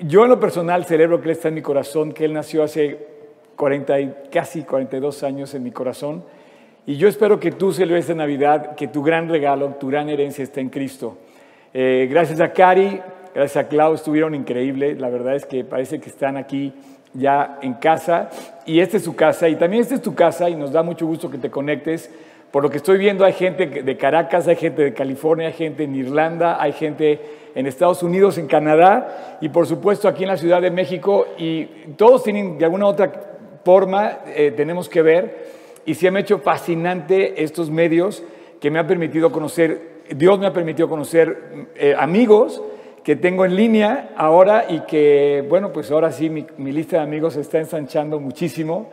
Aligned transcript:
yo 0.00 0.24
en 0.24 0.30
lo 0.30 0.40
personal 0.40 0.84
celebro 0.84 1.20
que 1.20 1.28
Él 1.28 1.32
está 1.32 1.48
en 1.48 1.54
mi 1.54 1.62
corazón, 1.62 2.12
que 2.12 2.24
Él 2.24 2.32
nació 2.32 2.62
hace 2.62 2.98
40 3.56 4.00
y 4.00 4.14
casi 4.30 4.62
42 4.62 5.22
años 5.22 5.54
en 5.54 5.62
mi 5.62 5.70
corazón. 5.70 6.24
Y 6.86 6.96
yo 6.96 7.08
espero 7.08 7.38
que 7.38 7.52
tú 7.52 7.72
celebres 7.72 8.04
esta 8.04 8.14
Navidad, 8.14 8.74
que 8.74 8.88
tu 8.88 9.02
gran 9.02 9.28
regalo, 9.28 9.68
tu 9.78 9.88
gran 9.88 10.08
herencia 10.08 10.42
esté 10.42 10.60
en 10.60 10.70
Cristo. 10.70 11.18
Eh, 11.74 12.08
gracias 12.10 12.40
a 12.40 12.52
Cari, 12.52 13.00
gracias 13.34 13.64
a 13.64 13.68
Clau, 13.68 13.94
estuvieron 13.94 14.34
increíbles. 14.34 14.98
La 14.98 15.10
verdad 15.10 15.36
es 15.36 15.44
que 15.44 15.64
parece 15.64 16.00
que 16.00 16.08
están 16.08 16.36
aquí 16.36 16.72
ya 17.12 17.58
en 17.60 17.74
casa. 17.74 18.30
Y 18.66 18.80
esta 18.80 18.96
es 18.96 19.04
su 19.04 19.14
casa, 19.14 19.48
y 19.48 19.56
también 19.56 19.82
esta 19.82 19.94
es 19.94 20.02
tu 20.02 20.14
casa, 20.14 20.48
y 20.48 20.56
nos 20.56 20.72
da 20.72 20.82
mucho 20.82 21.06
gusto 21.06 21.30
que 21.30 21.38
te 21.38 21.50
conectes. 21.50 22.10
Por 22.50 22.62
lo 22.62 22.70
que 22.70 22.78
estoy 22.78 22.98
viendo, 22.98 23.24
hay 23.24 23.32
gente 23.32 23.66
de 23.66 23.96
Caracas, 23.96 24.48
hay 24.48 24.56
gente 24.56 24.82
de 24.82 24.94
California, 24.94 25.48
hay 25.48 25.52
gente 25.52 25.84
en 25.84 25.94
Irlanda, 25.94 26.60
hay 26.60 26.72
gente 26.72 27.20
en 27.54 27.66
Estados 27.66 28.02
Unidos, 28.02 28.38
en 28.38 28.46
Canadá, 28.46 29.38
y 29.40 29.48
por 29.48 29.66
supuesto 29.66 30.08
aquí 30.08 30.24
en 30.24 30.28
la 30.30 30.36
Ciudad 30.36 30.60
de 30.60 30.70
México. 30.70 31.26
Y 31.38 31.64
todos 31.96 32.24
tienen 32.24 32.58
de 32.58 32.64
alguna 32.64 32.86
otra 32.86 33.12
forma, 33.64 34.18
eh, 34.34 34.52
tenemos 34.56 34.88
que 34.88 35.02
ver, 35.02 35.50
y 35.84 35.94
se 35.94 36.10
me 36.10 36.18
ha 36.18 36.22
hecho 36.22 36.38
fascinante 36.38 37.42
estos 37.42 37.70
medios 37.70 38.22
que 38.60 38.70
me 38.70 38.78
han 38.78 38.86
permitido 38.86 39.32
conocer, 39.32 40.02
Dios 40.10 40.38
me 40.38 40.46
ha 40.46 40.52
permitido 40.52 40.88
conocer 40.88 41.68
eh, 41.76 41.94
amigos 41.98 42.62
que 43.04 43.16
tengo 43.16 43.44
en 43.44 43.56
línea 43.56 44.10
ahora 44.16 44.66
y 44.68 44.80
que, 44.80 45.44
bueno, 45.48 45.72
pues 45.72 45.90
ahora 45.90 46.12
sí 46.12 46.28
mi, 46.28 46.72
lista 46.72 46.98
de 46.98 47.02
amigos 47.02 47.34
se 47.34 47.40
está 47.40 47.58
ensanchando 47.58 48.20
muchísimo. 48.20 48.90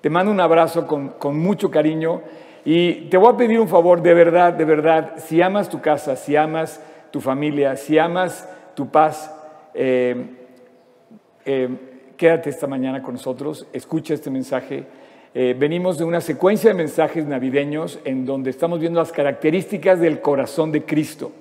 Te 0.00 0.08
mando 0.08 0.32
un 0.32 0.40
abrazo 0.40 0.86
con, 0.86 1.36
mucho 1.36 1.70
cariño 1.70 2.22
y 2.64 3.08
te 3.08 3.16
voy 3.16 3.32
a 3.32 3.36
pedir 3.36 3.58
un 3.58 3.68
favor, 3.68 4.02
de 4.02 4.14
verdad, 4.14 4.52
de 4.52 4.64
verdad, 4.64 5.14
si 5.16 5.40
amas 5.40 5.68
tu 5.68 5.80
casa, 5.80 6.16
si 6.16 6.36
amas 6.36 6.80
tu 7.10 7.20
familia, 7.20 7.76
si 7.76 7.98
amas 7.98 8.48
tu 8.74 8.88
paz, 8.88 9.34
eh, 9.74 10.26
eh, 11.44 11.68
quédate 12.16 12.50
esta 12.50 12.66
mañana 12.66 13.02
con 13.02 13.14
nosotros, 13.14 13.66
escucha 13.72 14.14
este 14.14 14.30
mensaje. 14.30 14.84
Eh, 15.32 15.54
venimos 15.58 15.96
de 15.96 16.04
una 16.04 16.20
secuencia 16.20 16.70
de 16.70 16.74
mensajes 16.74 17.24
navideños 17.24 17.98
en 18.04 18.26
donde 18.26 18.50
estamos 18.50 18.80
viendo 18.80 19.00
las 19.00 19.12
características 19.12 20.00
del 20.00 20.20
corazón 20.20 20.72
de 20.72 20.84
Cristo. 20.84 21.32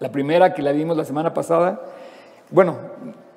La 0.00 0.10
primera 0.10 0.54
que 0.54 0.62
la 0.62 0.72
vimos 0.72 0.96
la 0.96 1.04
semana 1.04 1.32
pasada, 1.32 1.82
bueno, 2.50 2.76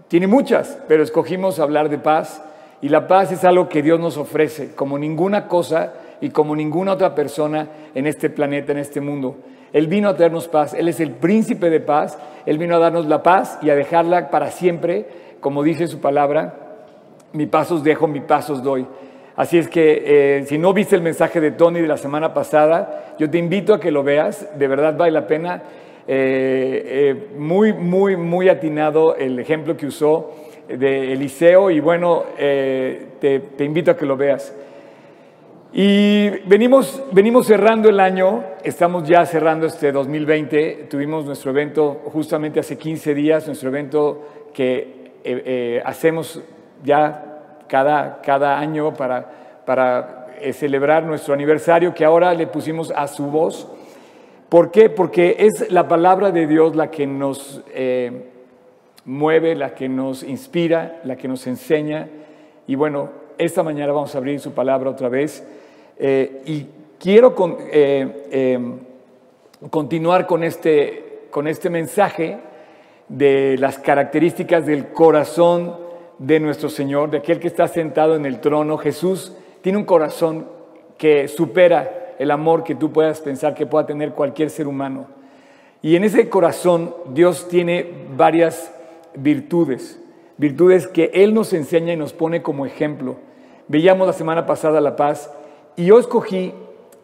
tiene 0.07 0.27
muchas, 0.27 0.79
pero 0.87 1.03
escogimos 1.03 1.59
hablar 1.59 1.89
de 1.89 1.97
paz 1.97 2.41
y 2.81 2.89
la 2.89 3.07
paz 3.07 3.31
es 3.31 3.43
algo 3.43 3.69
que 3.69 3.81
Dios 3.81 3.99
nos 3.99 4.17
ofrece 4.17 4.73
como 4.73 4.97
ninguna 4.97 5.47
cosa 5.47 5.93
y 6.23 6.29
como 6.29 6.55
ninguna 6.55 6.93
otra 6.93 7.13
persona 7.13 7.67
en 7.93 8.07
este 8.07 8.29
planeta, 8.29 8.71
en 8.71 8.77
este 8.77 9.01
mundo. 9.01 9.35
Él 9.73 9.87
vino 9.87 10.07
a 10.07 10.15
traernos 10.15 10.47
paz, 10.47 10.73
Él 10.73 10.87
es 10.87 11.01
el 11.01 11.11
príncipe 11.11 11.69
de 11.69 11.81
paz, 11.81 12.17
Él 12.45 12.57
vino 12.57 12.77
a 12.77 12.79
darnos 12.79 13.07
la 13.07 13.21
paz 13.21 13.59
y 13.61 13.69
a 13.69 13.75
dejarla 13.75 14.29
para 14.29 14.49
siempre, 14.49 15.05
como 15.41 15.63
dice 15.63 15.85
su 15.85 15.99
palabra, 15.99 16.77
mi 17.33 17.45
pasos 17.45 17.83
dejo, 17.83 18.07
mi 18.07 18.21
pasos 18.21 18.63
doy. 18.63 18.87
Así 19.35 19.57
es 19.57 19.67
que 19.67 20.37
eh, 20.37 20.43
si 20.45 20.57
no 20.57 20.71
viste 20.71 20.95
el 20.95 21.01
mensaje 21.01 21.41
de 21.41 21.51
Tony 21.51 21.81
de 21.81 21.87
la 21.89 21.97
semana 21.97 22.33
pasada, 22.33 23.15
yo 23.19 23.29
te 23.29 23.37
invito 23.37 23.73
a 23.73 23.81
que 23.81 23.91
lo 23.91 24.01
veas, 24.01 24.47
de 24.57 24.67
verdad 24.69 24.95
vale 24.95 25.11
la 25.11 25.27
pena. 25.27 25.61
Eh, 26.07 26.83
eh, 26.85 27.27
muy, 27.37 27.73
muy, 27.73 28.15
muy 28.15 28.47
atinado 28.47 29.17
el 29.17 29.37
ejemplo 29.39 29.75
que 29.75 29.87
usó 29.87 30.31
de 30.69 31.11
Eliseo 31.11 31.69
y 31.69 31.81
bueno, 31.81 32.23
te, 32.37 33.41
invito 33.59 33.91
a 33.91 33.97
que 33.97 34.05
lo 34.05 34.15
veas. 34.15 34.55
Y 35.75 36.29
venimos, 36.45 37.01
venimos 37.11 37.47
cerrando 37.47 37.89
el 37.89 37.99
año, 37.99 38.43
estamos 38.63 39.07
ya 39.07 39.25
cerrando 39.25 39.65
este 39.65 39.91
2020, 39.91 40.87
tuvimos 40.87 41.25
nuestro 41.25 41.49
evento 41.49 41.99
justamente 42.13 42.59
hace 42.59 42.77
15 42.77 43.15
días, 43.15 43.47
nuestro 43.47 43.69
evento 43.69 44.21
que 44.53 45.81
hacemos 45.83 46.43
ya 46.83 47.63
cada, 47.67 48.21
cada 48.21 48.59
año 48.59 48.93
para, 48.93 49.63
para 49.65 50.27
eh, 50.39 50.53
celebrar 50.53 51.05
nuestro 51.05 51.33
aniversario, 51.33 51.93
que 51.93 52.05
ahora 52.05 52.35
le 52.35 52.45
pusimos 52.45 52.91
a 52.95 53.07
su 53.07 53.31
voz. 53.31 53.67
¿Por 54.49 54.69
qué? 54.69 54.91
Porque 54.91 55.37
es 55.39 55.71
la 55.71 55.87
palabra 55.87 56.29
de 56.29 56.45
Dios 56.45 56.75
la 56.75 56.91
que 56.91 57.07
nos 57.07 57.63
eh, 57.73 58.29
mueve, 59.05 59.55
la 59.55 59.73
que 59.73 59.89
nos 59.89 60.21
inspira, 60.21 61.01
la 61.03 61.15
que 61.15 61.27
nos 61.27 61.47
enseña. 61.47 62.09
Y 62.67 62.75
bueno, 62.75 63.09
esta 63.39 63.63
mañana 63.63 63.91
vamos 63.91 64.13
a 64.13 64.19
abrir 64.19 64.39
su 64.39 64.51
palabra 64.51 64.91
otra 64.91 65.09
vez. 65.09 65.43
Eh, 65.97 66.41
y 66.45 66.65
quiero 66.99 67.35
continuar 69.69 70.25
con 70.27 70.43
este, 70.43 71.27
con 71.29 71.47
este 71.47 71.69
mensaje 71.69 72.37
de 73.09 73.57
las 73.59 73.77
características 73.79 74.65
del 74.65 74.87
corazón 74.87 75.77
de 76.19 76.39
nuestro 76.39 76.69
Señor, 76.69 77.11
de 77.11 77.17
aquel 77.17 77.39
que 77.39 77.47
está 77.47 77.67
sentado 77.67 78.15
en 78.15 78.25
el 78.25 78.39
trono. 78.39 78.77
Jesús 78.77 79.33
tiene 79.61 79.77
un 79.77 79.85
corazón 79.85 80.47
que 80.97 81.27
supera 81.27 82.15
el 82.19 82.31
amor 82.31 82.63
que 82.63 82.75
tú 82.75 82.91
puedas 82.91 83.21
pensar 83.21 83.53
que 83.53 83.65
pueda 83.65 83.85
tener 83.85 84.11
cualquier 84.11 84.49
ser 84.49 84.67
humano. 84.67 85.07
Y 85.81 85.95
en 85.95 86.05
ese 86.05 86.29
corazón 86.29 86.95
Dios 87.13 87.47
tiene 87.49 87.85
varias 88.15 88.73
virtudes, 89.15 89.99
virtudes 90.37 90.87
que 90.87 91.11
Él 91.13 91.33
nos 91.33 91.51
enseña 91.53 91.93
y 91.93 91.97
nos 91.97 92.13
pone 92.13 92.41
como 92.41 92.65
ejemplo. 92.65 93.17
Veíamos 93.67 94.07
la 94.07 94.13
semana 94.13 94.45
pasada 94.45 94.79
la 94.79 94.95
paz 94.95 95.29
y 95.75 95.85
yo 95.85 95.99
escogí 95.99 96.53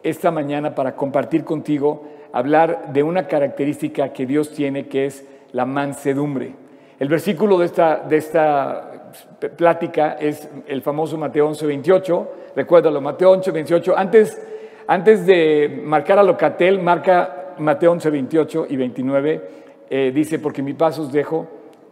esta 0.02 0.30
mañana 0.30 0.74
para 0.74 0.96
compartir 0.96 1.44
contigo, 1.44 2.04
hablar 2.32 2.92
de 2.92 3.02
una 3.02 3.26
característica 3.26 4.12
que 4.12 4.26
Dios 4.26 4.52
tiene 4.52 4.86
que 4.88 5.06
es 5.06 5.26
la 5.52 5.64
mansedumbre. 5.64 6.54
El 6.98 7.08
versículo 7.08 7.58
de 7.58 7.66
esta, 7.66 7.96
de 8.00 8.16
esta 8.16 9.12
plática 9.56 10.12
es 10.20 10.48
el 10.66 10.82
famoso 10.82 11.16
Mateo 11.16 11.48
11, 11.48 11.66
28. 11.66 12.32
Recuérdalo, 12.54 13.00
Mateo 13.00 13.32
11, 13.32 13.50
28. 13.50 13.94
Antes, 13.96 14.40
antes 14.86 15.26
de 15.26 15.82
marcar 15.84 16.18
a 16.18 16.22
Locatel, 16.22 16.80
marca 16.80 17.54
Mateo 17.58 17.92
11, 17.92 18.10
28 18.10 18.66
y 18.68 18.76
29. 18.76 19.50
Eh, 19.88 20.12
dice, 20.14 20.38
porque 20.38 20.62
mi 20.62 20.74
paso 20.74 21.02
os 21.02 21.12
dejo, 21.12 21.48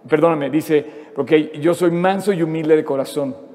perdóname, 0.08 0.50
dice, 0.50 0.84
porque 1.14 1.52
yo 1.60 1.74
soy 1.74 1.90
manso 1.90 2.32
y 2.32 2.42
humilde 2.42 2.76
de 2.76 2.84
corazón. 2.84 3.47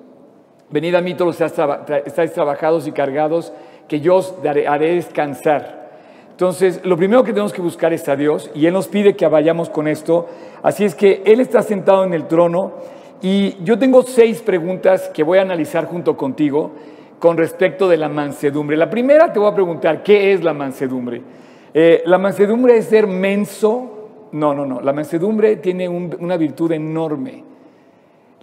Venid 0.70 0.96
a 0.96 1.02
mí 1.02 1.14
todos 1.14 1.40
los 1.40 1.52
que 1.86 2.04
estáis 2.06 2.34
trabajados 2.34 2.88
y 2.88 2.92
cargados, 2.92 3.54
que 3.88 4.00
yo 4.00 4.16
os 4.16 4.34
haré 4.46 4.96
descansar. 4.96 5.84
Entonces, 6.32 6.82
lo 6.84 6.98
primero 6.98 7.24
que 7.24 7.32
tenemos 7.32 7.54
que 7.54 7.62
buscar 7.62 7.94
es 7.94 8.10
a 8.10 8.16
Dios 8.16 8.50
y 8.56 8.66
Él 8.66 8.74
nos 8.74 8.88
pide 8.88 9.16
que 9.16 9.28
vayamos 9.28 9.70
con 9.70 9.88
esto. 9.88 10.28
Así 10.64 10.84
es 10.84 10.96
que 10.96 11.22
Él 11.26 11.40
está 11.40 11.62
sentado 11.62 12.04
en 12.04 12.14
el 12.14 12.28
trono 12.28 12.74
y 13.22 13.64
yo 13.64 13.78
tengo 13.78 14.02
seis 14.02 14.42
preguntas 14.42 15.10
que 15.14 15.22
voy 15.22 15.38
a 15.38 15.44
analizar 15.44 15.86
junto 15.86 16.18
contigo 16.18 16.72
con 17.20 17.38
respecto 17.38 17.88
de 17.88 17.98
la 17.98 18.10
mansedumbre. 18.10 18.76
La 18.76 18.90
primera 18.90 19.32
te 19.32 19.40
voy 19.40 19.50
a 19.50 19.56
preguntar, 19.56 20.02
¿qué 20.02 20.34
es 20.34 20.44
la 20.44 20.54
mansedumbre? 20.54 21.22
Eh, 21.74 22.02
¿La 22.06 22.18
mansedumbre 22.18 22.78
es 22.78 22.86
ser 22.86 23.08
menso? 23.08 24.30
No, 24.32 24.54
no, 24.54 24.66
no. 24.66 24.82
La 24.82 24.92
mansedumbre 24.92 25.58
tiene 25.58 25.88
una 25.88 26.36
virtud 26.36 26.72
enorme. 26.72 27.44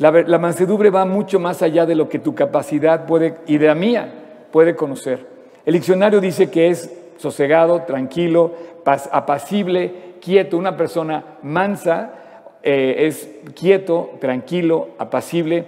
La, 0.01 0.39
mansedumbre 0.39 0.89
va 0.89 1.05
mucho 1.05 1.39
más 1.39 1.61
allá 1.61 1.85
de 1.85 1.95
lo 1.95 2.09
que 2.09 2.19
tu 2.19 2.35
capacidad 2.35 3.05
puede, 3.05 3.37
y 3.47 3.59
de 3.59 3.67
la 3.67 3.75
mía 3.75 4.11
puede 4.51 4.75
conocer. 4.75 5.27
El 5.67 5.75
diccionario 5.75 6.23
dice 6.23 6.51
que 6.51 6.69
es 6.69 6.91
sosegado, 7.19 7.83
tranquilo, 7.83 8.55
apacible, 8.87 10.15
quieto, 10.19 10.57
una 10.57 10.75
persona 10.75 11.23
mansa 11.43 12.15
eh, 12.63 12.95
es 13.09 13.31
quieto, 13.55 14.13
tranquilo, 14.21 14.89
apacible, 14.97 15.67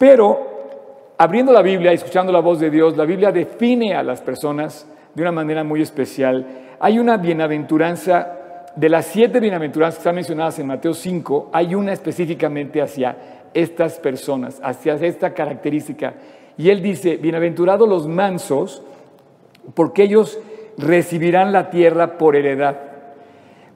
pero 0.00 1.14
abriendo 1.16 1.52
la 1.52 1.62
Biblia 1.62 1.92
y 1.92 1.94
escuchando 1.94 2.32
la 2.32 2.40
voz 2.40 2.58
de 2.58 2.70
Dios, 2.70 2.96
la 2.96 3.04
Biblia 3.04 3.30
define 3.30 3.94
a 3.94 4.02
las 4.02 4.20
personas 4.20 4.84
de 5.14 5.22
una 5.22 5.30
manera 5.30 5.62
muy 5.62 5.80
especial. 5.80 6.44
Hay 6.80 6.98
una 6.98 7.18
bienaventuranza, 7.18 8.36
de 8.74 8.88
las 8.88 9.06
siete 9.06 9.38
bienaventuranzas 9.38 9.98
que 9.98 10.00
están 10.00 10.16
mencionadas 10.16 10.58
en 10.58 10.66
Mateo 10.66 10.92
5, 10.92 11.50
hay 11.52 11.76
una 11.76 11.92
específicamente 11.92 12.82
hacia 12.82 13.16
estas 13.54 13.98
personas, 13.98 14.60
hacia 14.62 14.94
esta 14.94 15.32
característica. 15.32 16.14
Y 16.56 16.70
él 16.70 16.82
dice, 16.82 17.16
bienaventurados 17.16 17.88
los 17.88 18.06
mansos, 18.06 18.82
porque 19.74 20.02
ellos 20.02 20.38
recibirán 20.76 21.52
la 21.52 21.70
tierra 21.70 22.18
por 22.18 22.36
heredad. 22.36 22.78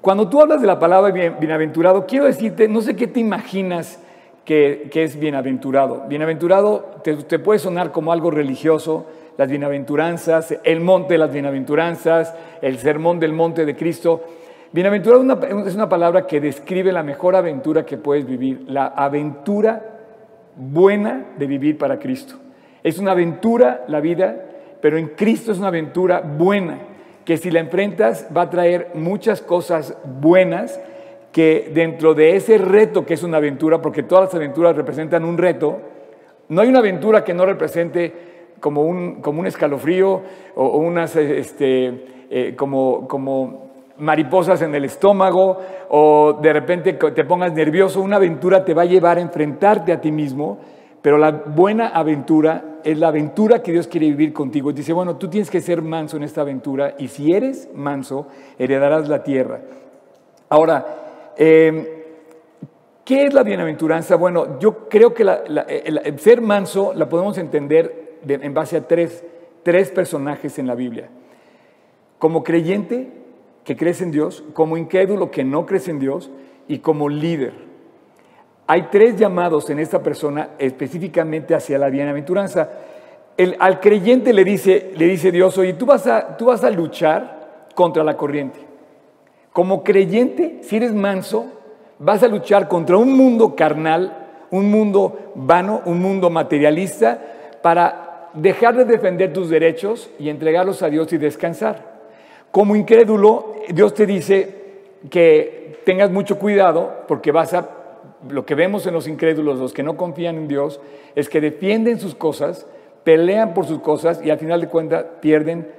Cuando 0.01 0.29
tú 0.29 0.41
hablas 0.41 0.61
de 0.61 0.67
la 0.67 0.79
palabra 0.79 1.13
bienaventurado, 1.13 2.07
quiero 2.07 2.27
decirte, 2.27 2.69
no 2.69 2.81
sé 2.81 2.95
qué 2.95 3.07
te 3.07 3.21
imaginas 3.21 4.01
que, 4.45 4.91
es 4.95 5.19
bienaventurado. 5.19 6.05
Bienaventurado 6.09 7.01
te, 7.03 7.39
puede 7.39 7.59
sonar 7.59 7.93
como 7.93 8.13
algo 8.13 8.31
religioso, 8.31 9.07
las 9.37 9.51
bienaventuranzas, 9.51 10.59
el 10.65 10.81
monte 10.81 11.15
de 11.15 11.19
las 11.19 11.33
bienaventuranzas, 11.33 12.35
el 12.63 12.79
sermón 12.79 13.21
del 13.21 13.33
monte 13.33 13.67
de 13.67 13.77
Cristo. 13.77 14.25
Bienaventurado 14.71 15.23
es 15.67 15.75
una 15.75 15.89
palabra 15.89 16.27
que 16.27 16.41
describe 16.41 16.93
la 16.93 17.03
mejor 17.03 17.35
aventura 17.35 17.87
que 17.87 17.97
puedes 17.97 18.27
vivir, 18.27 18.65
la 18.67 18.87
aventura 18.87 20.01
buena 20.57 21.29
de 21.39 21.47
vivir 21.47 21.79
para 21.79 21.99
Cristo. 21.99 22.35
Es 22.83 22.99
una 22.99 23.13
aventura 23.13 23.85
la 23.89 24.01
vida, 24.01 24.45
pero 24.83 24.99
en 24.99 25.09
Cristo 25.09 25.53
es 25.53 25.59
una 25.59 25.69
aventura 25.69 26.21
buena 26.21 26.79
que 27.25 27.39
si 27.39 27.51
la 27.51 27.61
enfrentas 27.61 28.27
va 28.35 28.43
a 28.43 28.51
traer 28.51 28.91
muchas 28.95 29.41
cosas 29.41 29.97
buenas 30.05 30.81
que 31.33 31.71
dentro 31.75 32.15
de 32.15 32.37
ese 32.37 32.59
reto 32.59 33.07
que 33.07 33.15
es 33.15 33.23
una 33.23 33.39
aventura, 33.39 33.81
porque 33.81 34.03
todas 34.03 34.25
las 34.25 34.35
aventuras 34.35 34.77
representan 34.77 35.25
un 35.25 35.39
reto, 35.39 35.79
no 36.49 36.61
hay 36.61 36.69
una 36.69 36.79
aventura 36.81 37.25
que 37.25 37.35
no 37.35 37.47
represente 37.47 38.13
como 38.61 38.83
un, 38.83 39.21
como 39.23 39.41
un 39.41 39.47
escalofrío 39.47 40.23
o, 40.57 40.79
unas, 40.79 41.17
este, 41.17 42.27
eh, 42.31 42.55
como, 42.57 43.07
como 43.09 43.68
mariposas 43.99 44.63
en 44.63 44.75
el 44.75 44.85
estómago 44.85 45.59
o 45.91 46.39
de 46.41 46.53
repente 46.53 46.93
te 46.95 47.25
pongas 47.25 47.53
nervioso. 47.53 48.01
Una 48.01 48.17
aventura 48.17 48.65
te 48.65 48.75
va 48.75 48.83
a 48.83 48.87
llevar 48.87 49.19
a 49.19 49.21
enfrentarte 49.21 49.93
a 49.93 50.01
ti 50.01 50.13
mismo, 50.13 50.59
pero 51.03 51.19
la 51.19 51.31
buena 51.31 51.89
aventura 51.89 52.79
es 52.85 52.99
la 52.99 53.09
aventura 53.09 53.63
que 53.63 53.73
Dios 53.73 53.87
quiere 53.87 54.07
vivir 54.07 54.33
contigo. 54.33 54.73
Dice, 54.73 54.93
bueno, 54.93 55.17
tú 55.17 55.29
tienes 55.29 55.51
que 55.51 55.61
ser 55.61 55.83
manso 55.83 56.17
en 56.17 56.23
esta 56.23 56.43
aventura 56.43 56.95
y 56.99 57.09
si 57.09 57.33
eres 57.33 57.69
manso, 57.75 58.27
heredarás 58.59 59.09
la 59.09 59.23
tierra. 59.23 59.61
Ahora, 60.49 61.33
em, 61.37 61.85
¿qué 63.05 63.27
es 63.27 63.35
la 63.35 63.43
bienaventuranza? 63.43 64.17
Bueno, 64.17 64.59
yo 64.59 64.89
creo 64.89 65.13
que 65.13 65.23
el, 65.23 66.19
ser 66.19 66.41
manso 66.41 66.93
la 66.95 67.09
podemos 67.09 67.37
entender 67.39 68.19
en 68.27 68.55
base 68.55 68.77
a 68.77 68.87
tres, 68.87 69.25
tres 69.63 69.91
personajes 69.91 70.59
en 70.59 70.67
la 70.67 70.75
Biblia. 70.75 71.09
Como 72.19 72.43
creyente 72.43 73.19
que 73.69 73.77
crees 73.77 74.01
en 74.01 74.11
Dios, 74.11 74.43
como 74.55 74.79
incrédulo 74.79 75.31
que 75.31 75.45
no 75.45 75.67
crees 75.67 75.89
en 75.89 75.99
Dios 75.99 76.31
y 76.69 76.79
como 76.79 77.11
líder. 77.11 77.53
Hay 78.67 78.89
tres 78.91 79.17
llamados 79.17 79.69
en 79.69 79.79
esta 79.79 80.03
persona 80.03 80.53
específicamente 80.59 81.55
hacia 81.55 81.77
la 81.77 81.91
bienaventuranza. 81.91 82.71
El, 83.37 83.57
al 83.59 83.79
creyente 83.79 84.33
le 84.33 84.43
dice, 84.43 84.93
le 84.97 85.05
dice 85.05 85.31
Dios, 85.31 85.59
oye, 85.59 85.75
tú 85.75 85.85
vas, 85.85 86.07
a, 86.07 86.39
tú 86.39 86.47
vas 86.47 86.65
a 86.65 86.71
luchar 86.71 87.67
contra 87.75 88.03
la 88.03 88.17
corriente. 88.17 88.59
Como 89.53 89.85
creyente, 89.85 90.61
si 90.63 90.77
eres 90.77 90.95
manso, 90.95 91.53
vas 91.99 92.23
a 92.23 92.29
luchar 92.29 92.69
contra 92.69 92.97
un 92.97 93.15
mundo 93.15 93.55
carnal, 93.55 94.29
un 94.51 94.71
mundo 94.71 95.33
vano, 95.35 95.83
un 95.85 96.01
mundo 96.01 96.31
materialista, 96.31 97.19
para 97.61 98.31
dejar 98.33 98.79
de 98.79 98.87
defender 98.87 99.35
tus 99.35 99.51
derechos 99.51 100.09
y 100.19 100.31
entregarlos 100.31 100.83
a 100.83 100.89
Dios 100.89 101.13
y 101.13 101.19
descansar. 101.19 101.98
Como 102.51 102.77
incrédulo, 102.77 103.57
Dios 103.69 103.95
te 103.95 104.07
dice 104.07 104.55
que 105.11 105.81
tengas 105.85 106.11
mucho 106.11 106.39
cuidado 106.39 107.05
porque 107.07 107.33
vas 107.33 107.55
a, 107.55 107.71
lo 108.29 108.45
que 108.45 108.55
vemos 108.55 108.87
en 108.87 108.95
los 108.95 109.07
incrédulos, 109.07 109.59
los 109.59 109.73
que 109.73 109.83
no 109.83 109.97
confían 109.97 110.37
en 110.37 110.49
Dios, 110.49 110.81
es 111.15 111.29
que 111.29 111.41
defienden 111.41 112.01
sus 112.01 112.15
cosas, 112.15 112.67
pelean 113.05 113.55
por 113.55 113.67
sus 113.67 113.81
cosas 113.81 114.21
y 114.25 114.31
al 114.31 114.39
final 114.39 114.61
de 114.61 114.69
cuentas 114.69 115.05
pierden 115.21 115.71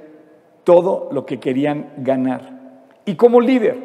todo 0.64 1.08
lo 1.12 1.26
que 1.26 1.40
querían 1.40 1.92
ganar. 1.98 2.60
Y 3.04 3.16
como 3.16 3.40
líder, 3.40 3.76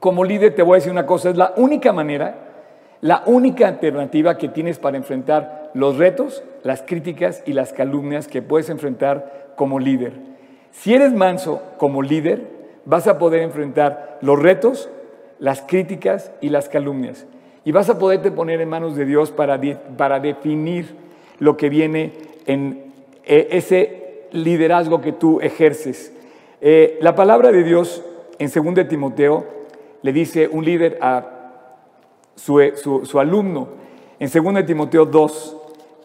como 0.00 0.24
líder 0.24 0.54
te 0.54 0.62
voy 0.62 0.74
a 0.74 0.76
decir 0.76 0.92
una 0.92 1.06
cosa, 1.06 1.30
es 1.30 1.36
la 1.36 1.54
única 1.56 1.92
manera, 1.92 2.46
la 3.00 3.22
única 3.26 3.68
alternativa 3.68 4.36
que 4.36 4.48
tienes 4.48 4.78
para 4.78 4.96
enfrentar 4.96 5.70
los 5.74 5.96
retos, 5.98 6.42
las 6.62 6.82
críticas 6.82 7.42
y 7.46 7.52
las 7.52 7.72
calumnias 7.72 8.28
que 8.28 8.42
puedes 8.42 8.70
enfrentar 8.70 9.52
como 9.56 9.78
líder. 9.78 10.35
Si 10.80 10.94
eres 10.94 11.12
manso 11.12 11.62
como 11.78 12.02
líder, 12.02 12.42
vas 12.84 13.06
a 13.06 13.18
poder 13.18 13.42
enfrentar 13.42 14.18
los 14.20 14.40
retos, 14.40 14.90
las 15.38 15.62
críticas 15.62 16.30
y 16.40 16.50
las 16.50 16.68
calumnias. 16.68 17.26
Y 17.64 17.72
vas 17.72 17.88
a 17.88 17.98
poderte 17.98 18.30
poner 18.30 18.60
en 18.60 18.68
manos 18.68 18.94
de 18.94 19.06
Dios 19.06 19.30
para, 19.30 19.60
para 19.96 20.20
definir 20.20 20.94
lo 21.38 21.56
que 21.56 21.70
viene 21.70 22.12
en 22.46 22.92
eh, 23.24 23.48
ese 23.52 24.26
liderazgo 24.32 25.00
que 25.00 25.12
tú 25.12 25.40
ejerces. 25.40 26.12
Eh, 26.60 26.98
la 27.00 27.14
palabra 27.14 27.50
de 27.52 27.64
Dios 27.64 28.04
en 28.38 28.50
2 28.50 28.86
Timoteo 28.86 29.44
le 30.02 30.12
dice 30.12 30.46
un 30.46 30.64
líder 30.64 30.98
a 31.00 31.32
su, 32.36 33.02
su 33.04 33.18
alumno, 33.18 33.68
en 34.20 34.30
2 34.30 34.66
Timoteo 34.66 35.06
2, 35.06 35.56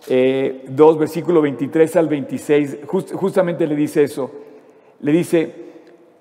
eh, 0.09 0.63
2, 0.68 0.97
versículo 0.97 1.41
23 1.41 1.95
al 1.97 2.07
26, 2.07 2.79
justamente 2.88 3.68
le 3.68 3.75
dice 3.75 4.03
eso. 4.03 4.31
Le 5.01 5.12
dice, 5.12 5.53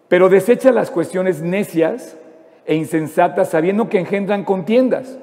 pero 0.09 0.29
desecha 0.29 0.73
las 0.73 0.91
cuestiones 0.91 1.43
necias 1.43 2.17
e 2.67 2.75
insensatas 2.75 3.51
sabiendo 3.51 3.89
que 3.89 3.99
engendran 3.99 4.45
contiendas. 4.45 5.19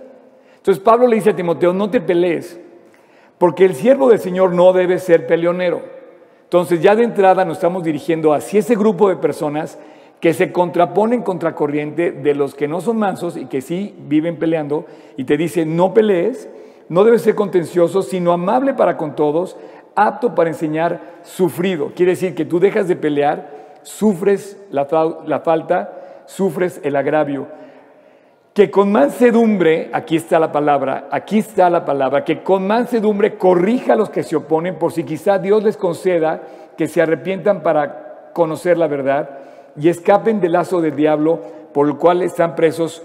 Entonces 0.58 0.84
Pablo 0.84 1.08
le 1.08 1.16
dice 1.16 1.32
a 1.32 1.36
Timoteo, 1.36 1.74
no 1.74 1.90
te 1.90 2.02
pelees, 2.02 2.60
porque 3.38 3.66
el 3.66 3.76
siervo 3.76 4.10
del 4.10 4.20
Señor 4.20 4.54
no 4.54 4.74
debe 4.74 5.00
ser 5.00 5.28
peleonero. 5.28 5.82
Entonces 6.44 6.82
ya 6.82 6.96
de 6.96 7.04
entrada 7.04 7.46
nos 7.46 7.58
estamos 7.58 7.84
dirigiendo 7.84 8.34
hacia 8.34 8.60
ese 8.60 8.76
grupo 8.76 9.10
de 9.10 9.18
personas 9.18 9.78
que 10.20 10.34
se 10.34 10.52
contraponen 10.52 11.22
contra 11.22 11.54
corriente 11.54 12.12
de 12.12 12.34
los 12.34 12.56
que 12.56 12.68
no 12.68 12.82
son 12.82 12.98
mansos 12.98 13.38
y 13.38 13.46
que 13.46 13.62
sí 13.62 13.96
viven 14.08 14.38
peleando 14.38 14.86
y 15.16 15.26
te 15.26 15.38
dice, 15.38 15.66
no 15.66 15.94
pelees, 15.94 16.50
no 16.90 17.04
debe 17.04 17.20
ser 17.20 17.36
contencioso, 17.36 18.02
sino 18.02 18.32
amable 18.32 18.74
para 18.74 18.98
con 18.98 19.16
todos, 19.16 19.58
apto 19.98 20.36
para 20.36 20.50
enseñar, 20.50 21.02
sufrido. 21.24 21.92
Quiere 21.96 22.12
decir 22.12 22.36
que 22.36 22.46
tú 22.46 22.60
dejas 22.60 22.88
de 22.88 22.96
pelear, 22.96 23.80
sufres 23.82 24.58
la, 24.70 24.86
falta, 24.86 26.24
sufres 26.28 26.80
el 26.84 26.96
agravio. 26.96 27.48
Que 28.54 28.70
con 28.70 28.92
mansedumbre, 28.92 29.90
aquí 29.92 30.16
está 30.16 30.40
la 30.40 30.52
palabra, 30.52 31.08
aquí 31.12 31.40
está 31.40 31.70
la 31.70 31.84
palabra, 31.84 32.24
que 32.24 32.44
con 32.44 32.68
mansedumbre 32.68 33.38
corrija 33.38 33.94
a 33.94 33.96
los 33.96 34.10
que 34.10 34.24
se 34.24 34.36
oponen 34.36 34.78
por 34.78 34.94
si 34.94 35.04
quizá 35.04 35.40
Dios 35.40 35.64
les 35.64 35.78
conceda 35.78 36.42
que 36.78 36.88
se 36.88 37.02
arrepientan 37.02 37.64
para 37.64 38.32
conocer 38.34 38.78
la 38.78 38.88
verdad 38.88 39.30
y 39.76 39.90
escapen 39.90 40.40
del 40.40 40.54
lazo 40.54 40.80
del 40.80 40.96
diablo 40.96 41.42
por 41.74 41.88
el 41.88 41.98
cual 41.98 42.22
están 42.22 42.56
presos 42.56 43.02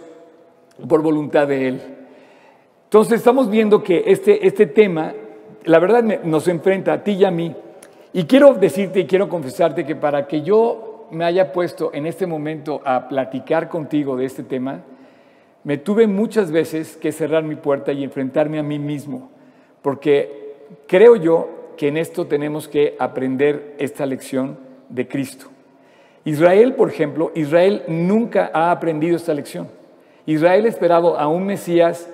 por 0.89 1.03
voluntad 1.03 1.49
de 1.49 1.69
Él. 1.69 1.83
Entonces 2.85 3.21
estamos 3.21 3.49
viendo 3.49 3.83
que 3.83 4.05
este, 4.07 4.47
este 4.47 4.67
tema, 4.67 5.15
la 5.65 5.79
verdad, 5.79 6.03
nos 6.25 6.49
enfrenta 6.49 6.93
a 6.93 7.03
ti 7.03 7.13
y 7.13 7.25
a 7.25 7.31
mí. 7.31 7.55
Y 8.13 8.25
quiero 8.25 8.55
decirte 8.55 9.01
y 9.01 9.07
quiero 9.07 9.29
confesarte 9.29 9.87
que 9.87 9.97
para 9.97 10.27
que 10.27 10.43
yo 10.43 11.07
me 11.11 11.25
haya 11.25 11.53
puesto 11.53 11.91
en 11.95 12.07
este 12.07 12.27
momento 12.27 12.81
a 12.85 13.09
platicar 13.09 13.69
contigo 13.69 14.17
de 14.17 14.25
este 14.25 14.43
tema, 14.43 14.83
me 15.65 15.79
tuve 15.79 16.07
muchas 16.07 16.51
veces 16.51 16.97
que 16.97 17.13
cerrar 17.13 17.45
mi 17.45 17.55
puerta 17.55 17.93
y 17.93 18.03
enfrentarme 18.03 18.59
a 18.59 18.63
mí 18.63 18.79
mismo, 18.79 19.31
porque 19.81 20.55
creo 20.87 21.17
yo 21.17 21.49
que 21.77 21.89
en 21.89 21.97
esto 21.97 22.27
tenemos 22.27 22.69
que 22.69 22.97
aprender 22.99 23.75
esta 23.79 24.07
lección 24.07 24.59
de 24.89 25.07
Cristo. 25.07 25.47
Israel, 26.25 26.75
por 26.75 26.89
ejemplo, 26.89 27.33
Israel 27.35 27.83
nunca 27.89 28.51
ha 28.53 28.71
aprendido 28.71 29.17
esta 29.17 29.35
lección. 29.35 29.69
Israel 30.27 30.67
ha 30.67 30.69
esperado 30.69 31.19
a 31.19 31.29
un 31.29 31.47
Mesías 31.47 32.09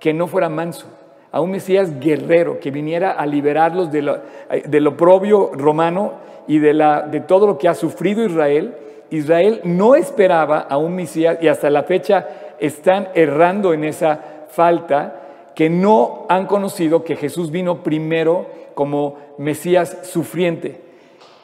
que 0.00 0.12
no 0.12 0.26
fuera 0.26 0.48
manso, 0.48 0.86
a 1.30 1.40
un 1.40 1.50
Mesías 1.50 2.00
guerrero 2.00 2.58
que 2.60 2.70
viniera 2.70 3.12
a 3.12 3.26
liberarlos 3.26 3.92
de 3.92 4.02
lo, 4.02 4.18
del 4.64 4.86
oprobio 4.86 5.50
romano 5.52 6.12
y 6.46 6.58
de, 6.58 6.72
la, 6.72 7.02
de 7.02 7.20
todo 7.20 7.46
lo 7.46 7.58
que 7.58 7.68
ha 7.68 7.74
sufrido 7.74 8.24
Israel. 8.24 8.74
Israel 9.10 9.60
no 9.64 9.94
esperaba 9.94 10.60
a 10.60 10.78
un 10.78 10.96
Mesías 10.96 11.38
y 11.40 11.48
hasta 11.48 11.70
la 11.70 11.82
fecha 11.82 12.26
están 12.58 13.08
errando 13.14 13.72
en 13.72 13.84
esa 13.84 14.46
falta 14.48 15.22
que 15.54 15.68
no 15.68 16.26
han 16.28 16.46
conocido 16.46 17.04
que 17.04 17.16
Jesús 17.16 17.50
vino 17.50 17.82
primero 17.82 18.46
como 18.74 19.16
Mesías 19.38 19.98
sufriente. 20.02 20.80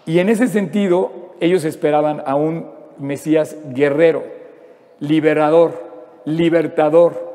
Y 0.07 0.19
en 0.19 0.29
ese 0.29 0.49
sentido, 0.49 1.11
ellos 1.41 1.65
esperaban 1.65 2.23
a 2.27 2.37
un 2.37 2.67
Mesías 2.99 3.57
guerrero, 3.71 4.23
liberador, 5.01 5.83
libertador, 6.25 7.35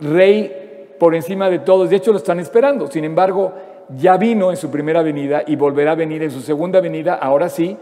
rey 0.00 0.67
por 0.98 1.14
encima 1.14 1.48
de 1.48 1.60
todos. 1.60 1.90
De 1.90 1.96
hecho, 1.96 2.12
lo 2.12 2.18
están 2.18 2.40
esperando. 2.40 2.86
Sin 2.88 3.04
embargo, 3.04 3.52
ya 3.96 4.16
vino 4.16 4.50
en 4.50 4.56
su 4.56 4.70
primera 4.70 5.02
venida 5.02 5.42
y 5.46 5.56
volverá 5.56 5.92
a 5.92 5.94
venir 5.94 6.22
en 6.22 6.30
su 6.30 6.40
segunda 6.40 6.80
venida, 6.80 7.14
ahora 7.14 7.48
sí, 7.48 7.76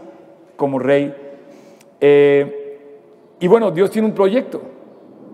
como 0.55 0.79
rey. 0.79 1.13
Eh, 1.99 2.79
y 3.39 3.47
bueno, 3.47 3.71
Dios 3.71 3.91
tiene 3.91 4.07
un 4.07 4.13
proyecto, 4.13 4.61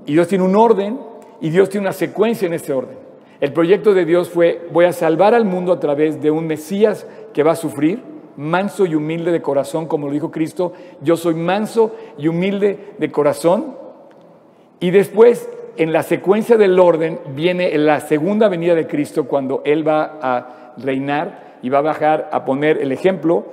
y 0.06 0.14
Dios 0.14 0.28
tiene 0.28 0.44
un 0.44 0.56
orden, 0.56 1.00
y 1.42 1.50
Dios 1.50 1.70
tiene 1.70 1.88
una 1.88 1.94
secuencia 1.94 2.46
en 2.46 2.54
este 2.54 2.74
orden. 2.74 2.98
El 3.40 3.52
proyecto 3.52 3.94
de 3.94 4.06
Dios 4.06 4.30
fue, 4.30 4.68
voy 4.72 4.86
a 4.86 4.94
salvar 4.94 5.34
al 5.34 5.46
mundo 5.46 5.74
a 5.74 5.80
través 5.80 6.22
de 6.22 6.32
un 6.32 6.48
Mesías 6.48 7.06
que 7.34 7.44
va 7.44 7.52
a 7.52 7.56
sufrir, 7.56 8.02
manso 8.38 8.86
y 8.86 8.96
humilde 8.96 9.32
de 9.32 9.42
corazón, 9.42 9.86
como 9.86 10.08
lo 10.08 10.14
dijo 10.14 10.32
Cristo, 10.32 10.74
yo 11.02 11.18
soy 11.18 11.36
manso 11.36 11.92
y 12.18 12.28
humilde 12.28 12.94
de 12.98 13.12
corazón. 13.12 13.76
Y 14.80 14.92
después 14.92 15.50
en 15.78 15.92
la 15.92 16.04
secuencia 16.04 16.58
del 16.58 16.80
orden 16.80 17.20
viene 17.36 17.76
la 17.78 18.00
segunda 18.00 18.48
venida 18.48 18.76
de 18.76 18.88
Cristo 18.88 19.26
cuando 19.26 19.62
Él 19.66 19.88
va 19.88 20.20
a 20.22 20.74
reinar 20.78 21.58
y 21.62 21.70
va 21.70 21.80
a 21.80 21.82
bajar 21.82 22.30
a 22.32 22.46
poner 22.46 22.78
el 22.78 22.92
ejemplo 22.92 23.46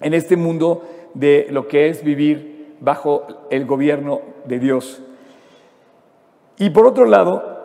en 0.00 0.14
este 0.14 0.36
mundo 0.36 0.82
de 1.14 1.46
lo 1.50 1.68
que 1.68 1.88
es 1.88 2.02
vivir 2.02 2.76
bajo 2.80 3.26
el 3.50 3.66
gobierno 3.66 4.22
de 4.46 4.58
Dios. 4.58 5.02
Y 6.58 6.70
por 6.70 6.86
otro 6.86 7.04
lado, 7.04 7.60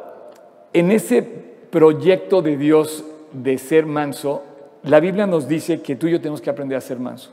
en 0.74 0.92
ese 0.92 1.22
proyecto 1.22 2.42
de 2.42 2.58
Dios 2.58 3.06
de 3.32 3.58
ser 3.58 3.86
manso, 3.86 4.44
la 4.84 5.00
Biblia 5.00 5.28
nos 5.28 5.48
dice 5.48 5.82
que 5.82 5.96
tú 5.96 6.08
y 6.08 6.12
yo 6.12 6.20
tenemos 6.20 6.42
que 6.42 6.50
aprender 6.50 6.78
a 6.78 6.82
ser 6.82 7.00
manso. 7.00 7.32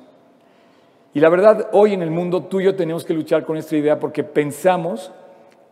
Y 1.13 1.21
la 1.21 1.29
verdad, 1.29 1.69
hoy 1.73 1.95
en 1.95 2.03
el 2.03 2.11
mundo 2.11 2.45
tú 2.45 2.61
y 2.61 2.65
yo 2.65 2.75
tenemos 2.75 3.05
que 3.05 3.15
luchar 3.15 3.45
con 3.45 3.57
esta 3.57 3.77
idea 3.77 4.01
porque 4.01 4.25
pensamos 4.25 5.13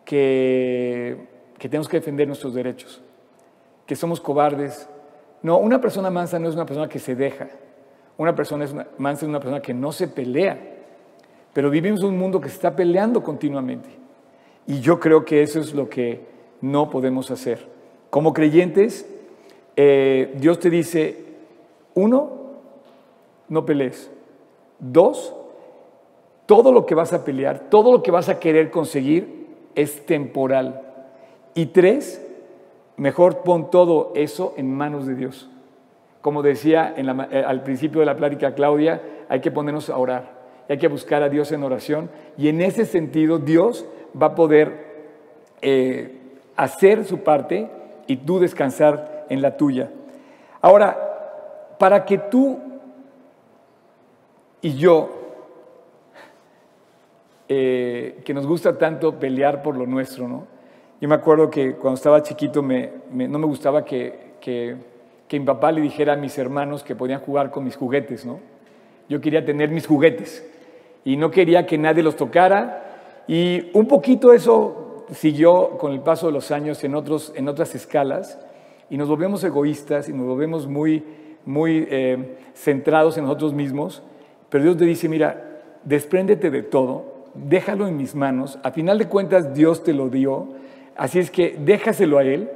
que, 0.05 1.17
tenemos 1.59 1.89
que 1.89 1.99
defender 1.99 2.27
nuestros 2.27 2.55
derechos, 2.55 3.01
que 3.87 3.97
somos 3.97 4.21
cobardes. 4.21 4.89
No, 5.43 5.59
una 5.59 5.81
persona 5.81 6.11
mansa 6.11 6.39
no 6.39 6.49
es 6.49 6.55
una 6.55 6.67
persona 6.67 6.89
que 6.89 6.99
se 6.99 7.15
deja. 7.15 7.49
Una 8.17 8.35
persona 8.35 8.65
es 8.65 8.75
mansa 8.99 9.25
es 9.25 9.29
una 9.29 9.41
persona 9.41 9.61
que 9.61 9.75
no 9.75 9.93
se 9.93 10.09
pelea. 10.09 10.59
Pero 11.53 11.71
vivimos 11.71 12.01
en 12.01 12.09
un 12.09 12.19
mundo 12.19 12.41
que 12.41 12.49
se 12.49 12.55
está 12.55 12.75
peleando 12.75 13.23
continuamente. 13.23 13.89
Y 14.67 14.81
yo 14.81 15.01
creo 15.01 15.25
que 15.25 15.43
eso 15.43 15.61
es 15.61 15.75
lo 15.75 15.89
que 15.89 16.21
no 16.61 16.89
podemos 16.89 17.31
hacer. 17.31 17.67
Como 18.11 18.33
creyentes, 18.33 19.07
eh, 19.77 20.35
Dios 20.39 20.61
te 20.61 20.71
dice, 20.71 21.25
uno, 21.95 22.31
no 23.49 23.67
pelees. 23.67 24.11
Dos, 24.79 25.35
todo 26.47 26.73
lo 26.73 26.87
que 26.87 26.95
vas 26.95 27.13
a 27.13 27.25
pelear, 27.25 27.71
todo 27.71 27.93
lo 27.93 28.03
que 28.03 28.11
vas 28.11 28.29
a 28.29 28.39
querer 28.39 28.71
conseguir 28.71 29.42
es 29.75 30.07
temporal. 30.07 30.83
Y 31.55 31.67
tres, 31.67 32.25
mejor 32.97 33.43
pon 33.43 33.71
todo 33.71 34.13
eso 34.15 34.55
en 34.57 34.73
manos 34.73 35.07
de 35.07 35.15
Dios. 35.15 35.49
Como 36.21 36.43
decía 36.43 36.95
eh, 36.97 37.45
al 37.47 37.63
principio 37.63 38.01
de 38.01 38.07
la 38.07 38.17
plática 38.17 38.55
Claudia, 38.55 39.03
hay 39.29 39.41
que 39.41 39.51
ponernos 39.51 39.91
a 39.91 39.99
orar, 39.99 40.31
hay 40.69 40.79
que 40.79 40.89
buscar 40.89 41.23
a 41.23 41.29
Dios 41.29 41.51
en 41.53 41.63
oración 41.63 42.11
y 42.39 42.49
en 42.49 42.61
ese 42.61 42.85
sentido 42.85 43.39
Dios 43.39 43.85
va 44.21 44.29
a 44.29 44.35
poder 44.35 44.93
eh, 45.61 46.19
hacer 46.57 47.05
su 47.05 47.19
parte 47.19 47.69
y 48.07 48.19
tú 48.19 48.39
descansar 48.39 49.27
en 49.29 49.43
la 49.43 49.57
tuya. 49.57 49.91
Ahora, 50.61 51.77
para 51.79 52.05
que 52.05 52.19
tú 52.19 52.59
y 54.61 54.75
yo, 54.75 55.22
eh, 57.55 58.21
que 58.25 58.33
nos 58.33 58.47
gusta 58.47 58.79
tanto 58.79 59.19
pelear 59.19 59.63
por 59.63 59.77
lo 59.77 59.87
nuestro, 59.87 60.27
¿no? 60.27 60.47
Yo 61.01 61.09
me 61.09 61.15
acuerdo 61.15 61.51
que 61.51 61.75
cuando 61.75 61.97
estaba 61.97 62.23
chiquito 62.23 62.63
no 62.63 63.39
me 63.39 63.47
gustaba 63.47 63.85
que, 63.85 64.33
que, 64.41 64.77
mi 65.33 65.45
papá 65.45 65.73
le 65.73 65.81
dijera 65.81 66.13
a 66.13 66.17
mis 66.17 66.39
hermanos 66.39 66.83
que 66.83 66.95
podían 66.95 67.21
jugar 67.21 67.51
con 67.51 67.65
mis 67.65 67.77
juguetes, 67.77 68.25
¿no? 68.25 68.41
Yo 69.09 69.21
quería 69.21 69.45
tener 69.45 69.71
mis 69.71 69.87
juguetes 69.87 70.49
y 71.05 71.17
no 71.17 71.31
quería 71.31 71.67
que 71.67 71.77
nadie 71.77 72.03
los 72.03 72.17
tocara 72.17 73.25
y 73.27 73.71
un 73.73 73.87
poquito 73.87 74.33
eso 74.33 75.05
siguió 75.11 75.77
con 75.79 75.93
el 75.93 76.01
paso 76.01 76.27
de 76.29 76.33
los 76.33 76.51
años 76.51 76.83
en, 76.85 76.95
otros, 76.95 77.33
en 77.37 77.49
otras 77.49 77.75
escalas 77.75 78.39
y 78.89 78.97
nos 78.97 79.09
volvemos 79.09 79.43
egoístas 79.45 80.09
y 80.09 80.13
nos 80.13 80.27
volvemos 80.27 80.67
muy, 80.67 81.05
muy 81.45 81.87
eh, 81.91 82.37
centrados 82.55 83.19
en 83.19 83.25
nosotros 83.25 83.53
mismos 83.53 84.03
pero 84.53 84.65
Dios 84.65 84.77
te 84.77 84.85
dice, 84.85 85.09
mira, 85.09 85.63
despréndete 85.83 86.51
de 86.51 86.63
todo, 86.63 87.12
déjalo 87.35 87.87
en 87.87 87.97
mis 87.97 88.15
manos, 88.15 88.59
a 88.63 88.71
final 88.71 88.99
de 88.99 89.09
cuentas 89.09 89.55
Dios 89.55 89.83
te 89.83 89.93
lo 89.93 90.09
dio, 90.09 90.49
así 90.97 91.19
es 91.19 91.31
que 91.31 91.57
déjaselo 91.59 92.19
a 92.19 92.25
Él 92.25 92.51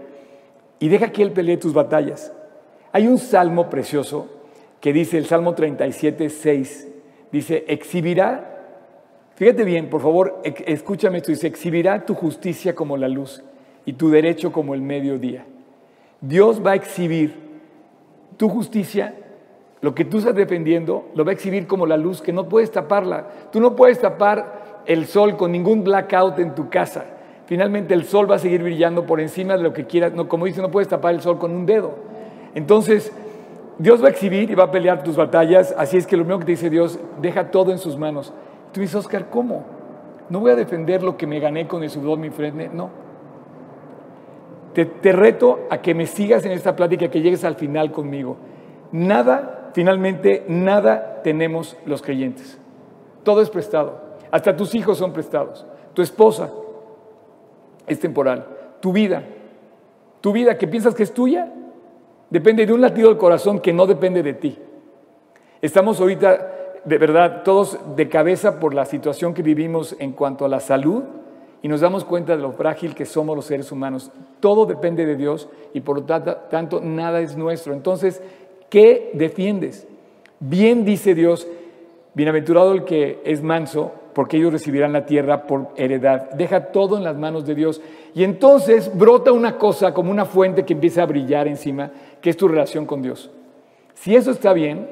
y 0.79 0.89
deja 0.89 1.13
que 1.13 1.23
Él 1.23 1.33
pelee 1.33 1.57
tus 1.57 1.73
batallas. 1.73 2.33
Hay 2.93 3.07
un 3.07 3.19
salmo 3.19 3.69
precioso 3.71 4.29
que 4.81 4.93
dice, 4.93 5.19
el 5.19 5.27
Salmo 5.27 5.55
37, 5.55 6.29
6, 6.31 6.89
dice, 7.33 7.65
exhibirá, 7.69 8.65
fíjate 9.35 9.65
bien, 9.65 9.91
por 9.91 10.01
favor, 10.01 10.41
escúchame 10.45 11.19
esto, 11.19 11.33
dice, 11.33 11.47
exhibirá 11.47 12.05
tu 12.05 12.15
justicia 12.15 12.75
como 12.75 12.97
la 12.97 13.09
luz 13.09 13.43
y 13.85 13.95
tu 13.95 14.11
derecho 14.11 14.53
como 14.53 14.75
el 14.75 14.83
mediodía. 14.83 15.45
Dios 16.21 16.65
va 16.65 16.73
a 16.73 16.77
exhibir 16.77 17.35
tu 18.37 18.49
justicia 18.49 19.15
lo 19.87 19.95
que 19.95 20.05
tú 20.05 20.19
estás 20.19 20.35
defendiendo 20.35 21.11
lo 21.15 21.25
va 21.25 21.31
a 21.31 21.35
exhibir 21.35 21.67
como 21.67 21.87
la 21.87 21.97
luz 21.97 22.23
que 22.23 22.33
no 22.33 22.49
puedes 22.49 22.71
taparla. 22.71 23.29
Tú 23.53 23.61
no 23.61 23.77
puedes 23.77 24.01
tapar 24.01 24.65
el 24.87 25.07
sol 25.07 25.37
con 25.37 25.53
ningún 25.53 25.85
blackout 25.85 26.39
en 26.39 26.55
tu 26.55 26.69
casa. 26.69 27.05
Finalmente 27.47 27.95
el 27.95 28.05
sol 28.05 28.31
va 28.31 28.37
a 28.37 28.39
seguir 28.39 28.63
brillando 28.63 29.07
por 29.07 29.21
encima 29.21 29.57
de 29.57 29.63
lo 29.63 29.73
que 29.73 29.87
quieras. 29.87 30.13
No, 30.13 30.29
como 30.29 30.47
dice, 30.47 30.61
no 30.61 30.71
puedes 30.71 30.89
tapar 30.89 31.15
el 31.15 31.21
sol 31.21 31.39
con 31.39 31.53
un 31.55 31.67
dedo. 31.67 31.95
Entonces, 32.55 33.13
Dios 33.79 34.03
va 34.03 34.09
a 34.09 34.11
exhibir 34.11 34.51
y 34.51 34.55
va 34.55 34.65
a 34.65 34.71
pelear 34.71 35.03
tus 35.03 35.17
batallas. 35.17 35.75
Así 35.79 35.97
es 35.97 36.07
que 36.07 36.17
lo 36.17 36.23
primero 36.23 36.41
que 36.41 36.47
te 36.47 36.53
dice 36.53 36.71
Dios, 36.71 36.99
deja 37.21 37.51
todo 37.51 37.73
en 37.73 37.79
sus 37.79 37.97
manos. 37.97 38.33
Tú 38.73 38.81
dices, 38.81 38.97
Oscar, 38.97 39.29
¿cómo? 39.31 39.65
No 40.29 40.41
voy 40.41 40.51
a 40.51 40.57
defender 40.57 41.03
lo 41.03 41.17
que 41.17 41.27
me 41.27 41.39
gané 41.39 41.69
con 41.69 41.83
el 41.83 41.91
sudor 41.91 42.19
mi 42.19 42.31
frente. 42.31 42.69
No. 42.73 42.91
Te, 44.75 44.85
te 44.85 45.13
reto 45.13 45.61
a 45.71 45.79
que 45.79 45.95
me 45.95 46.07
sigas 46.07 46.45
en 46.45 46.53
esta 46.53 46.75
plática, 46.75 47.09
que 47.09 47.21
llegues 47.21 47.45
al 47.45 47.55
final 47.55 47.93
conmigo. 47.93 48.37
Nada 48.93 49.57
Finalmente, 49.77 50.43
nada 50.49 51.21
tenemos 51.23 51.77
los 51.85 52.01
creyentes. 52.01 52.59
Todo 53.25 53.43
es 53.43 53.51
prestado. 53.51 54.06
Hasta 54.37 54.57
tus 54.57 54.75
hijos 54.75 54.99
son 54.99 55.13
prestados. 55.13 55.65
Tu 55.95 56.03
esposa 56.03 56.53
es 57.87 57.99
temporal. 57.99 58.47
Tu 58.81 58.93
vida, 58.93 59.23
tu 60.21 60.33
vida 60.33 60.59
que 60.59 60.69
piensas 60.69 60.95
que 60.95 61.05
es 61.05 61.15
tuya, 61.15 61.53
depende 62.29 62.67
de 62.67 62.73
un 62.73 62.81
latido 62.81 63.09
del 63.09 63.17
corazón 63.17 63.61
que 63.61 63.73
no 63.73 63.87
depende 63.87 64.23
de 64.23 64.35
ti. 64.35 64.59
Estamos 65.63 66.01
ahorita, 66.01 66.53
de 66.85 66.99
verdad, 66.99 67.43
todos 67.45 67.79
de 67.97 68.09
cabeza 68.09 68.61
por 68.61 68.75
la 68.75 68.85
situación 68.85 69.33
que 69.33 69.43
vivimos 69.43 69.97
en 69.99 70.13
cuanto 70.13 70.45
a 70.45 70.49
la 70.49 70.61
salud 70.61 71.05
y 71.63 71.69
nos 71.69 71.81
damos 71.81 72.05
cuenta 72.05 72.37
de 72.37 72.43
lo 72.43 72.53
frágil 72.53 72.95
que 72.95 73.07
somos 73.07 73.35
los 73.35 73.47
seres 73.47 73.73
humanos. 73.73 74.13
Todo 74.41 74.67
depende 74.67 75.07
de 75.07 75.17
Dios 75.17 75.49
y 75.73 75.81
por 75.81 75.97
lo 75.97 76.05
tanto 76.05 76.81
nada 76.83 77.21
es 77.21 77.37
nuestro. 77.37 77.73
Entonces, 77.73 78.21
¿Qué 78.71 79.11
defiendes? 79.15 79.87
Bien 80.41 80.85
dice 80.85 81.15
Dios, 81.15 81.47
bienaventurado 82.15 82.73
el 82.73 82.85
que 82.85 83.21
es 83.25 83.43
manso, 83.43 83.93
porque 84.17 84.39
ellos 84.39 84.51
recibirán 84.51 84.95
la 84.95 85.05
tierra 85.05 85.47
por 85.47 85.69
heredad. 85.77 86.31
Deja 86.31 86.73
todo 86.73 86.97
en 86.97 87.05
las 87.05 87.19
manos 87.19 87.45
de 87.45 87.55
Dios. 87.55 87.83
Y 88.15 88.25
entonces 88.25 88.91
brota 88.97 89.31
una 89.31 89.59
cosa 89.59 89.93
como 89.93 90.11
una 90.11 90.25
fuente 90.25 90.65
que 90.65 90.73
empieza 90.73 91.03
a 91.03 91.07
brillar 91.07 91.47
encima, 91.47 91.91
que 92.23 92.31
es 92.31 92.37
tu 92.39 92.49
relación 92.49 92.87
con 92.87 93.03
Dios. 93.03 93.31
Si 93.93 94.17
eso 94.17 94.31
está 94.31 94.55
bien, 94.55 94.89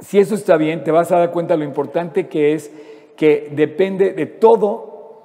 si 0.00 0.18
eso 0.18 0.34
está 0.34 0.58
bien, 0.58 0.84
te 0.84 0.90
vas 0.90 1.10
a 1.12 1.18
dar 1.18 1.30
cuenta 1.30 1.56
lo 1.56 1.64
importante 1.64 2.28
que 2.28 2.52
es 2.52 2.70
que 3.16 3.48
depende 3.52 4.12
de 4.12 4.26
todo, 4.26 5.22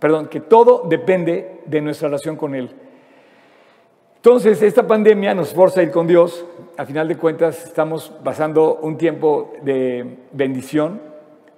perdón, 0.00 0.26
que 0.26 0.40
todo 0.40 0.82
depende 0.88 1.60
de 1.64 1.80
nuestra 1.80 2.08
relación 2.08 2.34
con 2.34 2.56
Él. 2.56 2.70
Entonces, 4.16 4.62
esta 4.62 4.84
pandemia 4.84 5.32
nos 5.32 5.54
forza 5.54 5.78
a 5.78 5.84
ir 5.84 5.92
con 5.92 6.08
Dios. 6.08 6.44
A 6.76 6.84
final 6.86 7.06
de 7.06 7.18
cuentas, 7.18 7.66
estamos 7.66 8.12
pasando 8.24 8.80
un 8.82 8.98
tiempo 8.98 9.52
de 9.62 10.16
bendición 10.32 11.05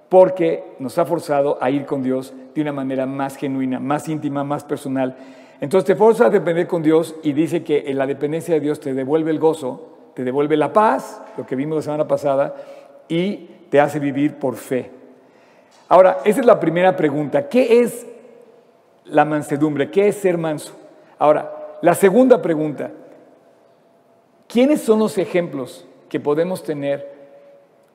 porque 0.09 0.63
nos 0.79 0.97
ha 0.97 1.05
forzado 1.05 1.57
a 1.61 1.69
ir 1.69 1.85
con 1.85 2.01
Dios 2.01 2.33
de 2.53 2.61
una 2.61 2.73
manera 2.73 3.05
más 3.05 3.35
genuina, 3.35 3.79
más 3.79 4.09
íntima, 4.09 4.43
más 4.43 4.63
personal. 4.63 5.15
Entonces 5.61 5.85
te 5.85 5.95
forza 5.95 6.25
a 6.25 6.29
depender 6.29 6.67
con 6.67 6.81
Dios 6.81 7.15
y 7.21 7.33
dice 7.33 7.63
que 7.63 7.85
en 7.87 7.97
la 7.97 8.07
dependencia 8.07 8.55
de 8.55 8.59
Dios 8.59 8.79
te 8.79 8.93
devuelve 8.93 9.29
el 9.29 9.39
gozo, 9.39 10.11
te 10.15 10.23
devuelve 10.23 10.57
la 10.57 10.73
paz, 10.73 11.21
lo 11.37 11.45
que 11.45 11.55
vimos 11.55 11.75
la 11.77 11.81
semana 11.83 12.07
pasada, 12.07 12.55
y 13.07 13.49
te 13.69 13.79
hace 13.79 13.99
vivir 13.99 14.35
por 14.35 14.55
fe. 14.55 14.89
Ahora, 15.89 16.19
esa 16.25 16.39
es 16.39 16.45
la 16.45 16.59
primera 16.59 16.95
pregunta. 16.95 17.47
¿Qué 17.47 17.81
es 17.81 18.05
la 19.05 19.25
mansedumbre? 19.25 19.91
¿Qué 19.91 20.07
es 20.07 20.15
ser 20.15 20.37
manso? 20.37 20.73
Ahora, 21.19 21.77
la 21.81 21.93
segunda 21.93 22.41
pregunta, 22.41 22.91
¿quiénes 24.47 24.81
son 24.81 24.99
los 24.99 25.17
ejemplos 25.17 25.87
que 26.09 26.19
podemos 26.19 26.63
tener 26.63 27.18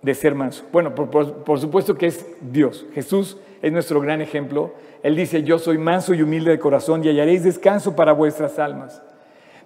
de 0.04 0.14
ser 0.14 0.34
manso? 0.34 0.64
Bueno, 0.70 0.94
por, 0.94 1.58
supuesto 1.58 1.96
que 1.96 2.06
es 2.06 2.26
Dios. 2.40 2.86
Jesús 2.94 3.38
es 3.62 3.72
nuestro 3.72 4.00
gran 4.00 4.20
ejemplo. 4.20 4.74
Él 5.02 5.16
dice, 5.16 5.42
yo 5.42 5.58
soy 5.58 5.78
manso 5.78 6.14
y 6.14 6.22
humilde 6.22 6.50
de 6.50 6.58
corazón 6.58 7.02
y 7.04 7.08
hallaréis 7.08 7.42
descanso 7.42 7.96
para 7.96 8.12
vuestras 8.12 8.58
almas. 8.58 9.02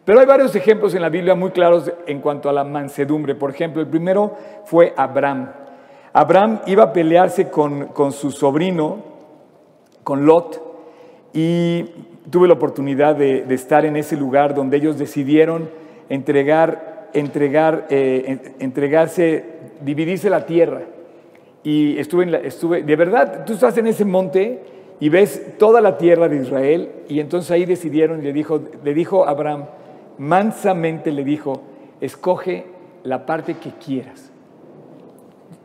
Pero 0.05 0.21
hay 0.21 0.27
varios 0.27 0.55
ejemplos 0.57 0.95
en 0.95 1.03
la 1.03 1.11
Biblia 1.11 1.35
muy 1.35 1.51
claros 1.51 1.93
en 2.07 2.21
cuanto 2.21 2.49
a 2.49 2.53
la 2.53 2.65
mansedumbre. 2.65 3.35
Por 3.35 3.51
ejemplo, 3.51 3.83
el 3.83 3.89
primero 3.89 4.37
fue 4.65 4.95
Abraham. 4.97 5.51
Abraham 6.13 6.61
iba 6.67 6.85
a 6.85 6.93
pelearse 6.93 7.51
con, 7.51 7.89
con 7.89 8.13
su 8.13 8.31
sobrino, 8.31 9.03
con 10.03 10.25
Lot, 10.25 10.69
y 11.35 11.85
tuve 12.31 12.49
la 12.49 12.55
oportunidad 12.55 13.17
de, 13.17 13.45
estar 13.55 13.85
en 13.85 13.97
ese 13.97 14.17
lugar 14.17 14.55
donde 14.55 14.77
ellos 14.77 14.99
decidieron 14.99 15.71
entregar, 16.09 17.11
entregar, 17.13 17.87
eh, 17.91 18.55
entregarse, 18.59 19.58
dividirse 19.81 20.31
la 20.31 20.47
tierra. 20.47 20.83
Y 21.63 21.99
estuve, 21.99 22.47
estuve, 22.47 22.83
de 22.83 22.97
verdad, 22.97 23.45
tú 23.45 23.55
estás 23.55 23.77
en 23.79 23.87
ese 23.87 24.05
monte 24.05 24.61
y 25.01 25.09
ves 25.09 25.59
toda 25.59 25.81
la 25.81 25.99
tierra 25.99 26.29
de 26.29 26.37
Israel 26.37 26.91
y 27.09 27.21
entonces 27.21 27.51
ahí 27.51 27.65
decidieron 27.65 28.23
le 28.23 28.33
dijo, 28.33 28.61
le 28.83 28.95
dijo 28.95 29.27
Abraham, 29.27 29.67
mansamente 30.19 31.13
le 31.13 31.25
dijo, 31.25 31.63
escoge 32.01 32.65
la 33.05 33.27
parte 33.27 33.55
que 33.55 33.71
quieras. 33.73 34.31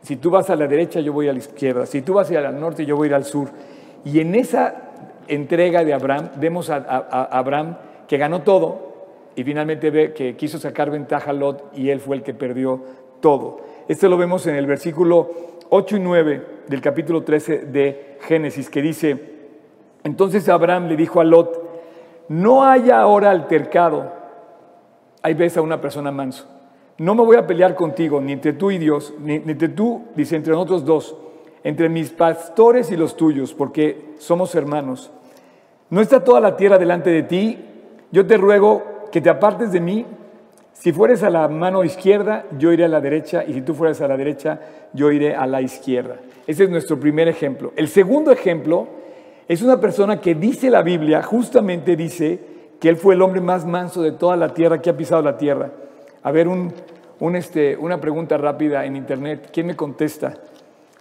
Si 0.02 0.18
tú 0.18 0.30
vas 0.30 0.50
a 0.50 0.56
la 0.56 0.68
derecha, 0.68 1.00
yo 1.00 1.14
voy 1.14 1.30
a 1.30 1.34
la 1.34 1.40
izquierda. 1.40 1.86
Si 1.86 2.02
tú 2.02 2.14
vas 2.14 2.30
al 2.32 2.60
norte, 2.60 2.86
yo 2.86 2.98
voy 2.98 3.08
a 3.08 3.10
ir 3.10 3.16
al 3.16 3.24
sur. 3.24 3.50
Y 4.04 4.20
en 4.20 4.36
esa 4.36 4.92
entrega 5.28 5.84
de 5.86 5.94
Abraham, 5.94 6.32
vemos 6.38 6.70
a, 6.70 6.76
Abraham 6.76 7.78
que 8.08 8.18
ganó 8.18 8.42
todo 8.42 8.94
y 9.36 9.44
finalmente 9.44 9.90
ve 9.90 10.14
que 10.14 10.36
quiso 10.36 10.60
sacar 10.60 10.92
ventaja 10.92 11.32
a 11.32 11.34
Lot 11.34 11.72
y 11.74 11.90
él 11.90 12.00
fue 12.00 12.18
el 12.18 12.24
que 12.24 12.34
perdió 12.34 12.82
todo. 13.22 13.62
Esto 13.88 14.08
lo 14.08 14.18
vemos 14.18 14.48
en 14.48 14.56
el 14.56 14.66
versículo 14.66 15.30
8 15.70 15.98
y 15.98 16.00
9 16.00 16.48
del 16.68 16.82
capítulo 16.82 17.24
13 17.24 17.66
de 17.66 18.18
Génesis, 18.22 18.70
que 18.70 18.82
dice, 18.82 19.20
Entonces 20.04 20.48
Abraham 20.48 20.88
le 20.88 20.96
dijo 20.96 21.20
a 21.20 21.24
Lot, 21.24 21.62
no 22.30 22.64
haya 22.64 23.00
ahora 23.00 23.32
altercado. 23.32 24.12
Ahí 25.22 25.34
ves 25.34 25.58
a 25.58 25.62
una 25.62 25.82
persona 25.82 26.12
manso. 26.12 26.48
No 26.98 27.16
me 27.16 27.24
voy 27.24 27.36
a 27.38 27.46
pelear 27.46 27.76
contigo, 27.76 28.22
ni 28.22 28.32
entre 28.32 28.54
tú 28.54 28.72
y 28.72 28.78
Dios, 28.78 29.14
ni, 29.20 29.40
ni 29.40 29.52
entre 29.52 29.70
tú, 29.70 30.06
dice, 30.16 30.36
entre 30.36 30.54
nosotros 30.54 30.86
dos, 30.86 31.18
entre 31.64 31.90
mis 31.90 32.12
pastores 32.12 32.92
y 32.92 32.98
los 32.98 33.18
tuyos, 33.18 33.54
porque 33.54 34.14
somos 34.18 34.56
hermanos. 34.56 35.12
¿No 35.90 36.02
está 36.02 36.24
toda 36.24 36.40
la 36.40 36.56
tierra 36.56 36.78
delante 36.78 37.10
de 37.10 37.24
ti? 37.24 37.60
Yo 38.12 38.26
te 38.26 38.38
ruego 38.38 38.84
que 39.12 39.22
te 39.22 39.30
apartes 39.30 39.72
de 39.72 39.82
mí. 39.82 40.06
Si 40.74 40.92
fueres 40.92 41.24
a 41.24 41.30
la 41.30 41.48
mano 41.48 41.84
izquierda, 41.84 42.46
yo 42.58 42.74
iré 42.74 42.86
a 42.86 42.90
la 42.90 43.00
derecha, 43.00 43.44
y 43.46 43.54
si 43.54 43.62
tú 43.62 43.74
fueras 43.74 44.02
a 44.02 44.08
la 44.08 44.18
derecha, 44.18 44.60
yo 44.94 45.12
iré 45.12 45.36
a 45.36 45.48
la 45.48 45.62
izquierda. 45.62 46.18
Ese 46.46 46.66
es 46.66 46.70
nuestro 46.70 47.00
primer 47.00 47.28
ejemplo. 47.28 47.72
El 47.76 47.88
segundo 47.88 48.32
ejemplo 48.32 48.88
es 49.48 49.62
una 49.62 49.80
persona 49.80 50.20
que 50.20 50.36
dice 50.36 50.70
la 50.70 50.82
Biblia, 50.82 51.22
justamente 51.22 51.96
dice 51.96 52.40
que 52.80 52.90
él 52.90 52.98
fue 52.98 53.14
el 53.14 53.22
hombre 53.22 53.40
más 53.40 53.66
manso 53.66 54.02
de 54.02 54.12
toda 54.12 54.36
la 54.36 54.54
tierra 54.54 54.82
que 54.82 54.90
ha 54.90 54.98
pisado 54.98 55.22
la 55.22 55.38
tierra. 55.38 55.72
A 56.22 56.32
ver, 56.32 56.48
un, 56.48 56.74
este, 57.36 57.78
una 57.78 58.02
pregunta 58.02 58.38
rápida 58.38 58.86
en 58.86 58.96
internet. 58.96 59.50
¿Quién 59.54 59.68
me 59.68 59.76
contesta? 59.76 60.34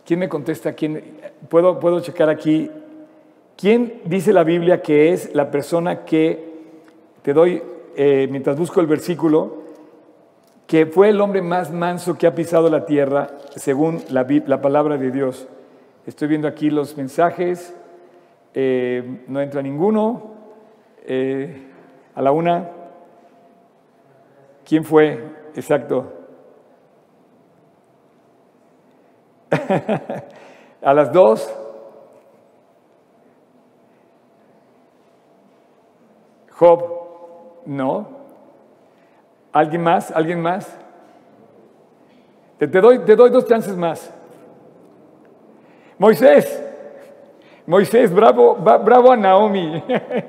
¿Quién 0.05 0.21
me 0.21 0.29
contesta? 0.29 0.75
¿Quién? 0.75 1.03
¿Puedo, 1.49 1.81
puedo 1.81 2.01
checar 2.01 2.29
aquí. 2.29 2.71
¿Quién 3.57 4.01
dice 4.05 4.33
la 4.33 4.45
Biblia 4.45 4.83
que 4.83 5.13
es 5.13 5.35
la 5.35 5.51
persona 5.51 6.05
que, 6.05 6.53
te 7.23 7.33
doy, 7.33 7.63
eh, 7.97 8.29
mientras 8.31 8.57
busco 8.57 8.81
el 8.81 8.87
versículo, 8.87 9.62
que 10.73 10.87
fue 10.87 11.11
el 11.11 11.21
hombre 11.21 11.43
más 11.43 11.71
manso 11.71 12.15
que 12.15 12.27
ha 12.27 12.35
pisado 12.35 12.71
la 12.71 12.87
tierra, 12.87 13.27
según 13.57 14.03
la, 14.09 14.25
la 14.47 14.63
palabra 14.63 14.97
de 14.97 15.11
Dios? 15.11 15.47
Estoy 16.07 16.29
viendo 16.29 16.49
aquí 16.49 16.71
los 16.71 16.97
mensajes. 16.97 17.77
Eh, 18.55 19.23
no 19.29 19.43
entra 19.43 19.61
ninguno. 19.61 20.33
Eh, 21.05 21.71
a 22.15 22.23
la 22.23 22.33
una. 22.33 22.71
¿Quién 24.65 24.83
fue? 24.83 25.23
Exacto. 25.55 26.11
a 30.83 30.95
las 30.95 31.13
dos. 31.13 31.55
Job. 36.51 36.81
No. 37.67 38.22
¿Alguien 39.53 39.83
más? 39.83 40.11
¿Alguien 40.11 40.41
más? 40.41 40.79
Te, 42.59 42.67
doy, 42.67 43.01
te 43.01 43.17
doy 43.17 43.31
dos 43.31 43.47
chances 43.47 43.77
más. 43.77 44.13
Moisés. 45.99 46.63
Moisés, 47.67 48.13
bravo, 48.13 48.57
bravo 48.57 49.13
a 49.13 49.17
Naomi. 49.17 49.83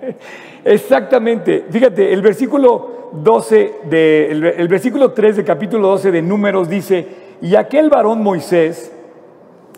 Exactamente. 0.63 1.65
Fíjate, 1.69 2.13
el 2.13 2.21
versículo 2.21 3.09
12 3.13 3.81
de, 3.85 4.31
el, 4.31 4.67
versículo 4.67 5.11
3 5.11 5.37
de 5.37 5.43
capítulo 5.43 5.89
12 5.89 6.11
de 6.11 6.21
Números 6.21 6.67
dice, 6.67 7.07
y 7.41 7.55
aquel 7.55 7.89
varón 7.89 8.21
Moisés 8.23 8.91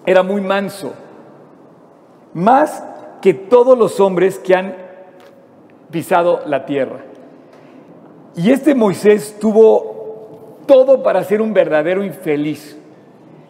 era 0.05 0.23
muy 0.23 0.41
manso, 0.41 0.93
más 2.33 2.83
que 3.21 3.33
todos 3.33 3.77
los 3.77 3.99
hombres 3.99 4.39
que 4.39 4.55
han 4.55 4.75
pisado 5.91 6.41
la 6.45 6.65
tierra. 6.65 6.99
Y 8.35 8.51
este 8.51 8.75
Moisés 8.75 9.37
tuvo 9.39 10.59
todo 10.67 11.03
para 11.03 11.23
ser 11.23 11.41
un 11.41 11.53
verdadero 11.53 12.03
infeliz. 12.03 12.77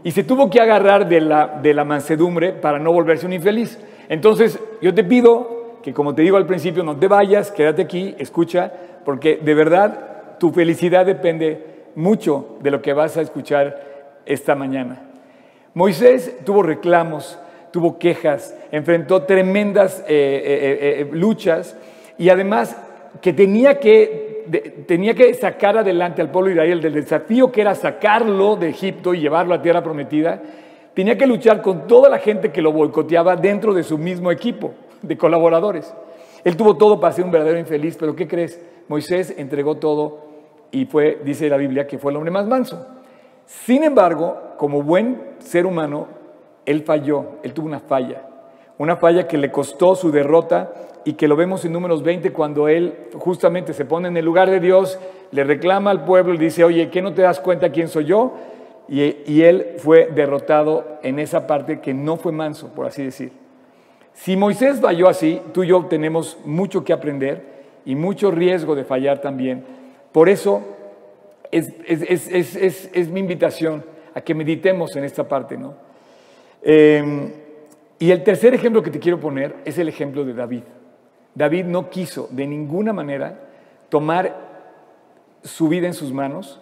Y 0.04 0.12
se 0.12 0.24
tuvo 0.24 0.50
que 0.50 0.62
agarrar 0.62 1.10
de 1.10 1.22
la, 1.22 1.60
de 1.62 1.74
la 1.74 1.84
mansedumbre 1.84 2.54
para 2.54 2.77
no 2.77 2.92
volverse 2.92 3.25
un 3.25 3.34
infeliz. 3.34 3.80
Entonces, 4.10 4.60
yo 4.82 4.94
te 4.94 5.04
pido 5.04 5.80
que, 5.82 5.94
como 5.94 6.13
te 6.13 6.22
digo 6.22 6.38
al 6.38 6.46
principio, 6.46 6.84
no 6.84 6.98
te 6.98 7.08
vayas, 7.08 7.51
quédate 7.51 7.84
aquí, 7.84 8.15
escucha, 8.20 8.72
porque 9.04 9.38
de 9.38 9.54
verdad 9.54 10.38
tu 10.39 10.51
felicidad 10.51 11.06
depende 11.06 11.86
mucho 11.96 12.58
de 12.62 12.72
lo 12.72 12.81
que 12.81 12.94
vas 12.94 13.18
a 13.18 13.22
escuchar 13.22 14.22
esta 14.25 14.55
mañana. 14.55 15.01
Moisés 15.74 16.38
tuvo 16.46 16.64
reclamos, 16.64 17.38
tuvo 17.72 18.00
quejas, 18.00 18.55
enfrentó 18.72 19.24
tremendas 19.24 20.00
eh, 20.01 20.05
eh, 20.07 21.01
eh, 21.01 21.09
luchas 21.12 21.75
y 22.18 22.29
además 22.29 22.75
que 23.22 23.33
tenía 23.33 23.79
que, 23.79 24.25
tenía 24.86 25.14
que 25.14 25.34
sacar 25.34 25.77
adelante 25.77 26.22
al 26.22 26.31
pueblo 26.31 26.50
de 26.50 26.55
Israel 26.55 26.81
del 26.81 26.94
desafío 26.94 27.51
que 27.51 27.62
era 27.62 27.75
sacarlo 27.75 28.55
de 28.55 28.70
Egipto 28.70 29.14
y 29.14 29.22
llevarlo 29.22 29.53
a 29.53 29.62
tierra 29.62 29.84
prometida 29.84 30.42
tenía 30.96 31.18
que 31.18 31.27
luchar 31.27 31.62
con 31.62 31.86
toda 31.86 32.10
la 32.10 32.18
gente 32.18 32.51
que 32.51 32.62
lo 32.62 32.72
boicoteaba 32.72 33.36
dentro 33.36 33.74
de 33.74 33.84
su 33.84 33.98
mismo 33.98 34.31
equipo 34.31 34.74
de 35.01 35.18
colaboradores. 35.18 35.94
Él 36.44 36.55
tuvo 36.55 36.77
todo 36.77 37.00
para 37.00 37.14
ser 37.14 37.25
un 37.25 37.31
verdadero 37.31 37.60
infeliz, 37.60 37.98
pero 38.00 38.16
¿qué 38.16 38.27
crees? 38.27 38.60
Moisés 38.88 39.36
entregó 39.38 39.75
todo 39.75 40.25
y 40.72 40.86
fue, 40.86 41.20
dice 41.24 41.50
la 41.50 41.58
Biblia, 41.58 41.86
que 41.86 42.00
fue 42.00 42.12
el 42.12 42.18
hombre 42.18 42.31
más 42.31 42.48
manso. 42.48 42.86
Sin 43.46 43.84
embargo, 43.84 44.53
como 44.58 44.81
buen 44.81 45.36
ser 45.40 45.66
humano, 45.66 46.08
él 46.66 46.84
falló, 46.84 47.25
él 47.44 47.53
tuvo 47.53 47.68
una 47.68 47.79
falla, 47.79 48.27
una 48.77 48.98
falla 48.98 49.27
que 49.27 49.38
le 49.38 49.51
costó 49.51 49.96
su 49.96 50.11
derrota 50.11 50.74
y 51.05 51.14
que 51.14 51.27
lo 51.27 51.35
vemos 51.35 51.64
en 51.64 51.72
números 51.72 52.03
20 52.03 52.33
cuando 52.33 52.68
él 52.68 52.94
justamente 53.14 53.74
se 53.74 53.85
pone 53.85 54.07
en 54.07 54.18
el 54.18 54.25
lugar 54.25 54.50
de 54.50 54.59
Dios, 54.59 55.00
le 55.31 55.44
reclama 55.44 55.92
al 55.92 56.03
pueblo 56.03 56.33
y 56.33 56.38
dice, 56.38 56.64
oye, 56.64 56.90
¿qué 56.90 57.01
no 57.01 57.14
te 57.14 57.22
das 57.22 57.40
cuenta 57.40 57.72
quién 57.72 57.88
soy 57.88 58.05
yo? 58.05 58.33
Y, 58.88 59.42
él 59.42 59.75
fue 59.77 60.09
derrotado 60.14 61.00
en 61.01 61.18
esa 61.18 61.48
parte 61.48 61.79
que 61.79 61.94
no 61.94 62.18
fue 62.18 62.31
manso, 62.31 62.70
por 62.70 62.85
así 62.85 63.03
decir. 63.03 63.31
Si 64.14 64.38
Moisés 64.38 64.79
falló 64.79 65.09
así, 65.09 65.42
tú 65.53 65.64
y 65.64 65.68
yo 65.68 65.85
tenemos 65.85 66.38
mucho 66.46 66.83
que 66.83 66.94
aprender 66.94 67.44
y 67.83 67.96
mucho 67.96 68.29
riesgo 68.29 68.75
de 68.75 68.83
fallar 68.83 69.20
también. 69.20 69.66
Por 70.11 70.29
eso 70.29 70.61
es, 71.51 71.74
es, 71.88 73.09
mi 73.09 73.20
invitación 73.20 73.83
a 74.14 74.22
que 74.22 74.35
meditemos 74.35 74.96
en 74.96 75.03
esta 75.03 75.27
parte. 75.27 75.57
¿no? 75.57 75.74
Em, 76.61 77.31
y 78.00 78.12
el 78.12 78.24
tercer 78.24 78.53
ejemplo 78.53 78.84
que 78.84 78.92
te 78.92 79.00
quiero 79.00 79.20
poner 79.20 79.55
es 79.66 79.77
el 79.77 79.88
ejemplo 79.88 80.25
de 80.25 80.34
David. 80.34 80.64
David 81.34 81.66
no 81.66 81.90
quiso 81.90 82.27
de 82.31 82.48
ninguna 82.48 82.94
manera 82.94 83.40
tomar 83.90 84.36
su 85.44 85.68
vida 85.68 85.88
en 85.88 85.94
sus 85.94 86.12
manos, 86.12 86.60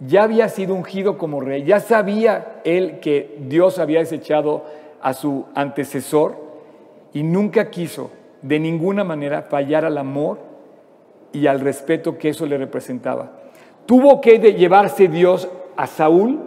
ya 0.00 0.24
había 0.24 0.48
sido 0.48 0.74
ungido 0.74 1.18
como 1.18 1.40
rey, 1.40 1.64
ya 1.64 1.80
sabía 1.80 2.60
él 2.64 3.00
que 3.00 3.36
Dios 3.40 3.78
había 3.78 4.00
desechado 4.00 4.64
a 5.00 5.14
su 5.14 5.46
antecesor 5.54 6.36
y 7.12 7.22
nunca 7.22 7.70
quiso 7.70 8.10
de 8.42 8.58
ninguna 8.58 9.04
manera 9.04 9.42
fallar 9.42 9.84
al 9.84 9.98
amor 9.98 10.38
y 11.32 11.46
al 11.46 11.60
respeto 11.60 12.18
que 12.18 12.30
eso 12.30 12.44
le 12.46 12.58
representaba. 12.58 13.32
Tuvo 13.86 14.20
que 14.20 14.38
llevarse 14.38 15.08
Dios 15.08 15.48
a 15.76 15.86
Saúl 15.86 16.40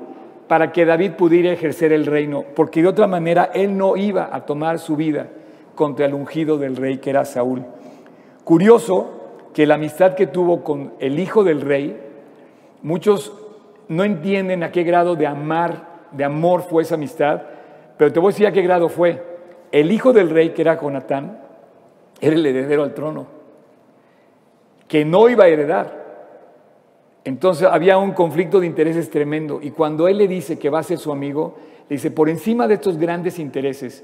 para 0.48 0.72
que 0.72 0.86
David 0.86 1.14
pudiera 1.14 1.52
ejercer 1.52 1.92
el 1.92 2.06
reino, 2.06 2.46
porque 2.56 2.82
de 2.82 2.88
otra 2.88 3.08
manera 3.08 3.52
él 3.54 3.78
no 3.78 3.98
iba 3.98 4.30
a 4.32 4.46
tomar 4.46 4.80
su 4.80 4.96
vida 4.96 5.28
contra 5.76 6.06
el 6.06 6.14
ungido 6.14 6.58
del 6.58 6.76
rey 6.76 6.98
que 6.98 7.10
era 7.10 7.26
Saúl. 7.26 7.64
Curioso 8.44 9.14
que 9.54 9.66
la 9.66 9.76
amistad 9.76 10.16
que 10.16 10.28
tuvo 10.28 10.64
con 10.64 10.94
el 11.00 11.20
hijo 11.20 11.44
del 11.44 11.62
rey, 11.62 12.08
Muchos 12.82 13.34
no 13.88 14.04
entienden 14.04 14.64
a 14.64 14.72
qué 14.72 14.84
grado 14.84 15.16
de 15.16 15.28
amar, 15.28 16.06
de 16.12 16.24
amor 16.24 16.62
fue 16.62 16.84
esa 16.84 16.96
amistad, 16.96 17.42
pero 17.98 18.14
te 18.14 18.20
voy 18.20 18.30
a 18.30 18.32
decir 18.32 18.48
a 18.48 18.52
qué 18.52 18.62
grado 18.62 18.90
fue. 18.90 19.22
El 19.72 19.92
hijo 19.92 20.14
del 20.14 20.30
rey, 20.30 20.52
que 20.52 20.62
era 20.62 20.80
Jonatán, 20.80 21.40
era 22.22 22.36
el 22.36 22.46
heredero 22.46 22.84
al 22.84 22.94
trono, 22.94 23.28
que 24.88 25.04
no 25.04 25.28
iba 25.28 25.46
a 25.46 25.48
heredar. 25.48 26.07
Entonces 27.24 27.68
había 27.70 27.98
un 27.98 28.12
conflicto 28.12 28.60
de 28.60 28.68
intereses 28.68 29.10
tremendo. 29.10 29.60
Y 29.62 29.72
cuando 29.72 30.08
él 30.08 30.18
le 30.18 30.28
dice 30.28 30.58
que 30.58 30.70
va 30.70 30.80
a 30.80 30.84
ser 30.84 30.98
su 30.98 31.12
amigo, 31.12 31.56
le 31.90 31.96
dice, 31.96 32.12
por 32.12 32.30
encima 32.30 32.68
de 32.68 32.76
estos 32.76 32.98
grandes 32.98 33.40
intereses 33.40 34.04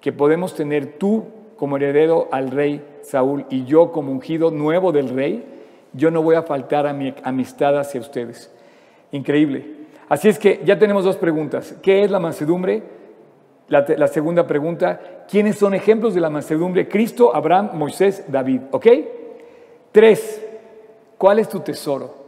que 0.00 0.12
podemos 0.12 0.54
tener 0.54 0.98
tú 0.98 1.24
como 1.56 1.76
heredero 1.76 2.28
al 2.30 2.50
rey 2.50 2.84
Saúl 3.02 3.46
y 3.48 3.64
yo 3.64 3.92
como 3.92 4.12
ungido 4.12 4.50
nuevo 4.50 4.92
del 4.92 5.08
rey, 5.08 5.44
yo 5.92 6.10
no 6.10 6.22
voy 6.22 6.34
a 6.34 6.42
faltar 6.42 6.86
a 6.86 6.92
mi 6.92 7.14
amistad 7.22 7.78
hacia 7.78 8.00
ustedes. 8.00 8.50
Increíble. 9.12 9.64
Así 10.08 10.28
es 10.28 10.38
que 10.38 10.60
ya 10.64 10.78
tenemos 10.78 11.04
dos 11.04 11.16
preguntas. 11.16 11.76
¿Qué 11.80 12.02
es 12.04 12.10
la 12.10 12.18
mansedumbre? 12.18 12.82
La, 13.68 14.08
segunda 14.08 14.46
pregunta, 14.46 15.24
¿quiénes 15.28 15.56
son 15.56 15.72
ejemplos 15.72 16.14
de 16.14 16.20
la 16.20 16.28
mansedumbre? 16.28 16.86
Cristo, 16.86 17.34
Abraham, 17.34 17.70
Moisés, 17.74 18.24
David. 18.28 18.60
¿Ok? 18.72 18.86
Tres, 19.90 20.44
¿cuál 21.16 21.38
es 21.38 21.48
tu 21.48 21.60
tesoro? 21.60 22.23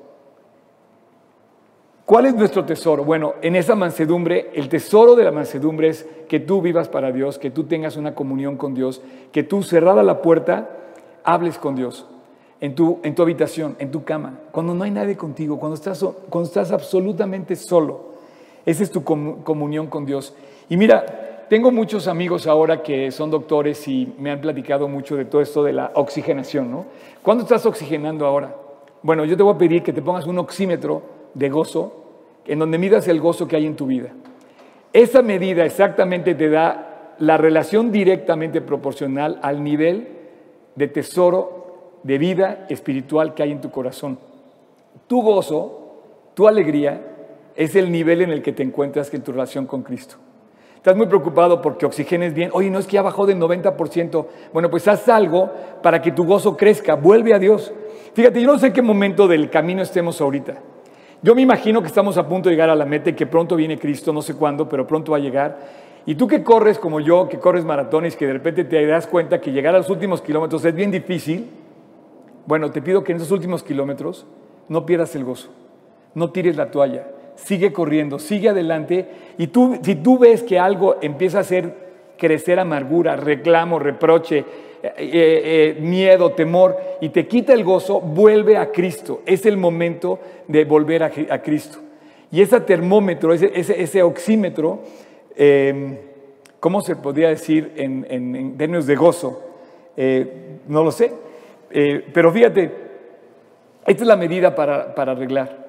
¿Cuál 2.06 2.26
es 2.26 2.36
nuestro 2.36 2.64
tesoro? 2.64 3.04
Bueno, 3.04 3.34
en 3.42 3.56
esa 3.56 3.74
mansedumbre, 3.74 4.50
el 4.54 4.68
tesoro 4.68 5.16
de 5.16 5.24
la 5.24 5.32
mansedumbre 5.32 5.88
es 5.88 6.06
que 6.28 6.38
tú 6.38 6.62
vivas 6.62 6.88
para 6.88 7.10
Dios, 7.10 7.36
que 7.36 7.50
tú 7.50 7.64
tengas 7.64 7.96
una 7.96 8.14
comunión 8.14 8.56
con 8.56 8.74
Dios, 8.74 9.02
que 9.32 9.42
tú 9.42 9.64
cerrada 9.64 10.04
la 10.04 10.22
puerta, 10.22 10.70
hables 11.24 11.58
con 11.58 11.74
Dios 11.74 12.06
en 12.60 12.76
tu, 12.76 13.00
en 13.02 13.16
tu 13.16 13.22
habitación, 13.22 13.74
en 13.80 13.90
tu 13.90 14.04
cama, 14.04 14.38
cuando 14.52 14.72
no 14.72 14.84
hay 14.84 14.92
nadie 14.92 15.16
contigo, 15.16 15.58
cuando 15.58 15.74
estás, 15.74 16.04
cuando 16.30 16.46
estás 16.46 16.70
absolutamente 16.70 17.56
solo. 17.56 18.14
Esa 18.64 18.84
es 18.84 18.92
tu 18.92 19.02
comunión 19.02 19.88
con 19.88 20.06
Dios. 20.06 20.32
Y 20.68 20.76
mira, 20.76 21.46
tengo 21.48 21.72
muchos 21.72 22.06
amigos 22.06 22.46
ahora 22.46 22.84
que 22.84 23.10
son 23.10 23.32
doctores 23.32 23.88
y 23.88 24.14
me 24.16 24.30
han 24.30 24.40
platicado 24.40 24.86
mucho 24.86 25.16
de 25.16 25.24
todo 25.24 25.42
esto 25.42 25.64
de 25.64 25.72
la 25.72 25.90
oxigenación, 25.94 26.70
¿no? 26.70 26.86
¿Cuándo 27.20 27.42
estás 27.42 27.66
oxigenando 27.66 28.26
ahora? 28.26 28.54
Bueno, 29.02 29.24
yo 29.24 29.36
te 29.36 29.42
voy 29.42 29.56
a 29.56 29.58
pedir 29.58 29.82
que 29.82 29.92
te 29.92 30.02
pongas 30.02 30.24
un 30.26 30.38
oxímetro 30.38 31.15
de 31.36 31.50
gozo 31.50 32.04
en 32.46 32.58
donde 32.58 32.78
midas 32.78 33.06
el 33.08 33.20
gozo 33.20 33.46
que 33.46 33.56
hay 33.56 33.66
en 33.66 33.76
tu 33.76 33.86
vida. 33.86 34.10
Esa 34.92 35.22
medida 35.22 35.64
exactamente 35.64 36.34
te 36.34 36.48
da 36.48 37.14
la 37.18 37.36
relación 37.36 37.92
directamente 37.92 38.60
proporcional 38.60 39.38
al 39.42 39.62
nivel 39.62 40.08
de 40.74 40.88
tesoro 40.88 41.98
de 42.02 42.18
vida 42.18 42.66
espiritual 42.68 43.34
que 43.34 43.42
hay 43.42 43.52
en 43.52 43.60
tu 43.60 43.70
corazón. 43.70 44.18
Tu 45.06 45.20
gozo, 45.20 46.32
tu 46.34 46.48
alegría, 46.48 47.02
es 47.54 47.74
el 47.74 47.90
nivel 47.90 48.22
en 48.22 48.30
el 48.30 48.42
que 48.42 48.52
te 48.52 48.62
encuentras 48.62 49.12
en 49.12 49.22
tu 49.22 49.32
relación 49.32 49.66
con 49.66 49.82
Cristo. 49.82 50.16
Estás 50.76 50.96
muy 50.96 51.06
preocupado 51.06 51.60
porque 51.60 51.84
oxigenes 51.84 52.32
bien. 52.32 52.50
Oye, 52.52 52.70
no 52.70 52.78
es 52.78 52.86
que 52.86 52.92
ya 52.92 53.02
bajó 53.02 53.26
del 53.26 53.38
90%. 53.38 54.26
Bueno, 54.52 54.70
pues 54.70 54.86
haz 54.86 55.08
algo 55.08 55.50
para 55.82 56.00
que 56.00 56.12
tu 56.12 56.24
gozo 56.24 56.56
crezca. 56.56 56.94
Vuelve 56.94 57.34
a 57.34 57.38
Dios. 57.38 57.72
Fíjate, 58.14 58.40
yo 58.40 58.46
no 58.46 58.58
sé 58.58 58.72
qué 58.72 58.82
momento 58.82 59.26
del 59.26 59.50
camino 59.50 59.82
estemos 59.82 60.20
ahorita. 60.20 60.62
Yo 61.22 61.34
me 61.34 61.42
imagino 61.42 61.80
que 61.80 61.88
estamos 61.88 62.18
a 62.18 62.28
punto 62.28 62.48
de 62.48 62.54
llegar 62.54 62.70
a 62.70 62.74
la 62.74 62.84
meta 62.84 63.10
y 63.10 63.14
que 63.14 63.26
pronto 63.26 63.56
viene 63.56 63.78
Cristo, 63.78 64.12
no 64.12 64.22
sé 64.22 64.34
cuándo, 64.34 64.68
pero 64.68 64.86
pronto 64.86 65.12
va 65.12 65.18
a 65.18 65.20
llegar. 65.20 65.58
Y 66.04 66.14
tú 66.14 66.28
que 66.28 66.42
corres 66.42 66.78
como 66.78 67.00
yo, 67.00 67.28
que 67.28 67.38
corres 67.38 67.64
maratones, 67.64 68.16
que 68.16 68.26
de 68.26 68.34
repente 68.34 68.64
te 68.64 68.86
das 68.86 69.06
cuenta 69.06 69.40
que 69.40 69.50
llegar 69.50 69.74
a 69.74 69.78
los 69.78 69.90
últimos 69.90 70.22
kilómetros 70.22 70.64
es 70.64 70.74
bien 70.74 70.90
difícil, 70.90 71.50
bueno, 72.46 72.70
te 72.70 72.80
pido 72.80 73.02
que 73.02 73.12
en 73.12 73.16
esos 73.16 73.32
últimos 73.32 73.64
kilómetros 73.64 74.24
no 74.68 74.86
pierdas 74.86 75.16
el 75.16 75.24
gozo, 75.24 75.48
no 76.14 76.30
tires 76.30 76.56
la 76.56 76.70
toalla, 76.70 77.08
sigue 77.34 77.72
corriendo, 77.72 78.18
sigue 78.20 78.50
adelante. 78.50 79.08
Y 79.36 79.48
tú, 79.48 79.78
si 79.82 79.96
tú 79.96 80.18
ves 80.18 80.44
que 80.44 80.60
algo 80.60 80.96
empieza 81.00 81.38
a 81.38 81.40
hacer 81.40 81.74
crecer 82.18 82.60
amargura, 82.60 83.16
reclamo, 83.16 83.78
reproche, 83.78 84.44
eh, 84.96 85.76
eh, 85.76 85.80
miedo, 85.80 86.32
temor, 86.32 86.76
y 87.00 87.08
te 87.08 87.26
quita 87.26 87.52
el 87.52 87.64
gozo, 87.64 88.00
vuelve 88.00 88.56
a 88.56 88.70
Cristo. 88.70 89.22
Es 89.26 89.46
el 89.46 89.56
momento 89.56 90.18
de 90.48 90.64
volver 90.64 91.02
a, 91.02 91.42
Cristo. 91.42 91.78
Y 92.30 92.40
ese 92.42 92.60
termómetro, 92.60 93.32
ese, 93.32 94.02
oxímetro, 94.02 94.80
em, 95.34 95.96
¿cómo 96.60 96.80
se 96.80 96.96
podría 96.96 97.28
decir 97.28 97.72
en, 97.76 98.56
términos 98.56 98.86
de 98.86 98.96
gozo? 98.96 99.42
Eh, 99.96 100.58
no 100.68 100.84
lo 100.84 100.90
sé. 100.90 101.12
pero 102.12 102.32
fíjate, 102.32 102.72
esta 103.86 104.02
es 104.02 104.06
la 104.06 104.16
medida 104.16 104.54
para, 104.54 104.94
para 104.94 105.12
arreglar 105.12 105.66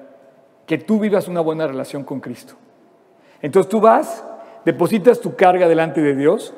que 0.66 0.76
tú 0.76 1.00
vivas 1.00 1.28
una 1.28 1.40
buena 1.40 1.66
relación 1.66 2.04
con 2.04 2.20
Cristo. 2.20 2.54
Entonces 3.40 3.70
tú 3.70 3.80
vas, 3.80 4.22
depositas 4.64 5.18
tu 5.18 5.34
carga 5.34 5.66
delante 5.66 6.02
de 6.02 6.14
Dios 6.14 6.52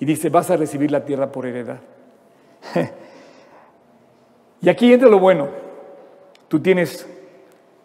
y 0.00 0.06
dice, 0.06 0.30
vas 0.30 0.50
a 0.50 0.56
recibir 0.56 0.90
la 0.90 1.04
tierra 1.04 1.30
por 1.30 1.46
heredad. 1.46 1.80
y 4.62 4.68
aquí 4.68 4.92
entra 4.92 5.08
lo 5.08 5.18
bueno. 5.18 5.48
Tú 6.48 6.60
tienes 6.60 7.08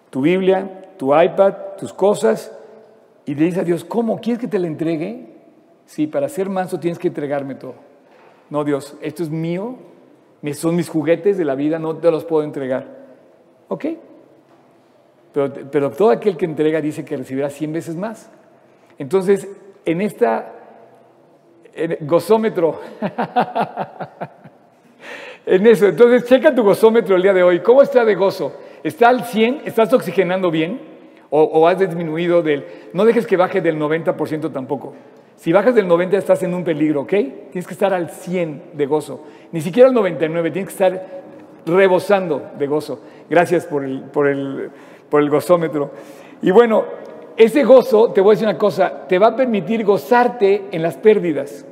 tu 0.09 0.21
Biblia, 0.21 0.93
tu 0.97 1.17
iPad, 1.17 1.53
tus 1.77 1.93
cosas, 1.93 2.51
y 3.25 3.35
le 3.35 3.45
dices 3.45 3.59
a 3.61 3.63
Dios, 3.63 3.83
¿cómo? 3.83 4.19
¿Quieres 4.19 4.39
que 4.39 4.47
te 4.47 4.59
la 4.59 4.67
entregue? 4.67 5.35
Sí, 5.85 6.07
para 6.07 6.29
ser 6.29 6.49
manso 6.49 6.79
tienes 6.79 6.99
que 6.99 7.09
entregarme 7.09 7.55
todo. 7.55 7.75
No, 8.49 8.63
Dios, 8.63 8.95
esto 9.01 9.23
es 9.23 9.29
mío, 9.29 9.75
son 10.53 10.75
mis 10.75 10.89
juguetes 10.89 11.38
de 11.38 11.45
la 11.45 11.55
vida, 11.55 11.79
no 11.79 11.95
te 11.97 12.11
los 12.11 12.25
puedo 12.25 12.43
entregar. 12.43 12.88
¿Ok? 13.67 13.85
Pero, 15.33 15.91
todo 15.91 16.11
aquel 16.11 16.38
que 16.38 16.45
entrega 16.45 16.79
dice 16.79 17.03
que 17.03 17.17
recibirá 17.17 17.49
100 17.49 17.73
veces 17.73 17.95
más. 17.95 18.29
Entonces, 18.97 19.49
en 19.83 19.99
esta 19.99 20.53
gozómetro, 22.01 22.79
en 25.45 25.67
eso, 25.67 25.88
entonces 25.88 26.25
checa 26.25 26.53
tu 26.53 26.63
gozómetro 26.63 27.15
el 27.15 27.21
día 27.21 27.34
de 27.34 27.43
hoy. 27.43 27.60
¿Cómo 27.60 27.81
está 27.81 28.03
de 28.03 28.15
gozo? 28.15 28.53
¿Está 28.84 29.10
al 29.10 29.23
100? 29.23 29.62
¿Estás 29.65 29.93
oxigenando 29.93 30.51
bien? 30.51 30.79
¿O, 31.29 31.67
has 31.67 31.77
disminuido 31.79 32.41
del... 32.41 32.65
No 32.93 33.03
dejes 33.03 33.27
que 33.27 33.36
baje 33.36 33.60
del 33.60 33.77
90% 33.77 34.53
tampoco. 34.53 34.93
Si 35.36 35.51
bajas 35.51 35.75
del 35.75 35.86
90 35.88 36.17
estás 36.17 36.43
en 36.43 36.53
un 36.53 36.63
peligro, 36.63 37.01
¿ok? 37.01 37.10
Tienes 37.10 37.67
que 37.67 37.73
estar 37.73 37.93
al 37.93 38.10
100 38.10 38.71
de 38.73 38.86
gozo. 38.86 39.21
Ni 39.51 39.60
siquiera 39.60 39.89
al 39.89 39.95
99, 39.95 40.51
tienes 40.51 40.69
que 40.69 40.84
estar 40.84 41.05
rebosando 41.65 42.51
de 42.58 42.67
gozo. 42.67 43.01
Gracias 43.29 43.65
por 43.65 43.84
el, 43.84 44.01
por 44.03 44.27
el 44.27 44.71
por 45.10 45.21
el 45.21 45.29
gozómetro. 45.29 45.91
Y 46.41 46.51
bueno, 46.51 46.86
ese 47.38 47.63
gozo, 47.63 48.12
te 48.12 48.21
voy 48.21 48.31
a 48.31 48.34
decir 48.34 48.47
una 48.47 48.58
cosa, 48.58 49.08
te 49.08 49.19
va 49.19 49.27
a 49.27 49.36
permitir 49.36 49.84
gozarte 49.84 50.65
en 50.71 50.81
las 50.81 50.97
pérdidas. 50.97 51.65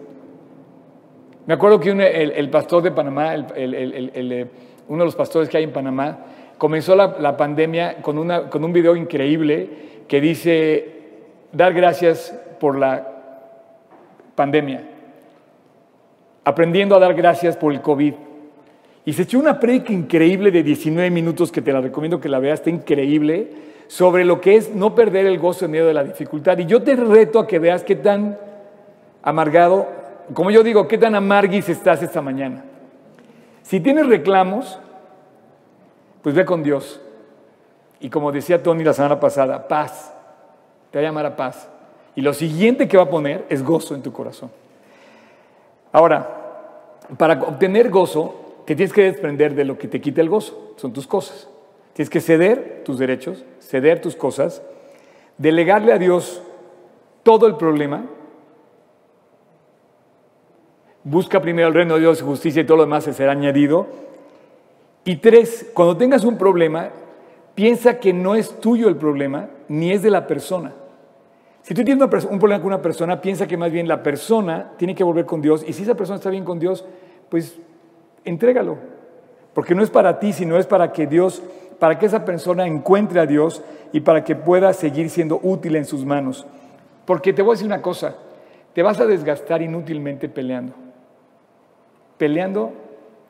Me 1.46 1.56
acuerdo 1.56 1.80
que 1.80 1.92
el, 1.92 2.50
pastor 2.50 2.82
de 2.84 2.92
Panamá, 2.92 3.36
eh, 3.56 4.48
uno 4.88 5.00
de 5.00 5.06
los 5.06 5.16
pastores 5.16 5.50
que 5.50 5.58
hay 5.58 5.66
en 5.66 5.74
Panamá, 5.74 6.20
comenzó 6.58 6.96
la, 6.96 7.36
pandemia 7.36 8.02
con, 8.02 8.18
un 8.18 8.74
video 8.74 8.96
increíble 8.96 9.70
que 10.08 10.22
dice, 10.22 10.88
dar 11.52 11.74
gracias 11.74 12.34
por 12.62 12.78
la 12.78 13.10
pandemia, 14.36 14.84
aprendiendo 16.46 16.96
a 16.96 17.00
dar 17.00 17.14
gracias 17.14 17.58
por 17.58 17.74
el 17.74 17.82
COVID. 17.82 18.14
Y 19.06 19.12
se 19.12 19.24
echó 19.24 19.38
una 19.38 19.60
predica 19.60 19.92
increíble 19.92 20.50
de 20.50 20.64
19 20.64 21.10
minutos 21.10 21.52
que 21.52 21.62
te 21.62 21.74
la 21.74 21.82
recomiendo 21.82 22.22
que 22.22 22.30
la 22.30 22.40
veas, 22.40 22.62
está 22.62 22.70
increíble, 22.70 23.50
sobre 23.88 24.24
lo 24.24 24.40
que 24.40 24.56
es 24.56 24.74
no 24.74 24.96
perder 24.96 25.26
el 25.26 25.40
gozo 25.40 25.66
en 25.66 25.72
medio 25.72 25.88
de 25.88 25.94
la 25.94 26.06
dificultad. 26.06 26.58
Y 26.58 26.66
yo 26.66 26.82
te 26.84 26.96
reto 26.96 27.40
a 27.40 27.48
que 27.48 27.60
veas 27.60 27.84
qué 27.84 27.98
tan 27.98 28.38
amargado, 29.22 30.03
como 30.34 30.52
yo 30.52 30.64
digo, 30.64 30.88
qué 30.88 30.98
tan 30.98 31.16
amarguis 31.16 31.68
estás 31.70 32.02
esta 32.02 32.22
mañana. 32.22 32.64
Si 33.62 33.80
tienes 33.80 34.08
reclamos, 34.08 34.80
pues 36.22 36.36
ve 36.36 36.46
con 36.46 36.64
Dios. 36.64 37.02
Y 38.00 38.10
como 38.10 38.32
decía 38.32 38.62
Tony 38.62 38.84
la 38.84 38.94
semana 38.94 39.20
pasada, 39.20 39.68
paz. 39.68 40.14
Te 40.92 41.00
va 41.00 41.02
a 41.02 41.08
llamar 41.08 41.26
a 41.26 41.36
paz. 41.36 41.70
Y 42.16 42.22
lo 42.22 42.34
siguiente 42.34 42.88
que 42.88 42.98
va 42.98 43.04
a 43.04 43.10
poner 43.10 43.46
es 43.50 43.64
gozo 43.64 43.96
en 43.96 44.04
tu 44.04 44.12
corazón. 44.12 44.52
Ahora, 45.92 46.44
para 47.18 47.42
obtener 47.42 47.90
gozo, 47.90 48.62
te 48.66 48.76
tienes 48.76 48.94
que 48.94 49.04
desprender 49.04 49.56
de 49.56 49.66
lo 49.66 49.78
que 49.78 49.88
te 49.88 50.00
quita 50.00 50.22
el 50.22 50.30
gozo, 50.30 50.74
son 50.78 50.94
tus 50.94 51.08
cosas. 51.08 51.50
Tienes 51.94 52.10
que 52.10 52.22
ceder 52.22 52.82
tus 52.86 52.98
derechos, 52.98 53.46
ceder 53.60 54.02
tus 54.02 54.16
cosas, 54.16 54.62
delegarle 55.38 55.94
a 55.94 55.98
Dios 55.98 56.42
todo 57.24 57.48
el 57.48 57.56
problema. 57.56 58.06
Busca 61.04 61.42
primero 61.42 61.68
el 61.68 61.74
reino 61.74 61.96
de 61.96 62.02
Dios, 62.02 62.22
justicia 62.22 62.62
y 62.62 62.66
todo 62.66 62.78
lo 62.78 62.84
demás 62.84 63.04
se 63.04 63.14
será 63.14 63.34
añadido. 63.34 63.88
Y 65.04 65.18
tres, 65.18 65.70
cuando 65.74 65.98
tengas 65.98 66.24
un 66.24 66.38
problema, 66.38 66.90
piensa 67.56 68.00
que 68.00 68.14
no 68.14 68.36
es 68.36 68.60
tuyo 68.62 68.88
el 68.88 68.96
problema, 68.96 69.50
ni 69.68 69.92
es 69.92 70.02
de 70.02 70.10
la 70.10 70.28
persona. 70.28 70.74
Si 71.62 71.74
tú 71.74 71.84
tienes 71.84 72.04
un 72.26 72.40
problema 72.40 72.62
con 72.62 72.68
una 72.68 72.82
persona, 72.82 73.22
piensa 73.22 73.48
que 73.48 73.58
más 73.58 73.72
bien 73.72 73.88
la 73.88 74.04
persona 74.04 74.72
tiene 74.78 74.96
que 74.96 75.04
volver 75.04 75.26
con 75.26 75.42
Dios. 75.42 75.64
Y 75.68 75.74
si 75.74 75.84
esa 75.84 75.96
persona 75.96 76.18
está 76.18 76.30
bien 76.30 76.44
con 76.46 76.60
Dios, 76.60 76.86
pues 77.30 77.58
entrégalo. 78.26 78.78
Porque 79.54 79.76
no 79.76 79.84
es 79.84 79.90
para 79.90 80.20
ti, 80.20 80.34
sino 80.34 80.58
es 80.58 80.68
para 80.68 80.92
que 80.92 81.08
Dios, 81.08 81.42
para 81.80 82.00
que 82.00 82.06
esa 82.06 82.26
persona 82.26 82.66
encuentre 82.66 83.20
a 83.20 83.26
Dios 83.26 83.62
y 83.92 84.02
para 84.02 84.24
que 84.24 84.36
pueda 84.36 84.74
seguir 84.74 85.10
siendo 85.10 85.40
útil 85.42 85.76
en 85.76 85.86
sus 85.86 86.06
manos. 86.06 86.46
Porque 87.06 87.34
te 87.34 87.42
voy 87.42 87.52
a 87.52 87.56
decir 87.56 87.68
una 87.68 87.82
cosa, 87.82 88.16
te 88.74 88.82
vas 88.82 89.00
a 89.00 89.06
desgastar 89.06 89.62
inútilmente 89.62 90.28
peleando. 90.28 90.83
Peleando 92.24 92.72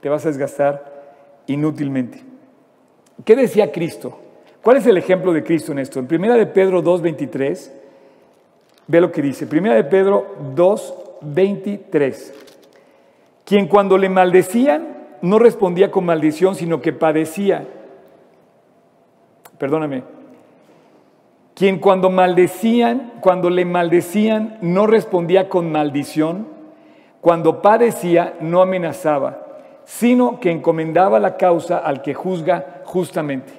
te 0.01 0.09
vas 0.09 0.23
a 0.23 0.27
desgastar 0.27 0.83
inútilmente. 1.47 2.21
¿Qué 3.25 3.35
decía 3.35 3.71
Cristo? 3.71 4.19
¿Cuál 4.61 4.77
es 4.77 4.85
el 4.85 4.97
ejemplo 4.97 5.33
de 5.33 5.43
Cristo 5.43 5.71
en 5.71 5.79
esto? 5.79 5.99
En 5.99 6.07
1 6.07 6.35
de 6.35 6.45
Pedro 6.45 6.83
2.23, 6.83 7.71
ve 8.85 9.01
lo 9.01 9.11
que 9.11 9.23
dice. 9.23 9.47
1 9.51 9.73
de 9.73 9.83
Pedro 9.85 10.35
2.23 10.55 12.33
quien 13.45 13.67
cuando 13.67 13.97
le 13.97 14.09
maldecían 14.09 14.87
no 15.23 15.39
respondía 15.39 15.89
con 15.89 16.05
maldición, 16.05 16.53
sino 16.53 16.83
que 16.83 16.93
padecía. 16.93 17.65
Perdóname. 19.57 20.03
Quien 21.55 21.79
cuando 21.79 22.11
maldecían, 22.11 23.13
cuando 23.21 23.49
le 23.49 23.65
maldecían, 23.65 24.59
no 24.61 24.85
respondía 24.85 25.49
con 25.49 25.71
maldición, 25.71 26.52
cuando 27.23 27.61
padecía, 27.61 28.33
no 28.41 28.61
amenazaba, 28.61 29.45
sino 29.85 30.41
que 30.41 30.51
encomendaba 30.51 31.21
la 31.21 31.37
causa 31.37 31.77
al 31.77 32.01
que 32.01 32.13
juzga 32.13 32.81
justamente. 32.83 33.53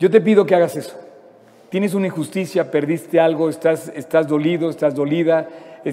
Yo 0.00 0.10
te 0.10 0.20
pido 0.20 0.44
que 0.44 0.56
hagas 0.56 0.74
eso. 0.74 0.98
Tienes 1.68 1.94
una 1.94 2.08
injusticia, 2.08 2.72
perdiste 2.72 3.20
algo, 3.20 3.48
estás, 3.48 3.92
estás 3.94 4.26
dolido, 4.26 4.68
estás 4.68 4.96
dolida, 4.96 5.46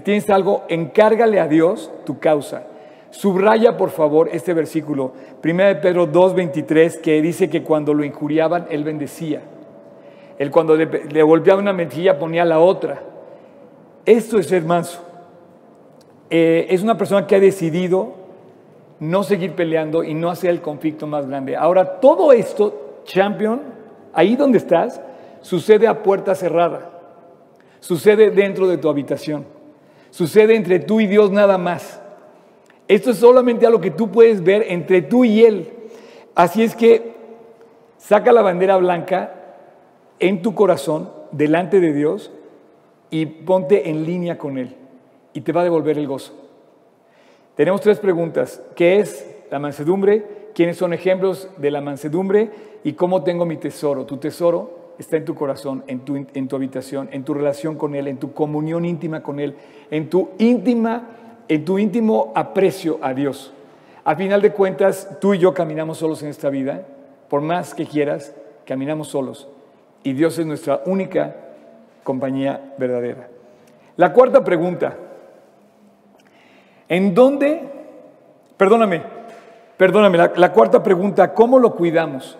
tienes 0.03 0.27
algo, 0.31 0.63
encárgale 0.67 1.39
a 1.39 1.47
Dios 1.47 1.91
tu 2.07 2.17
causa. 2.17 2.63
Subraya, 3.11 3.77
por 3.77 3.91
favor, 3.91 4.27
este 4.33 4.55
versículo, 4.55 5.13
1 5.43 5.81
Pedro 5.83 6.11
2.23, 6.11 7.01
que 7.01 7.21
dice 7.21 7.51
que 7.51 7.61
cuando 7.61 7.93
lo 7.93 8.03
injuriaban, 8.03 8.65
él 8.71 8.83
bendecía. 8.83 9.43
Él 10.39 10.49
cuando 10.49 10.75
le, 10.75 11.21
golpeaba 11.21 11.61
una 11.61 11.71
mejilla 11.71 12.17
ponía 12.17 12.45
la 12.45 12.57
otra. 12.57 12.99
Esto 14.07 14.39
es 14.39 14.47
ser 14.47 14.63
manso. 14.63 15.05
Eh, 16.29 16.67
es 16.69 16.83
una 16.83 16.97
persona 16.97 17.25
que 17.25 17.35
ha 17.35 17.39
decidido 17.39 18.13
no 18.99 19.23
seguir 19.23 19.53
peleando 19.53 20.03
y 20.03 20.13
no 20.13 20.29
hacer 20.29 20.51
el 20.51 20.61
conflicto 20.61 21.07
más 21.07 21.27
grande. 21.27 21.55
Ahora, 21.55 21.99
todo 21.99 22.31
esto, 22.33 23.01
champion, 23.05 23.61
ahí 24.13 24.35
donde 24.35 24.57
estás, 24.57 25.01
sucede 25.41 25.87
a 25.87 26.03
puerta 26.03 26.35
cerrada. 26.35 26.91
Sucede 27.79 28.29
dentro 28.29 28.67
de 28.67 28.77
tu 28.77 28.89
habitación. 28.89 29.45
Sucede 30.11 30.55
entre 30.55 30.79
tú 30.79 30.99
y 30.99 31.07
Dios 31.07 31.31
nada 31.31 31.57
más. 31.57 32.01
Esto 32.87 33.11
es 33.11 33.17
solamente 33.17 33.65
algo 33.65 33.79
que 33.79 33.91
tú 33.91 34.11
puedes 34.11 34.43
ver 34.43 34.65
entre 34.67 35.01
tú 35.01 35.23
y 35.23 35.43
Él. 35.45 35.71
Así 36.35 36.63
es 36.63 36.75
que 36.75 37.13
saca 37.97 38.31
la 38.31 38.41
bandera 38.41 38.77
blanca 38.77 39.35
en 40.19 40.41
tu 40.41 40.53
corazón, 40.53 41.09
delante 41.31 41.79
de 41.79 41.93
Dios, 41.93 42.31
y 43.11 43.25
ponte 43.25 43.89
en 43.89 44.05
línea 44.05 44.37
con 44.37 44.57
Él. 44.57 44.75
Y 45.33 45.41
te 45.41 45.51
va 45.51 45.61
a 45.61 45.63
devolver 45.63 45.97
el 45.97 46.07
gozo. 46.07 46.33
Tenemos 47.55 47.81
tres 47.81 47.99
preguntas. 47.99 48.61
¿Qué 48.75 48.99
es 48.99 49.29
la 49.51 49.59
mansedumbre? 49.59 50.51
¿Quiénes 50.53 50.77
son 50.77 50.93
ejemplos 50.93 51.49
de 51.57 51.71
la 51.71 51.81
mansedumbre? 51.81 52.49
¿Y 52.83 52.93
cómo 52.93 53.23
tengo 53.23 53.45
mi 53.45 53.57
tesoro? 53.57 54.05
Tu 54.05 54.17
tesoro 54.17 54.93
está 54.97 55.17
en 55.17 55.25
tu 55.25 55.35
corazón, 55.35 55.83
en 55.87 55.99
tu, 56.01 56.15
en 56.15 56.47
tu 56.47 56.55
habitación, 56.55 57.09
en 57.11 57.23
tu 57.23 57.33
relación 57.33 57.75
con 57.75 57.95
Él, 57.95 58.07
en 58.07 58.17
tu 58.17 58.33
comunión 58.33 58.85
íntima 58.85 59.23
con 59.23 59.39
Él, 59.39 59.55
en 59.91 60.09
tu 60.09 60.29
íntima, 60.37 61.09
en 61.47 61.65
tu 61.65 61.79
íntimo 61.79 62.31
aprecio 62.35 62.99
a 63.01 63.13
Dios. 63.13 63.53
Al 64.03 64.15
final 64.17 64.41
de 64.41 64.51
cuentas, 64.51 65.19
tú 65.19 65.33
y 65.33 65.39
yo 65.39 65.53
caminamos 65.53 65.97
solos 65.99 66.23
en 66.23 66.29
esta 66.29 66.49
vida, 66.49 66.85
por 67.29 67.41
más 67.41 67.73
que 67.73 67.85
quieras, 67.85 68.33
caminamos 68.65 69.09
solos. 69.09 69.47
Y 70.03 70.13
Dios 70.13 70.37
es 70.39 70.45
nuestra 70.45 70.81
única 70.85 71.35
compañía 72.03 72.73
verdadera. 72.77 73.27
La 73.97 74.13
cuarta 74.13 74.43
pregunta, 74.43 74.97
¿En 76.89 77.13
dónde? 77.13 77.61
Perdóname, 78.57 79.03
perdóname, 79.77 80.17
la, 80.17 80.51
cuarta 80.51 80.81
pregunta, 80.83 81.33
¿cómo 81.33 81.59
lo 81.59 81.75
cuidamos? 81.75 82.37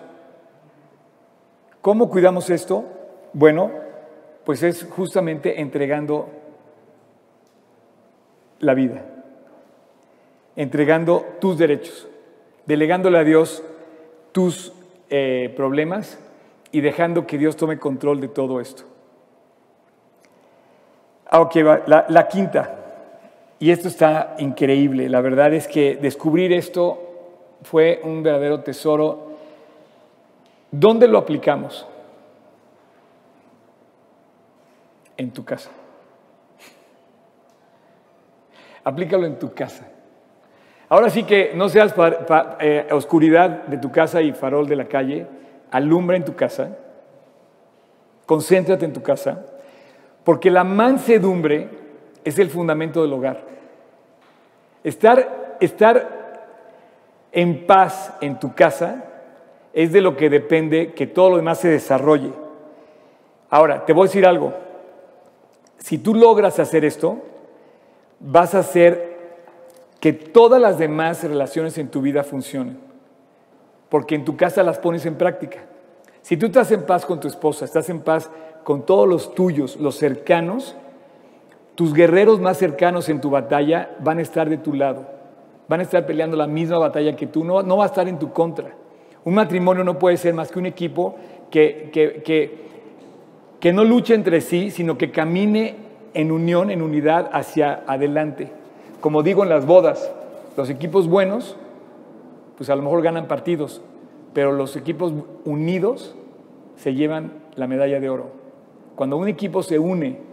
¿Cómo 1.80 2.10
cuidamos 2.10 2.50
esto? 2.50 2.84
Bueno, 3.32 3.70
pues 4.44 4.62
es 4.64 4.86
justamente 4.90 5.60
entregando 5.60 6.28
la 8.58 8.74
vida, 8.74 9.02
entregando 10.56 11.24
tus 11.40 11.56
derechos, 11.56 12.08
delegándole 12.66 13.18
a 13.18 13.24
Dios 13.24 13.62
tus 14.32 14.72
eh, 15.08 15.54
problemas 15.56 16.18
y 16.72 16.80
dejando 16.80 17.26
que 17.26 17.38
Dios 17.38 17.56
tome 17.56 17.78
control 17.78 18.20
de 18.20 18.28
todo 18.28 18.60
esto. 18.60 18.82
Ah, 21.30 21.40
ok, 21.40 21.54
la, 21.86 22.06
la 22.08 22.28
quinta. 22.28 22.79
Y 23.60 23.70
esto 23.70 23.88
está 23.88 24.36
increíble. 24.38 25.10
La 25.10 25.20
verdad 25.20 25.52
es 25.52 25.68
que 25.68 25.96
descubrir 25.96 26.50
esto 26.50 26.98
fue 27.62 28.00
un 28.02 28.22
verdadero 28.22 28.60
tesoro. 28.62 29.32
¿Dónde 30.70 31.06
lo 31.06 31.18
aplicamos? 31.18 31.86
En 35.18 35.30
tu 35.30 35.44
casa. 35.44 35.70
Aplícalo 38.82 39.26
en 39.26 39.38
tu 39.38 39.52
casa. 39.52 39.86
Ahora 40.88 41.10
sí 41.10 41.24
que 41.24 41.52
no 41.54 41.68
seas 41.68 41.94
eh, 42.60 42.88
oscuridad 42.90 43.66
de 43.66 43.76
tu 43.76 43.92
casa 43.92 44.22
y 44.22 44.32
farol 44.32 44.66
de 44.66 44.76
la 44.76 44.86
calle. 44.86 45.26
Alumbra 45.70 46.16
en 46.16 46.24
tu 46.24 46.34
casa. 46.34 46.78
Concéntrate 48.24 48.86
en 48.86 48.94
tu 48.94 49.02
casa. 49.02 49.44
Porque 50.24 50.50
la 50.50 50.64
mansedumbre 50.64 51.79
es 52.24 52.38
el 52.38 52.50
fundamento 52.50 53.02
del 53.02 53.12
hogar. 53.12 53.44
Estar, 54.84 55.56
estar 55.60 56.20
en 57.32 57.66
paz 57.66 58.14
en 58.20 58.38
tu 58.38 58.54
casa 58.54 59.04
es 59.72 59.92
de 59.92 60.00
lo 60.00 60.16
que 60.16 60.30
depende 60.30 60.92
que 60.94 61.06
todo 61.06 61.30
lo 61.30 61.36
demás 61.36 61.58
se 61.58 61.68
desarrolle. 61.68 62.32
Ahora, 63.48 63.84
te 63.84 63.92
voy 63.92 64.04
a 64.04 64.06
decir 64.06 64.26
algo. 64.26 64.54
Si 65.78 65.98
tú 65.98 66.14
logras 66.14 66.58
hacer 66.58 66.84
esto, 66.84 67.18
vas 68.18 68.54
a 68.54 68.60
hacer 68.60 69.10
que 70.00 70.12
todas 70.12 70.60
las 70.60 70.78
demás 70.78 71.22
relaciones 71.22 71.78
en 71.78 71.88
tu 71.88 72.00
vida 72.00 72.24
funcionen. 72.24 72.78
Porque 73.88 74.14
en 74.14 74.24
tu 74.24 74.36
casa 74.36 74.62
las 74.62 74.78
pones 74.78 75.04
en 75.06 75.16
práctica. 75.16 75.60
Si 76.22 76.36
tú 76.36 76.46
estás 76.46 76.70
en 76.70 76.84
paz 76.84 77.04
con 77.06 77.20
tu 77.20 77.28
esposa, 77.28 77.64
estás 77.64 77.88
en 77.90 78.00
paz 78.00 78.30
con 78.62 78.84
todos 78.86 79.08
los 79.08 79.34
tuyos, 79.34 79.76
los 79.76 79.96
cercanos, 79.96 80.76
tus 81.80 81.94
guerreros 81.94 82.40
más 82.40 82.58
cercanos 82.58 83.08
en 83.08 83.22
tu 83.22 83.30
batalla 83.30 83.96
van 84.00 84.18
a 84.18 84.20
estar 84.20 84.50
de 84.50 84.58
tu 84.58 84.74
lado, 84.74 85.06
van 85.66 85.80
a 85.80 85.82
estar 85.82 86.04
peleando 86.04 86.36
la 86.36 86.46
misma 86.46 86.76
batalla 86.76 87.16
que 87.16 87.26
tú, 87.26 87.42
no, 87.42 87.62
no 87.62 87.78
va 87.78 87.84
a 87.84 87.86
estar 87.86 88.06
en 88.06 88.18
tu 88.18 88.34
contra. 88.34 88.74
Un 89.24 89.32
matrimonio 89.32 89.82
no 89.82 89.98
puede 89.98 90.18
ser 90.18 90.34
más 90.34 90.52
que 90.52 90.58
un 90.58 90.66
equipo 90.66 91.14
que, 91.50 91.88
que, 91.90 92.54
que 93.58 93.72
no 93.72 93.82
luche 93.82 94.12
entre 94.12 94.42
sí, 94.42 94.70
sino 94.70 94.98
que 94.98 95.10
camine 95.10 95.76
en 96.12 96.32
unión, 96.32 96.70
en 96.70 96.82
unidad 96.82 97.30
hacia 97.32 97.82
adelante. 97.86 98.52
Como 99.00 99.22
digo 99.22 99.42
en 99.42 99.48
las 99.48 99.64
bodas, 99.64 100.12
los 100.58 100.68
equipos 100.68 101.08
buenos, 101.08 101.56
pues 102.58 102.68
a 102.68 102.76
lo 102.76 102.82
mejor 102.82 103.00
ganan 103.00 103.26
partidos, 103.26 103.80
pero 104.34 104.52
los 104.52 104.76
equipos 104.76 105.14
unidos 105.46 106.14
se 106.76 106.92
llevan 106.92 107.32
la 107.56 107.66
medalla 107.66 108.00
de 108.00 108.10
oro. 108.10 108.32
Cuando 108.96 109.16
un 109.16 109.28
equipo 109.28 109.62
se 109.62 109.78
une 109.78 110.28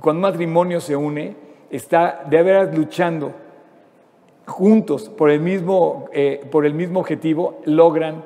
y 0.00 0.02
cuando 0.02 0.18
un 0.18 0.32
matrimonio 0.32 0.80
se 0.80 0.96
une, 0.96 1.36
está 1.70 2.24
de 2.24 2.42
veras 2.42 2.74
luchando 2.74 3.34
juntos 4.46 5.10
por 5.10 5.28
el 5.28 5.40
mismo, 5.40 6.08
eh, 6.14 6.40
por 6.50 6.64
el 6.64 6.72
mismo 6.72 7.00
objetivo, 7.00 7.60
logran, 7.66 8.24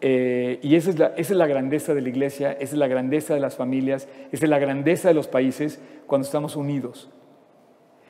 eh, 0.00 0.60
y 0.62 0.76
esa 0.76 0.90
es, 0.90 1.00
la, 1.00 1.06
esa 1.16 1.32
es 1.32 1.38
la 1.38 1.48
grandeza 1.48 1.92
de 1.92 2.02
la 2.02 2.08
iglesia, 2.08 2.52
esa 2.52 2.74
es 2.74 2.74
la 2.74 2.86
grandeza 2.86 3.34
de 3.34 3.40
las 3.40 3.56
familias, 3.56 4.06
esa 4.30 4.44
es 4.44 4.48
la 4.48 4.60
grandeza 4.60 5.08
de 5.08 5.14
los 5.14 5.26
países 5.26 5.80
cuando 6.06 6.24
estamos 6.24 6.54
unidos. 6.54 7.10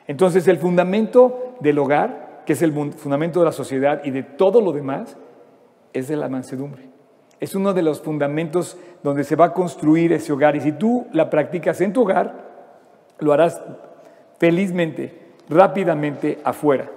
Entonces 0.05 0.47
el 0.47 0.57
fundamento 0.59 1.55
del 1.61 1.79
hogar, 1.79 2.43
que 2.45 2.53
es 2.53 2.61
el 2.61 2.73
fundamento 2.73 3.39
de 3.39 3.45
la 3.45 3.53
sociedad 3.53 4.03
y 4.03 4.11
de 4.11 4.21
todo 4.21 4.61
lo 4.61 4.71
demás, 4.71 5.17
es 5.93 6.09
de 6.09 6.15
la 6.15 6.29
mansedumbre. 6.29 6.83
Es 7.39 7.55
uno 7.55 7.73
de 7.73 7.81
los 7.81 8.01
fundamentos 8.01 8.77
donde 9.01 9.23
se 9.23 9.35
va 9.35 9.45
a 9.45 9.53
construir 9.53 10.13
ese 10.13 10.31
hogar. 10.31 10.55
Y 10.55 10.61
si 10.61 10.73
tú 10.73 11.07
la 11.11 11.31
practicas 11.31 11.81
en 11.81 11.91
tu 11.91 12.03
hogar, 12.03 12.42
lo 13.23 13.33
harás 13.33 13.61
felizmente, 14.39 15.17
rápidamente 15.49 16.39
afuera. 16.43 16.89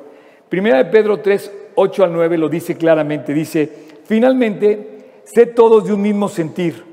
Primera 0.48 0.78
de 0.78 0.86
Pedro 0.86 1.20
3, 1.20 1.52
8 1.74 2.04
al 2.04 2.12
9 2.12 2.38
lo 2.38 2.48
dice 2.48 2.76
claramente, 2.76 3.32
dice, 3.32 3.70
finalmente, 4.04 5.22
sé 5.24 5.46
todos 5.46 5.86
de 5.86 5.92
un 5.92 6.02
mismo 6.02 6.28
sentir, 6.28 6.84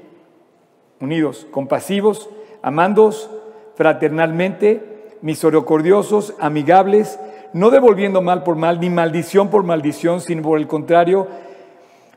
unidos, 0.99 1.47
compasivos, 1.51 2.29
amandos 2.61 3.29
fraternalmente, 3.75 4.81
misericordiosos, 5.21 6.35
amigables, 6.39 7.19
no 7.53 7.69
devolviendo 7.69 8.21
mal 8.21 8.43
por 8.43 8.55
mal, 8.55 8.79
ni 8.79 8.89
maldición 8.89 9.49
por 9.49 9.63
maldición, 9.63 10.21
sino 10.21 10.41
por 10.41 10.59
el 10.59 10.67
contrario, 10.67 11.27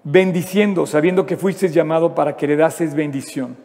bendiciendo, 0.02 0.86
sabiendo 0.86 1.26
que 1.26 1.36
fuisteis 1.36 1.74
llamado 1.74 2.14
para 2.14 2.36
que 2.36 2.46
heredases 2.46 2.94
bendición. 2.94 3.56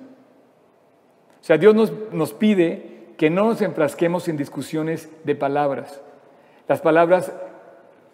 O 1.39 1.43
sea, 1.43 1.57
Dios 1.57 1.73
nos, 1.73 1.91
nos 2.11 2.33
pide 2.33 3.00
que 3.21 3.29
no 3.29 3.45
nos 3.45 3.62
enfrasquemos 3.62 4.27
en 4.27 4.36
discusiones 4.36 5.07
de 5.25 5.36
palabras. 5.36 6.01
Las 6.67 6.81
palabras 6.81 7.31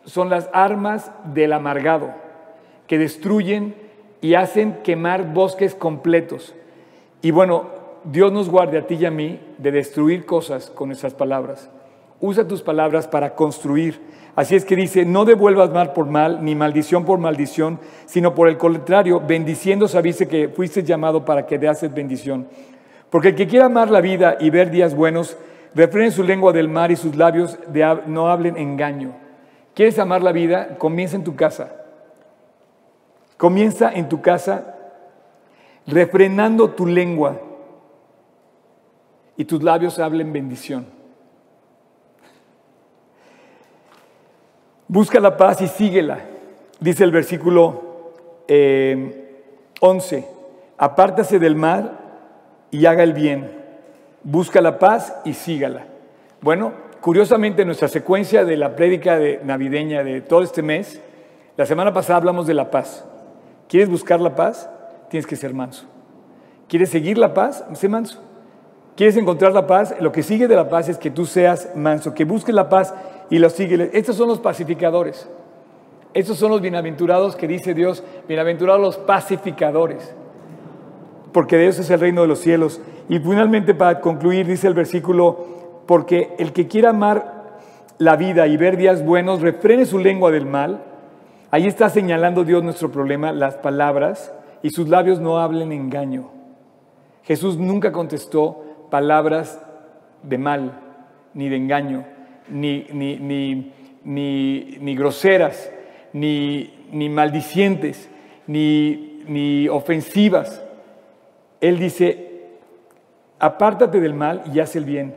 son 0.03 0.29
las 0.29 0.49
armas 0.51 1.09
del 1.33 1.53
amargado 1.53 2.13
que 2.87 2.97
destruyen 2.97 3.73
y 4.19 4.33
hacen 4.33 4.79
quemar 4.83 5.33
bosques 5.33 5.75
completos. 5.75 6.53
Y 7.21 7.31
bueno, 7.31 7.67
Dios 8.03 8.33
nos 8.33 8.49
guarde 8.49 8.79
a 8.79 8.85
ti 8.85 8.95
y 8.95 9.05
a 9.05 9.09
mí 9.09 9.39
de 9.57 9.71
destruir 9.71 10.25
cosas 10.25 10.69
con 10.69 10.91
esas 10.91 11.13
palabras. 11.13 11.69
Usa 12.19 12.45
tus 12.45 12.61
palabras 12.61 13.07
para 13.07 13.33
construir. 13.33 14.01
Así 14.35 14.57
es 14.57 14.65
que 14.65 14.75
dice, 14.75 15.05
no 15.05 15.23
devuelvas 15.23 15.69
mal 15.71 15.93
por 15.93 16.07
mal, 16.07 16.43
ni 16.43 16.53
maldición 16.53 17.05
por 17.05 17.17
maldición, 17.17 17.79
sino 18.07 18.35
por 18.35 18.49
el 18.49 18.57
contrario, 18.57 19.21
bendiciendo 19.25 19.87
sabiste 19.87 20.27
que 20.27 20.49
fuiste 20.49 20.83
llamado 20.83 21.23
para 21.23 21.45
que 21.45 21.57
te 21.57 21.69
haces 21.69 21.93
bendición. 21.93 22.49
Porque 23.09 23.29
el 23.29 23.35
que 23.35 23.47
quiera 23.47 23.65
amar 23.67 23.89
la 23.89 24.01
vida 24.01 24.37
y 24.39 24.49
ver 24.49 24.69
días 24.69 24.95
buenos, 24.95 25.37
refrene 25.73 26.11
su 26.11 26.23
lengua 26.23 26.51
del 26.53 26.69
mar 26.69 26.91
y 26.91 26.95
sus 26.95 27.15
labios 27.15 27.57
no 28.07 28.29
hablen 28.29 28.57
engaño. 28.57 29.13
¿Quieres 29.73 29.99
amar 29.99 30.23
la 30.23 30.31
vida? 30.31 30.77
Comienza 30.77 31.15
en 31.15 31.23
tu 31.23 31.35
casa. 31.35 31.71
Comienza 33.37 33.91
en 33.93 34.09
tu 34.09 34.21
casa 34.21 34.73
refrenando 35.85 36.71
tu 36.71 36.85
lengua 36.85 37.39
y 39.37 39.45
tus 39.45 39.63
labios 39.63 39.99
hablen 39.99 40.33
bendición. 40.33 40.87
Busca 44.87 45.19
la 45.19 45.37
paz 45.37 45.61
y 45.61 45.67
síguela, 45.67 46.19
dice 46.79 47.03
el 47.03 47.11
versículo 47.11 48.13
11. 48.47 50.17
Eh, 50.17 50.27
Apártase 50.79 51.39
del 51.39 51.55
mal 51.55 52.06
y 52.77 52.85
haga 52.85 53.01
el 53.01 53.13
bien. 53.13 53.49
Busca 54.23 54.61
la 54.61 54.77
paz 54.77 55.15
y 55.25 55.33
sígala. 55.33 55.87
Bueno, 56.41 56.73
curiosamente 57.01 57.65
nuestra 57.65 57.87
secuencia 57.87 58.45
de 58.45 58.55
la 58.55 58.75
prédica 58.75 59.17
de 59.17 59.41
navideña 59.43 60.03
de 60.03 60.21
todo 60.21 60.43
este 60.43 60.61
mes, 60.61 61.01
la 61.55 61.65
semana 61.65 61.91
pasada 61.91 62.17
hablamos 62.17 62.45
de 62.45 62.53
la 62.53 62.69
paz. 62.69 63.03
¿Quieres 63.67 63.89
buscar 63.89 64.21
la 64.21 64.35
paz? 64.35 64.69
Tienes 65.09 65.25
que 65.25 65.35
ser 65.35 65.55
manso. 65.55 65.87
¿Quieres 66.67 66.91
seguir 66.91 67.17
la 67.17 67.33
paz? 67.33 67.65
Sé 67.73 67.89
manso. 67.89 68.21
¿Quieres 68.95 69.17
encontrar 69.17 69.53
la 69.53 69.65
paz? 69.65 69.95
Lo 69.99 70.11
que 70.11 70.21
sigue 70.21 70.47
de 70.47 70.55
la 70.55 70.69
paz 70.69 70.87
es 70.87 70.99
que 70.99 71.09
tú 71.09 71.25
seas 71.25 71.71
manso, 71.75 72.13
que 72.13 72.25
busques 72.25 72.53
la 72.53 72.69
paz 72.69 72.93
y 73.31 73.39
lo 73.39 73.49
sigues. 73.49 73.89
Estos 73.91 74.17
son 74.17 74.27
los 74.27 74.39
pacificadores. 74.39 75.27
Estos 76.13 76.37
son 76.37 76.51
los 76.51 76.61
bienaventurados 76.61 77.35
que 77.35 77.47
dice 77.47 77.73
Dios, 77.73 78.03
bienaventurados 78.27 78.81
los 78.81 78.97
pacificadores, 78.97 80.13
porque 81.37 81.55
de 81.55 81.67
eso 81.67 81.83
es 81.83 81.89
el 81.91 81.99
reino 81.99 82.23
de 82.23 82.27
los 82.27 82.39
cielos. 82.39 82.81
Y 83.09 83.19
finalmente, 83.19 83.75
para 83.75 84.01
concluir, 84.01 84.47
dice 84.47 84.65
el 84.65 84.73
versículo, 84.73 85.83
porque 85.85 86.33
el 86.39 86.51
que 86.51 86.67
quiera 86.67 86.89
amar 86.89 87.59
la 87.99 88.15
vida 88.15 88.47
y 88.47 88.57
ver 88.57 88.75
días 88.75 89.05
buenos, 89.05 89.41
refrene 89.41 89.85
su 89.85 89.99
lengua 89.99 90.31
del 90.31 90.47
mal. 90.47 90.81
Ahí 91.51 91.67
está 91.67 91.89
señalando 91.89 92.43
Dios 92.43 92.63
nuestro 92.63 92.91
problema, 92.91 93.33
las 93.33 93.53
palabras, 93.53 94.33
y 94.63 94.71
sus 94.71 94.89
labios 94.89 95.19
no 95.19 95.37
hablen 95.37 95.71
engaño. 95.71 96.31
Jesús 97.21 97.59
nunca 97.59 97.91
contestó 97.91 98.63
palabras 98.89 99.61
de 100.23 100.39
mal, 100.39 100.79
ni 101.35 101.49
de 101.49 101.57
engaño, 101.57 102.03
ni, 102.49 102.87
ni, 102.91 103.17
ni, 104.03 104.77
ni 104.81 104.95
groseras, 104.95 105.71
ni, 106.13 106.71
maldicientes, 107.11 108.09
ni, 108.47 109.21
ni 109.27 109.69
ofensivas. 109.69 110.63
Él 111.61 111.79
dice, 111.79 112.49
apártate 113.39 113.99
del 113.99 114.13
mal 114.13 114.43
y 114.53 114.59
haz 114.59 114.75
el 114.75 114.85
bien, 114.85 115.15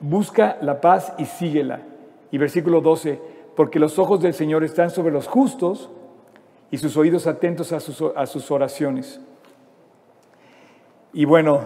busca 0.00 0.58
la 0.60 0.80
paz 0.80 1.12
y 1.18 1.24
síguela. 1.26 1.80
Y 2.30 2.38
versículo 2.38 2.80
12, 2.80 3.20
porque 3.56 3.78
los 3.78 3.98
ojos 3.98 4.20
del 4.22 4.34
Señor 4.34 4.64
están 4.64 4.90
sobre 4.90 5.12
los 5.12 5.28
justos 5.28 5.90
y 6.70 6.78
sus 6.78 6.96
oídos 6.96 7.26
atentos 7.26 7.72
a 7.72 7.80
sus, 7.80 8.50
oraciones. 8.50 9.20
Y 11.12 11.26
bueno, 11.26 11.60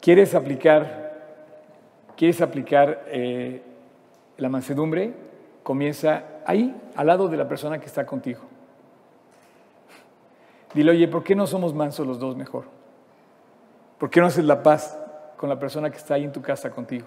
¿quieres 0.00 0.34
aplicar, 0.34 1.38
quieres 2.16 2.40
aplicar 2.40 3.04
eh, 3.06 3.62
la 4.36 4.48
mansedumbre? 4.48 5.14
Comienza 5.62 6.24
ahí, 6.44 6.74
al 6.96 7.06
lado 7.06 7.28
de 7.28 7.36
la 7.36 7.46
persona 7.46 7.78
que 7.78 7.86
está 7.86 8.04
contigo. 8.04 8.40
Dile, 10.74 10.90
oye, 10.90 11.06
¿por 11.06 11.22
qué 11.22 11.36
no 11.36 11.46
somos 11.46 11.72
mansos 11.72 12.04
los 12.04 12.18
dos 12.18 12.36
mejor? 12.36 12.64
¿Por 13.98 14.10
qué 14.10 14.20
no 14.20 14.26
haces 14.26 14.44
la 14.44 14.62
paz 14.62 14.98
con 15.36 15.48
la 15.48 15.58
persona 15.58 15.90
que 15.90 15.96
está 15.96 16.14
ahí 16.14 16.24
en 16.24 16.32
tu 16.32 16.42
casa 16.42 16.70
contigo? 16.70 17.06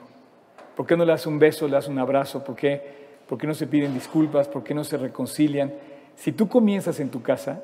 ¿Por 0.75 0.85
qué 0.85 0.95
no 0.95 1.05
le 1.05 1.11
das 1.11 1.25
un 1.25 1.39
beso, 1.39 1.65
le 1.67 1.73
das 1.73 1.87
un 1.87 1.99
abrazo? 1.99 2.43
¿Por 2.43 2.55
qué, 2.55 3.07
¿Por 3.27 3.37
qué 3.37 3.47
no 3.47 3.53
se 3.53 3.67
piden 3.67 3.93
disculpas? 3.93 4.47
¿Por 4.47 4.63
qué 4.63 4.73
no 4.73 4.83
se 4.83 4.97
reconcilian? 4.97 5.73
Si 6.15 6.31
tú 6.31 6.47
comienzas 6.47 6.99
en 6.99 7.09
tu 7.09 7.21
casa, 7.21 7.61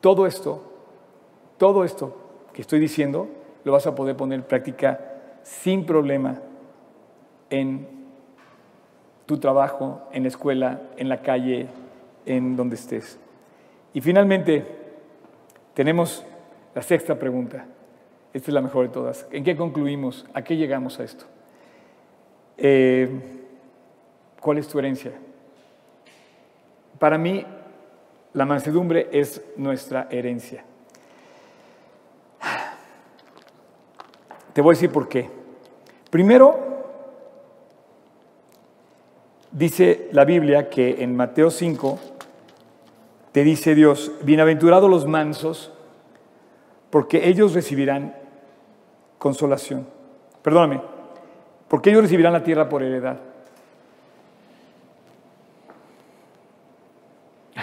todo 0.00 0.26
esto, 0.26 0.62
todo 1.58 1.84
esto 1.84 2.16
que 2.52 2.62
estoy 2.62 2.80
diciendo, 2.80 3.28
lo 3.64 3.72
vas 3.72 3.86
a 3.86 3.94
poder 3.94 4.16
poner 4.16 4.40
en 4.40 4.44
práctica 4.44 5.00
sin 5.42 5.84
problema 5.84 6.40
en 7.50 7.86
tu 9.26 9.38
trabajo, 9.38 10.02
en 10.12 10.22
la 10.22 10.28
escuela, 10.28 10.80
en 10.96 11.08
la 11.08 11.20
calle, 11.22 11.66
en 12.24 12.56
donde 12.56 12.76
estés. 12.76 13.18
Y 13.92 14.00
finalmente, 14.00 14.64
tenemos 15.74 16.24
la 16.76 16.82
sexta 16.82 17.18
pregunta. 17.18 17.64
Esta 18.32 18.50
es 18.50 18.54
la 18.54 18.60
mejor 18.60 18.86
de 18.86 18.92
todas. 18.92 19.26
¿En 19.32 19.42
qué 19.42 19.56
concluimos? 19.56 20.26
¿A 20.34 20.44
qué 20.44 20.56
llegamos 20.56 21.00
a 21.00 21.04
esto? 21.04 21.24
Eh, 22.58 23.08
¿Cuál 24.40 24.58
es 24.58 24.68
tu 24.68 24.78
herencia? 24.78 25.12
Para 26.98 27.18
mí, 27.18 27.44
la 28.34 28.44
mansedumbre 28.44 29.08
es 29.10 29.42
nuestra 29.56 30.06
herencia. 30.10 30.64
Te 34.52 34.60
voy 34.60 34.72
a 34.72 34.74
decir 34.74 34.92
por 34.92 35.08
qué. 35.08 35.28
Primero, 36.10 36.66
Dice 39.56 40.10
la 40.12 40.26
Biblia 40.26 40.68
que 40.68 41.02
en 41.02 41.16
Mateo 41.16 41.50
5 41.50 41.98
te 43.32 43.42
dice 43.42 43.74
Dios, 43.74 44.12
bienaventurados 44.20 44.90
los 44.90 45.06
mansos, 45.06 45.72
porque 46.90 47.28
ellos 47.28 47.54
recibirán 47.54 48.14
consolación. 49.18 49.86
Perdóname, 50.42 50.80
porque 51.68 51.90
ellos 51.90 52.02
recibirán 52.02 52.32
la 52.32 52.42
tierra 52.42 52.68
por 52.68 52.82
heredad. 52.82 53.18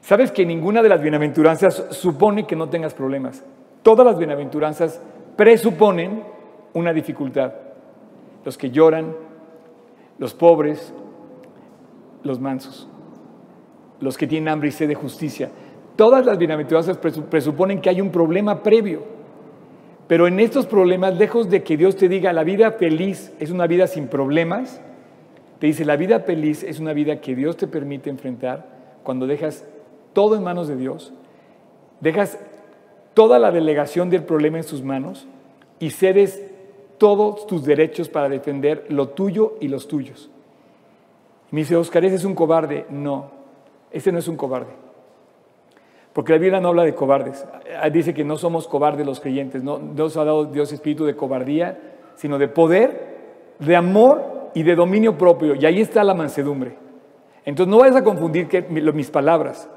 Sabes 0.00 0.30
que 0.30 0.46
ninguna 0.46 0.82
de 0.82 0.88
las 0.88 1.02
bienaventuranzas 1.02 1.86
supone 1.90 2.46
que 2.46 2.56
no 2.56 2.68
tengas 2.68 2.94
problemas. 2.94 3.44
Todas 3.82 4.06
las 4.06 4.18
bienaventuranzas 4.18 5.00
presuponen 5.36 6.24
una 6.74 6.92
dificultad. 6.92 7.52
Los 8.44 8.56
que 8.56 8.70
lloran, 8.70 9.14
los 10.18 10.34
pobres, 10.34 10.92
los 12.22 12.40
mansos, 12.40 12.88
los 14.00 14.16
que 14.16 14.26
tienen 14.26 14.48
hambre 14.48 14.68
y 14.68 14.72
sed 14.72 14.88
de 14.88 14.94
justicia. 14.94 15.50
Todas 15.98 16.24
las 16.24 16.38
bienaventuranzas 16.38 16.96
presuponen 16.96 17.80
que 17.80 17.90
hay 17.90 18.00
un 18.00 18.12
problema 18.12 18.62
previo. 18.62 19.02
Pero 20.06 20.28
en 20.28 20.38
estos 20.38 20.64
problemas, 20.64 21.18
lejos 21.18 21.50
de 21.50 21.64
que 21.64 21.76
Dios 21.76 21.96
te 21.96 22.08
diga 22.08 22.32
la 22.32 22.44
vida 22.44 22.70
feliz 22.70 23.32
es 23.40 23.50
una 23.50 23.66
vida 23.66 23.88
sin 23.88 24.06
problemas, 24.06 24.80
te 25.58 25.66
dice 25.66 25.84
la 25.84 25.96
vida 25.96 26.20
feliz 26.20 26.62
es 26.62 26.78
una 26.78 26.92
vida 26.92 27.20
que 27.20 27.34
Dios 27.34 27.56
te 27.56 27.66
permite 27.66 28.10
enfrentar 28.10 28.68
cuando 29.02 29.26
dejas 29.26 29.66
todo 30.12 30.36
en 30.36 30.44
manos 30.44 30.68
de 30.68 30.76
Dios, 30.76 31.12
dejas 31.98 32.38
toda 33.12 33.40
la 33.40 33.50
delegación 33.50 34.08
del 34.08 34.22
problema 34.22 34.58
en 34.58 34.64
sus 34.64 34.84
manos 34.84 35.26
y 35.80 35.90
cedes 35.90 36.40
todos 36.98 37.44
tus 37.48 37.64
derechos 37.64 38.08
para 38.08 38.28
defender 38.28 38.86
lo 38.88 39.08
tuyo 39.08 39.56
y 39.60 39.66
los 39.66 39.88
tuyos. 39.88 40.30
me 41.50 41.62
dice, 41.62 41.74
Oscar, 41.74 42.04
ese 42.04 42.14
es 42.14 42.24
un 42.24 42.36
cobarde. 42.36 42.86
No, 42.88 43.32
ese 43.90 44.12
no 44.12 44.20
es 44.20 44.28
un 44.28 44.36
cobarde. 44.36 44.87
Porque 46.18 46.32
la 46.32 46.38
Biblia 46.40 46.60
no 46.60 46.70
habla 46.70 46.82
de 46.82 46.96
cobardes. 46.96 47.46
Dice 47.92 48.12
que 48.12 48.24
no 48.24 48.36
somos 48.38 48.66
cobardes 48.66 49.06
los 49.06 49.20
creyentes. 49.20 49.62
No 49.62 49.78
nos 49.78 50.16
ha 50.16 50.24
dado 50.24 50.46
Dios 50.46 50.72
espíritu 50.72 51.04
de 51.04 51.14
cobardía, 51.14 51.78
sino 52.16 52.38
de 52.38 52.48
poder, 52.48 53.54
de 53.60 53.76
amor 53.76 54.50
y 54.52 54.64
de 54.64 54.74
dominio 54.74 55.16
propio. 55.16 55.54
Y 55.54 55.64
ahí 55.64 55.80
está 55.80 56.02
la 56.02 56.14
mansedumbre. 56.14 56.74
Entonces 57.44 57.70
no 57.70 57.78
vayas 57.78 57.94
a 57.94 58.02
confundir 58.02 58.48
que, 58.48 58.62
mis 58.62 59.12
palabras. 59.12 59.70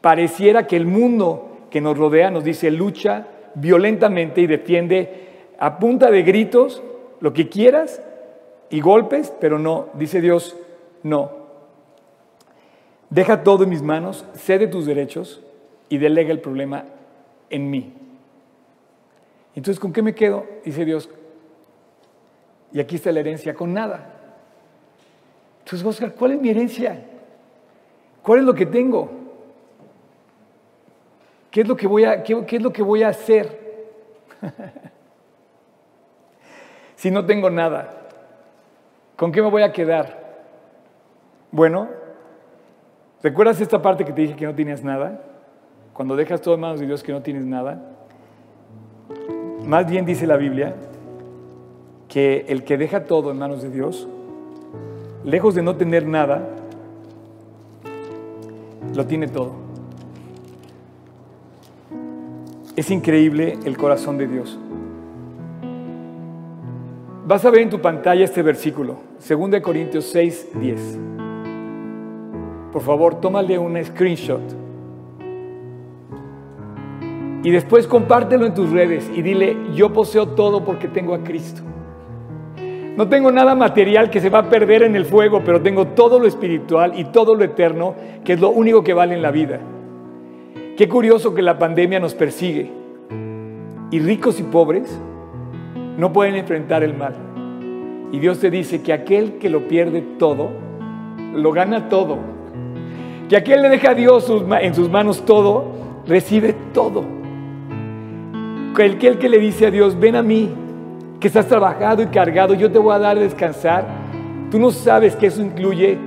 Pareciera 0.00 0.66
que 0.66 0.74
el 0.74 0.86
mundo 0.86 1.68
que 1.70 1.80
nos 1.80 1.96
rodea 1.96 2.32
nos 2.32 2.42
dice 2.42 2.68
lucha 2.72 3.28
violentamente 3.54 4.40
y 4.40 4.48
defiende 4.48 5.28
a 5.56 5.78
punta 5.78 6.10
de 6.10 6.24
gritos, 6.24 6.82
lo 7.20 7.32
que 7.32 7.48
quieras, 7.48 8.02
y 8.70 8.80
golpes, 8.80 9.32
pero 9.38 9.60
no, 9.60 9.86
dice 9.94 10.20
Dios, 10.20 10.56
no. 11.04 11.30
Deja 13.08 13.44
todo 13.44 13.62
en 13.62 13.70
mis 13.70 13.82
manos, 13.82 14.26
cede 14.34 14.66
tus 14.66 14.84
derechos 14.84 15.44
y 15.90 15.98
delega 15.98 16.30
el 16.30 16.40
problema 16.40 16.84
en 17.50 17.68
mí. 17.68 17.92
Entonces, 19.54 19.78
¿con 19.78 19.92
qué 19.92 20.00
me 20.00 20.14
quedo? 20.14 20.46
Dice 20.64 20.86
Dios. 20.86 21.10
Y 22.72 22.80
aquí 22.80 22.96
está 22.96 23.12
la 23.12 23.20
herencia, 23.20 23.52
con 23.52 23.74
nada. 23.74 24.14
Entonces, 25.58 25.86
Oscar, 25.86 26.14
¿cuál 26.14 26.32
es 26.32 26.40
mi 26.40 26.48
herencia? 26.48 27.04
¿Cuál 28.22 28.38
es 28.38 28.44
lo 28.46 28.54
que 28.54 28.66
tengo? 28.66 29.10
¿Qué 31.50 31.62
es 31.62 31.68
lo 31.68 31.76
que 31.76 31.88
voy 31.88 32.04
a, 32.04 32.22
qué 32.22 32.44
es 32.48 32.62
lo 32.62 32.72
que 32.72 32.82
voy 32.82 33.02
a 33.02 33.08
hacer? 33.08 33.58
si 36.94 37.10
no 37.10 37.26
tengo 37.26 37.50
nada? 37.50 38.08
¿Con 39.16 39.32
qué 39.32 39.42
me 39.42 39.50
voy 39.50 39.62
a 39.62 39.72
quedar? 39.72 40.20
Bueno, 41.50 41.88
¿recuerdas 43.22 43.60
esta 43.60 43.82
parte 43.82 44.04
que 44.04 44.12
te 44.12 44.22
dije 44.22 44.36
que 44.36 44.46
no 44.46 44.54
tenías 44.54 44.84
nada? 44.84 45.29
Cuando 46.00 46.16
dejas 46.16 46.40
todo 46.40 46.54
en 46.54 46.60
manos 46.62 46.80
de 46.80 46.86
Dios 46.86 47.02
que 47.02 47.12
no 47.12 47.20
tienes 47.20 47.44
nada. 47.44 47.78
Más 49.66 49.86
bien 49.86 50.06
dice 50.06 50.26
la 50.26 50.38
Biblia 50.38 50.74
que 52.08 52.46
el 52.48 52.64
que 52.64 52.78
deja 52.78 53.04
todo 53.04 53.30
en 53.30 53.38
manos 53.38 53.60
de 53.60 53.68
Dios, 53.68 54.08
lejos 55.24 55.54
de 55.54 55.60
no 55.60 55.76
tener 55.76 56.06
nada, 56.06 56.48
lo 58.94 59.04
tiene 59.04 59.28
todo. 59.28 59.52
Es 62.76 62.90
increíble 62.90 63.58
el 63.66 63.76
corazón 63.76 64.16
de 64.16 64.26
Dios. 64.26 64.58
Vas 67.26 67.44
a 67.44 67.50
ver 67.50 67.60
en 67.60 67.68
tu 67.68 67.78
pantalla 67.78 68.24
este 68.24 68.40
versículo, 68.40 68.96
2 69.28 69.60
Corintios 69.60 70.06
6, 70.06 70.48
10. 70.58 70.98
Por 72.72 72.80
favor, 72.80 73.20
tómale 73.20 73.58
un 73.58 73.84
screenshot. 73.84 74.69
Y 77.42 77.50
después 77.50 77.86
compártelo 77.86 78.46
en 78.46 78.54
tus 78.54 78.70
redes 78.70 79.10
y 79.14 79.22
dile, 79.22 79.56
yo 79.74 79.92
poseo 79.92 80.28
todo 80.28 80.64
porque 80.64 80.88
tengo 80.88 81.14
a 81.14 81.22
Cristo. 81.22 81.62
No 82.96 83.08
tengo 83.08 83.32
nada 83.32 83.54
material 83.54 84.10
que 84.10 84.20
se 84.20 84.28
va 84.28 84.40
a 84.40 84.50
perder 84.50 84.82
en 84.82 84.94
el 84.94 85.06
fuego, 85.06 85.42
pero 85.44 85.62
tengo 85.62 85.86
todo 85.86 86.18
lo 86.18 86.26
espiritual 86.26 86.98
y 86.98 87.04
todo 87.04 87.34
lo 87.34 87.44
eterno, 87.44 87.94
que 88.24 88.34
es 88.34 88.40
lo 88.40 88.50
único 88.50 88.84
que 88.84 88.92
vale 88.92 89.14
en 89.14 89.22
la 89.22 89.30
vida. 89.30 89.58
Qué 90.76 90.88
curioso 90.88 91.34
que 91.34 91.40
la 91.40 91.58
pandemia 91.58 91.98
nos 91.98 92.14
persigue 92.14 92.70
y 93.90 93.98
ricos 94.00 94.38
y 94.38 94.42
pobres 94.42 95.00
no 95.96 96.12
pueden 96.12 96.34
enfrentar 96.36 96.82
el 96.82 96.94
mal. 96.94 97.14
Y 98.12 98.18
Dios 98.18 98.40
te 98.40 98.50
dice 98.50 98.82
que 98.82 98.92
aquel 98.92 99.38
que 99.38 99.48
lo 99.48 99.66
pierde 99.68 100.02
todo, 100.18 100.50
lo 101.34 101.52
gana 101.52 101.88
todo. 101.88 102.18
Que 103.28 103.36
aquel 103.36 103.62
le 103.62 103.68
deja 103.68 103.92
a 103.92 103.94
Dios 103.94 104.30
en 104.60 104.74
sus 104.74 104.90
manos 104.90 105.24
todo, 105.24 105.66
recibe 106.06 106.54
todo. 106.74 107.19
Aquel 108.72 109.18
que 109.18 109.28
le 109.28 109.38
dice 109.38 109.66
a 109.66 109.70
Dios, 109.70 109.98
ven 109.98 110.16
a 110.16 110.22
mí, 110.22 110.48
que 111.18 111.28
estás 111.28 111.46
trabajado 111.46 112.02
y 112.02 112.06
cargado, 112.06 112.54
yo 112.54 112.70
te 112.70 112.78
voy 112.78 112.94
a 112.94 112.98
dar 112.98 113.18
a 113.18 113.20
descansar. 113.20 113.84
Tú 114.50 114.58
no 114.58 114.70
sabes 114.70 115.16
que 115.16 115.26
eso 115.26 115.42
incluye 115.42 115.98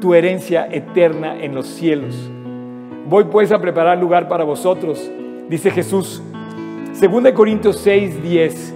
tu 0.00 0.14
herencia 0.14 0.68
eterna 0.70 1.36
en 1.40 1.54
los 1.54 1.66
cielos. 1.66 2.30
Voy 3.08 3.24
pues 3.24 3.50
a 3.50 3.58
preparar 3.58 3.98
lugar 3.98 4.28
para 4.28 4.44
vosotros, 4.44 5.10
dice 5.48 5.70
Jesús. 5.70 6.22
2 7.00 7.32
Corintios 7.32 7.78
6, 7.78 8.22
10 8.22 8.74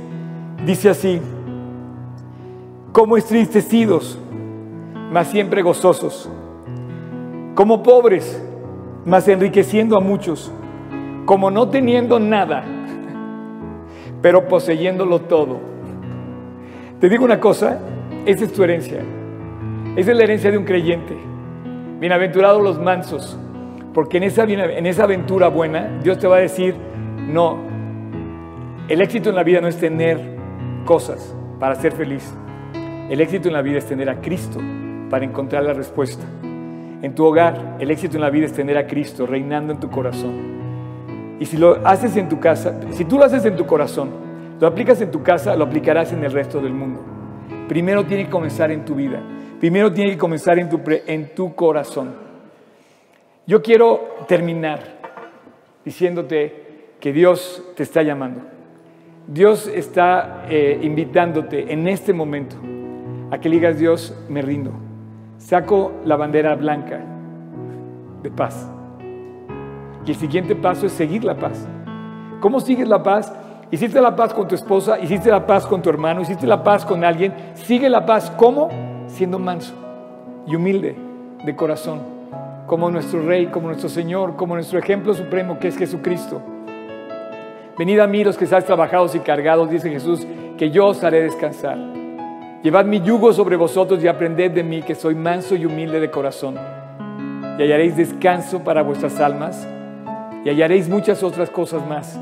dice 0.65 0.89
así, 0.89 1.21
como 2.93 3.17
estristecidos, 3.17 4.19
mas 5.11 5.29
siempre 5.29 5.63
gozosos, 5.63 6.31
como 7.55 7.83
pobres, 7.83 8.41
mas 9.05 9.27
enriqueciendo 9.29 9.97
a 9.97 10.01
muchos, 10.01 10.53
como 11.27 11.51
no 11.51 11.69
teniendo 11.69 12.19
nada, 12.21 12.65
pero 14.23 14.47
poseyéndolo 14.47 15.23
todo. 15.23 15.59
Te 17.01 17.09
digo 17.09 17.25
una 17.25 17.41
cosa, 17.41 17.81
esa 18.25 18.45
es 18.45 18.53
tu 18.53 18.63
herencia, 18.63 19.01
esa 19.97 20.11
es 20.13 20.17
la 20.17 20.23
herencia 20.23 20.51
de 20.51 20.59
un 20.59 20.65
creyente. 20.65 21.17
Bienaventurados 21.99 22.63
los 22.63 22.79
mansos, 22.81 23.37
porque 23.93 24.17
en 24.19 24.23
esa, 24.23 24.45
en 24.45 24.87
esa 24.87 25.05
aventura 25.05 25.49
buena 25.49 25.99
Dios 26.03 26.19
te 26.19 26.29
va 26.29 26.37
a 26.37 26.41
decir, 26.41 26.77
no, 27.29 27.59
el 28.89 29.01
éxito 29.01 29.31
en 29.31 29.37
la 29.37 29.43
vida 29.43 29.61
no 29.61 29.69
es 29.69 29.77
tener 29.77 30.19
cosas 30.85 31.37
para 31.59 31.75
ser 31.75 31.93
feliz. 31.93 32.33
El 33.11 33.21
éxito 33.21 33.49
en 33.49 33.55
la 33.55 33.63
vida 33.63 33.79
es 33.79 33.87
tener 33.87 34.09
a 34.09 34.21
Cristo 34.21 34.61
para 35.11 35.25
encontrar 35.25 35.65
la 35.65 35.73
respuesta. 35.73 36.25
En 37.03 37.15
tu 37.15 37.25
hogar, 37.25 37.77
el 37.81 37.91
éxito 37.91 38.17
en 38.17 38.23
la 38.23 38.31
vida 38.31 38.47
es 38.47 38.53
tener 38.53 38.79
a 38.79 38.87
Cristo 38.87 39.27
reinando 39.27 39.73
en 39.73 39.81
tu 39.81 39.91
corazón. 39.91 40.62
Y 41.43 41.47
si 41.47 41.57
lo 41.57 41.85
haces 41.85 42.17
en 42.17 42.29
tu 42.29 42.39
casa, 42.39 42.79
si 42.93 43.05
tú 43.05 43.19
lo 43.19 43.25
haces 43.25 43.45
en 43.45 43.57
tu 43.57 43.67
corazón, 43.67 44.11
lo 44.61 44.67
aplicas 44.69 45.01
en 45.01 45.11
tu 45.11 45.25
casa, 45.25 45.57
lo 45.57 45.65
aplicarás 45.65 46.13
en 46.13 46.23
el 46.23 46.31
resto 46.31 46.61
del 46.61 46.73
mundo. 46.73 47.01
Primero 47.67 48.07
tiene 48.07 48.27
que 48.27 48.31
comenzar 48.31 48.71
en 48.71 48.85
tu 48.85 48.95
vida. 48.95 49.21
Primero 49.59 49.93
tiene 49.93 50.13
que 50.13 50.19
comenzar 50.19 50.61
en 50.61 50.69
tu, 50.69 50.81
en 50.87 51.35
tu 51.35 51.53
corazón. 51.57 52.15
Yo 53.45 53.61
quiero 53.61 54.19
terminar 54.29 54.79
diciéndote 55.85 56.93
que 57.01 57.13
Dios 57.13 57.73
te 57.75 57.83
está 57.83 58.03
llamando. 58.03 58.43
Dios 59.27 59.67
está 59.67 60.45
eh, 60.49 60.79
invitándote 60.81 61.73
en 61.73 61.89
este 61.89 62.13
momento 62.13 62.55
a 63.33 63.39
que 63.39 63.49
digas, 63.49 63.81
Dios, 63.81 64.17
me 64.29 64.43
rindo. 64.43 64.71
Saco 65.39 65.91
la 66.05 66.15
bandera 66.15 66.55
blanca 66.55 67.01
de 68.23 68.31
paz. 68.31 68.71
Y 70.05 70.11
el 70.11 70.17
siguiente 70.17 70.57
paso 70.57 70.87
es 70.87 70.93
seguir 70.93 71.25
la 71.25 71.37
paz. 71.37 71.67
¿Cómo 72.41 72.61
sigues 72.61 72.89
la 72.89 73.03
paz? 73.03 73.33
Hiciste 73.71 74.01
la 74.01 74.17
paz 74.17 74.35
con 74.35 74.49
tu 74.49 74.55
esposa, 74.55 74.99
hiciste 74.99 75.31
la 75.31 75.47
paz 75.47 75.67
con 75.67 75.81
tu 75.81 75.89
hermano, 75.89 76.21
hiciste 76.21 76.47
la 76.47 76.63
paz 76.63 76.85
con 76.85 77.05
alguien. 77.05 77.33
Sigue 77.55 77.89
la 77.89 78.05
paz. 78.05 78.31
¿Cómo? 78.37 78.69
Siendo 79.07 79.39
manso 79.39 79.75
y 80.47 80.57
humilde 80.57 80.97
de 81.45 81.57
corazón, 81.57 82.01
como 82.67 82.91
nuestro 82.91 83.23
Rey, 83.23 83.47
como 83.47 83.69
nuestro 83.69 83.89
Señor, 83.89 84.37
como 84.37 84.55
nuestro 84.55 84.79
ejemplo 84.79 85.15
supremo 85.15 85.59
que 85.59 85.69
es 85.69 85.77
Jesucristo. 85.77 86.43
Venid 87.79 88.01
a 88.01 88.07
mí 88.07 88.25
los 88.25 88.37
que 88.37 88.45
estáis 88.45 88.65
trabajados 88.65 89.15
y 89.15 89.21
cargados, 89.21 89.71
dice 89.71 89.91
Jesús, 89.91 90.27
que 90.59 90.71
yo 90.71 90.87
os 90.87 91.03
haré 91.05 91.23
descansar. 91.23 91.79
Llevad 92.63 92.85
mi 92.85 93.01
yugo 93.01 93.33
sobre 93.33 93.57
vosotros 93.57 94.03
y 94.03 94.09
aprended 94.09 94.53
de 94.53 94.63
mí, 94.63 94.83
que 94.83 94.95
soy 94.95 95.15
manso 95.15 95.57
y 95.57 95.65
humilde 95.65 95.99
de 96.01 96.11
corazón. 96.11 96.57
Y 97.59 97.63
hallaréis 97.63 97.97
descanso 97.97 98.63
para 98.63 98.83
vuestras 98.83 99.19
almas 99.21 99.67
y 100.45 100.51
hallaréis 100.51 100.89
muchas 100.89 101.23
otras 101.23 101.51
cosas 101.51 101.87
más. 101.87 102.19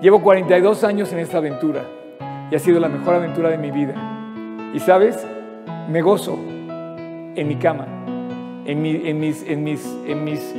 Llevo 0.00 0.22
42 0.22 0.84
años 0.84 1.12
en 1.12 1.18
esta 1.18 1.38
aventura 1.38 1.82
y 2.50 2.54
ha 2.54 2.58
sido 2.58 2.78
la 2.80 2.88
mejor 2.88 3.14
aventura 3.14 3.50
de 3.50 3.58
mi 3.58 3.70
vida. 3.70 3.94
Y 4.74 4.80
sabes, 4.80 5.26
me 5.88 6.02
gozo 6.02 6.38
en 7.36 7.48
mi 7.48 7.56
cama, 7.56 7.86
en, 8.66 8.82
mis, 8.82 9.42
en, 9.42 9.64
mis, 9.64 9.98
en 10.06 10.24
mis 10.24 10.54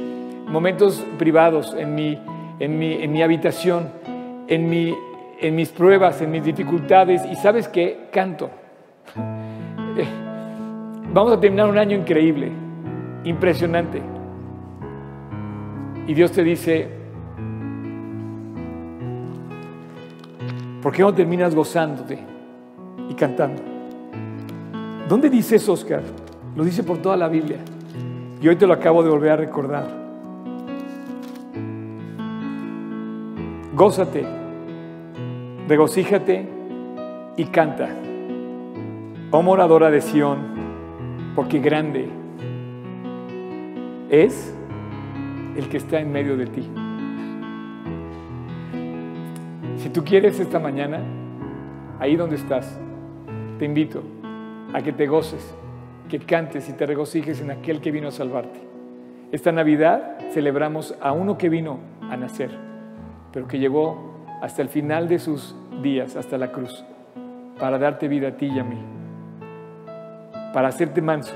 momentos 0.48 1.06
privados, 1.18 1.76
en 1.78 1.96
mi 1.96 3.22
habitación, 3.22 3.90
en, 4.48 4.96
en 5.40 5.56
mis 5.56 5.70
pruebas, 5.70 6.22
en 6.22 6.32
mis 6.32 6.44
dificultades. 6.44 7.24
Y 7.32 7.36
sabes 7.36 7.68
qué? 7.68 8.08
Canto. 8.12 8.50
Eh, 9.98 10.06
vamos 11.14 11.34
a 11.34 11.40
terminar 11.40 11.70
un 11.70 11.78
año 11.78 11.96
increíble, 11.96 12.52
impresionante. 13.24 14.15
Y 16.08 16.14
Dios 16.14 16.32
te 16.32 16.44
dice, 16.44 16.88
¿por 20.82 20.94
qué 20.94 21.02
no 21.02 21.14
terminas 21.14 21.56
gozándote 21.56 22.20
y 23.10 23.14
cantando? 23.16 23.62
¿Dónde 25.10 25.30
dice 25.30 25.56
eso, 25.56 25.74
Oscar? 25.74 26.04
Lo 26.56 26.64
dice 26.64 26.84
por 26.84 27.00
toda 27.00 27.18
la 27.18 27.28
Biblia. 27.28 27.58
Y 28.42 28.48
hoy 28.48 28.56
te 28.56 28.68
lo 28.68 28.74
acabo 28.74 29.04
de 29.04 29.10
volver 29.10 29.32
a 29.32 29.36
recordar. 29.38 29.88
Gózate, 33.76 34.26
regocíjate 35.68 36.48
y 37.36 37.46
canta. 37.46 37.90
Oh 39.32 39.42
moradora 39.42 39.92
de 39.92 40.00
Sión, 40.00 40.38
porque 41.36 41.60
grande 41.60 42.08
es 44.10 44.55
el 45.56 45.70
que 45.70 45.78
está 45.78 46.00
en 46.00 46.12
medio 46.12 46.38
de 46.38 46.48
ti. 46.48 46.70
Si 49.78 49.90
tú 49.90 50.04
quieres 50.04 50.40
esta 50.40 50.60
mañana, 50.60 51.00
ahí 52.00 52.16
donde 52.16 52.36
estás, 52.36 52.80
te 53.60 53.66
invito 53.66 54.02
a 54.74 54.82
que 54.82 54.92
te 54.92 55.08
goces, 55.08 55.56
que 56.10 56.20
cantes 56.20 56.70
y 56.70 56.74
te 56.74 56.86
regocijes 56.86 57.42
en 57.42 57.52
aquel 57.52 57.82
que 57.82 57.92
vino 57.92 58.10
a 58.10 58.12
salvarte. 58.12 58.60
Esta 59.32 59.52
Navidad 59.52 60.18
celebramos 60.32 60.96
a 61.02 61.12
uno 61.12 61.38
que 61.38 61.50
vino 61.50 61.80
a 62.10 62.18
nacer 62.18 62.66
pero 63.36 63.50
que 63.50 63.60
llegó 63.60 63.98
hasta 64.42 64.62
el 64.62 64.70
final 64.70 65.10
de 65.10 65.20
sus 65.20 65.54
días, 65.84 66.16
hasta 66.16 66.38
la 66.38 66.54
cruz, 66.54 66.86
para 67.60 67.78
darte 67.78 68.08
vida 68.08 68.30
a 68.30 68.32
ti 68.32 68.46
y 68.46 68.58
a 68.58 68.64
mí, 68.64 68.78
para 70.54 70.70
hacerte 70.70 71.02
manso, 71.02 71.34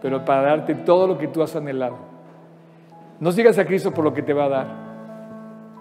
pero 0.00 0.24
para 0.24 0.40
darte 0.40 0.74
todo 0.74 1.06
lo 1.06 1.18
que 1.18 1.28
tú 1.28 1.42
has 1.42 1.54
anhelado. 1.54 2.09
No 3.20 3.32
sigas 3.32 3.58
a 3.58 3.66
Cristo 3.66 3.92
por 3.92 4.02
lo 4.02 4.14
que 4.14 4.22
te 4.22 4.32
va 4.32 4.46
a 4.46 4.48
dar, 4.48 4.66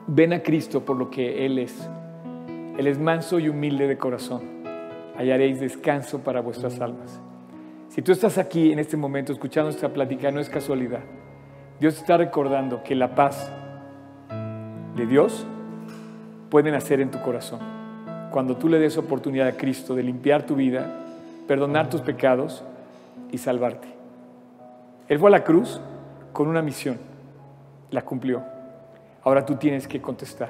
ven 0.07 0.33
a 0.33 0.43
Cristo 0.43 0.83
por 0.83 0.97
lo 0.97 1.09
que 1.09 1.45
Él 1.45 1.57
es. 1.57 1.89
Él 2.77 2.85
es 2.85 2.99
manso 2.99 3.39
y 3.39 3.47
humilde 3.47 3.87
de 3.87 3.97
corazón. 3.97 4.41
Hallaréis 5.17 5.61
descanso 5.61 6.19
para 6.19 6.41
vuestras 6.41 6.81
almas. 6.81 7.21
Si 7.87 8.01
tú 8.01 8.11
estás 8.11 8.37
aquí 8.37 8.73
en 8.73 8.79
este 8.79 8.97
momento 8.97 9.31
escuchando 9.31 9.69
esta 9.69 9.87
plática, 9.93 10.31
no 10.31 10.41
es 10.41 10.49
casualidad. 10.49 10.99
Dios 11.79 11.97
está 11.97 12.17
recordando 12.17 12.83
que 12.83 12.93
la 12.93 13.15
paz 13.15 13.51
de 14.97 15.05
Dios 15.05 15.47
pueden 16.49 16.75
hacer 16.75 16.99
en 16.99 17.09
tu 17.09 17.21
corazón. 17.21 17.59
Cuando 18.31 18.57
tú 18.57 18.67
le 18.67 18.79
des 18.79 18.97
oportunidad 18.97 19.47
a 19.47 19.57
Cristo 19.57 19.95
de 19.95 20.03
limpiar 20.03 20.45
tu 20.45 20.55
vida, 20.55 20.93
perdonar 21.47 21.89
tus 21.89 22.01
pecados 22.01 22.65
y 23.31 23.37
salvarte. 23.37 23.87
Él 25.07 25.19
fue 25.19 25.29
a 25.29 25.31
la 25.31 25.43
cruz 25.45 25.79
con 26.33 26.47
una 26.47 26.61
misión, 26.61 26.99
la 27.91 28.01
cumplió. 28.03 28.43
Ahora 29.23 29.45
tú 29.45 29.55
tienes 29.55 29.87
que 29.87 30.01
contestar, 30.01 30.49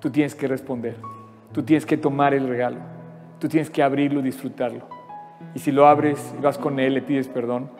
tú 0.00 0.10
tienes 0.10 0.34
que 0.34 0.46
responder, 0.46 0.96
tú 1.52 1.62
tienes 1.62 1.86
que 1.86 1.96
tomar 1.96 2.34
el 2.34 2.48
regalo, 2.48 2.78
tú 3.38 3.48
tienes 3.48 3.70
que 3.70 3.82
abrirlo 3.82 4.20
y 4.20 4.24
disfrutarlo. 4.24 4.86
Y 5.54 5.58
si 5.58 5.72
lo 5.72 5.86
abres 5.86 6.34
y 6.38 6.42
vas 6.42 6.58
con 6.58 6.78
Él, 6.78 6.94
le 6.94 7.02
pides 7.02 7.28
perdón, 7.28 7.70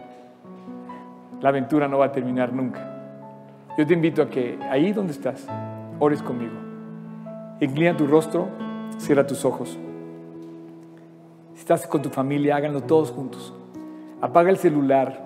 la 1.41 1.51
aventura 1.51 1.89
no 1.89 1.99
va 1.99 2.07
a 2.07 2.13
terminar 2.13 2.53
nunca. 2.53 2.93
Yo 3.77 3.87
te 3.87 3.93
invito 3.93 4.23
a 4.23 4.31
que 4.31 4.59
ahí 4.71 4.93
donde 4.93 5.13
estás, 5.13 5.47
ores 5.99 6.23
conmigo. 6.23 6.55
Inclina 7.61 7.97
tu 7.97 8.07
rostro, 8.07 8.49
cierra 8.99 9.27
tus 9.27 9.45
ojos. 9.45 9.79
Si 11.55 11.61
estás 11.61 11.87
con 11.87 12.01
tu 12.03 12.09
familia, 12.09 12.57
háganlo 12.57 12.83
todos 12.83 13.11
juntos. 13.11 13.55
Apaga 14.21 14.51
el 14.51 14.57
celular. 14.57 15.23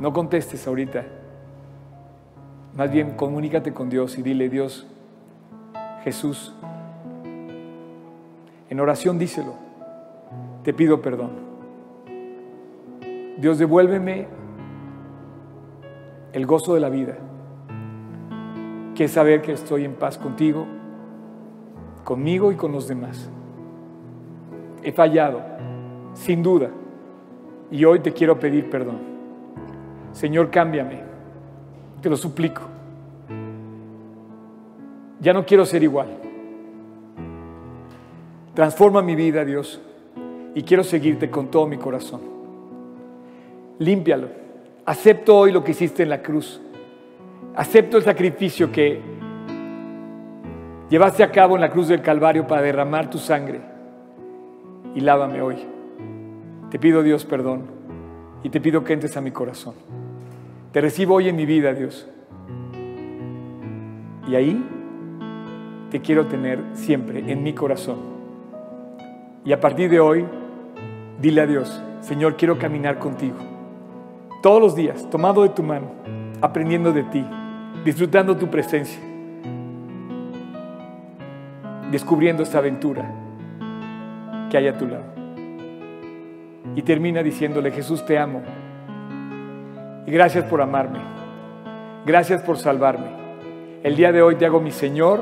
No 0.00 0.12
contestes 0.12 0.66
ahorita. 0.66 1.17
Más 2.78 2.92
bien 2.92 3.16
comunícate 3.16 3.74
con 3.74 3.90
Dios 3.90 4.16
y 4.18 4.22
dile, 4.22 4.48
Dios, 4.48 4.86
Jesús, 6.04 6.54
en 8.70 8.78
oración 8.78 9.18
díselo. 9.18 9.54
Te 10.62 10.72
pido 10.72 11.02
perdón. 11.02 11.30
Dios, 13.36 13.58
devuélveme 13.58 14.28
el 16.32 16.46
gozo 16.46 16.74
de 16.74 16.80
la 16.80 16.88
vida, 16.88 17.16
que 18.94 19.04
es 19.06 19.10
saber 19.10 19.42
que 19.42 19.50
estoy 19.50 19.84
en 19.84 19.94
paz 19.94 20.16
contigo, 20.16 20.64
conmigo 22.04 22.52
y 22.52 22.54
con 22.54 22.70
los 22.70 22.86
demás. 22.86 23.28
He 24.84 24.92
fallado, 24.92 25.42
sin 26.14 26.44
duda, 26.44 26.70
y 27.72 27.84
hoy 27.84 27.98
te 27.98 28.12
quiero 28.12 28.38
pedir 28.38 28.70
perdón. 28.70 28.98
Señor, 30.12 30.52
cámbiame, 30.52 31.07
te 32.00 32.08
lo 32.08 32.16
suplico. 32.16 32.62
Ya 35.20 35.32
no 35.32 35.44
quiero 35.44 35.64
ser 35.64 35.82
igual. 35.82 36.08
Transforma 38.54 39.02
mi 39.02 39.14
vida, 39.14 39.44
Dios, 39.44 39.80
y 40.54 40.62
quiero 40.62 40.82
seguirte 40.84 41.30
con 41.30 41.48
todo 41.48 41.66
mi 41.66 41.76
corazón. 41.76 42.20
Límpialo. 43.78 44.28
Acepto 44.84 45.36
hoy 45.36 45.52
lo 45.52 45.62
que 45.62 45.72
hiciste 45.72 46.02
en 46.02 46.08
la 46.08 46.22
cruz. 46.22 46.60
Acepto 47.54 47.96
el 47.96 48.02
sacrificio 48.02 48.70
que 48.72 49.00
llevaste 50.88 51.22
a 51.22 51.30
cabo 51.30 51.56
en 51.56 51.60
la 51.60 51.70
cruz 51.70 51.88
del 51.88 52.02
Calvario 52.02 52.46
para 52.46 52.62
derramar 52.62 53.10
tu 53.10 53.18
sangre. 53.18 53.60
Y 54.94 55.00
lávame 55.00 55.42
hoy. 55.42 55.56
Te 56.70 56.78
pido, 56.78 57.02
Dios, 57.02 57.24
perdón. 57.24 57.62
Y 58.42 58.50
te 58.50 58.60
pido 58.60 58.82
que 58.82 58.92
entres 58.92 59.16
a 59.16 59.20
mi 59.20 59.30
corazón. 59.30 59.74
Te 60.72 60.82
recibo 60.82 61.14
hoy 61.14 61.28
en 61.28 61.36
mi 61.36 61.46
vida, 61.46 61.72
Dios. 61.72 62.06
Y 64.28 64.34
ahí 64.34 64.62
te 65.90 66.00
quiero 66.00 66.26
tener 66.26 66.62
siempre 66.74 67.32
en 67.32 67.42
mi 67.42 67.54
corazón. 67.54 67.96
Y 69.46 69.52
a 69.52 69.60
partir 69.60 69.88
de 69.88 69.98
hoy, 69.98 70.26
dile 71.22 71.40
a 71.40 71.46
Dios, 71.46 71.82
Señor, 72.00 72.36
quiero 72.36 72.58
caminar 72.58 72.98
contigo. 72.98 73.36
Todos 74.42 74.60
los 74.60 74.76
días, 74.76 75.08
tomado 75.08 75.42
de 75.42 75.48
tu 75.48 75.62
mano, 75.62 75.86
aprendiendo 76.42 76.92
de 76.92 77.04
ti, 77.04 77.24
disfrutando 77.84 78.36
tu 78.36 78.48
presencia, 78.48 79.00
descubriendo 81.90 82.42
esta 82.42 82.58
aventura 82.58 83.10
que 84.50 84.58
hay 84.58 84.68
a 84.68 84.76
tu 84.76 84.86
lado. 84.86 85.04
Y 86.76 86.82
termina 86.82 87.22
diciéndole, 87.22 87.70
Jesús, 87.70 88.04
te 88.04 88.18
amo. 88.18 88.42
Y 90.08 90.10
gracias 90.10 90.44
por 90.44 90.62
amarme. 90.62 91.00
Gracias 92.06 92.40
por 92.40 92.56
salvarme. 92.56 93.08
El 93.82 93.94
día 93.94 94.10
de 94.10 94.22
hoy 94.22 94.36
te 94.36 94.46
hago 94.46 94.58
mi 94.58 94.70
Señor 94.70 95.20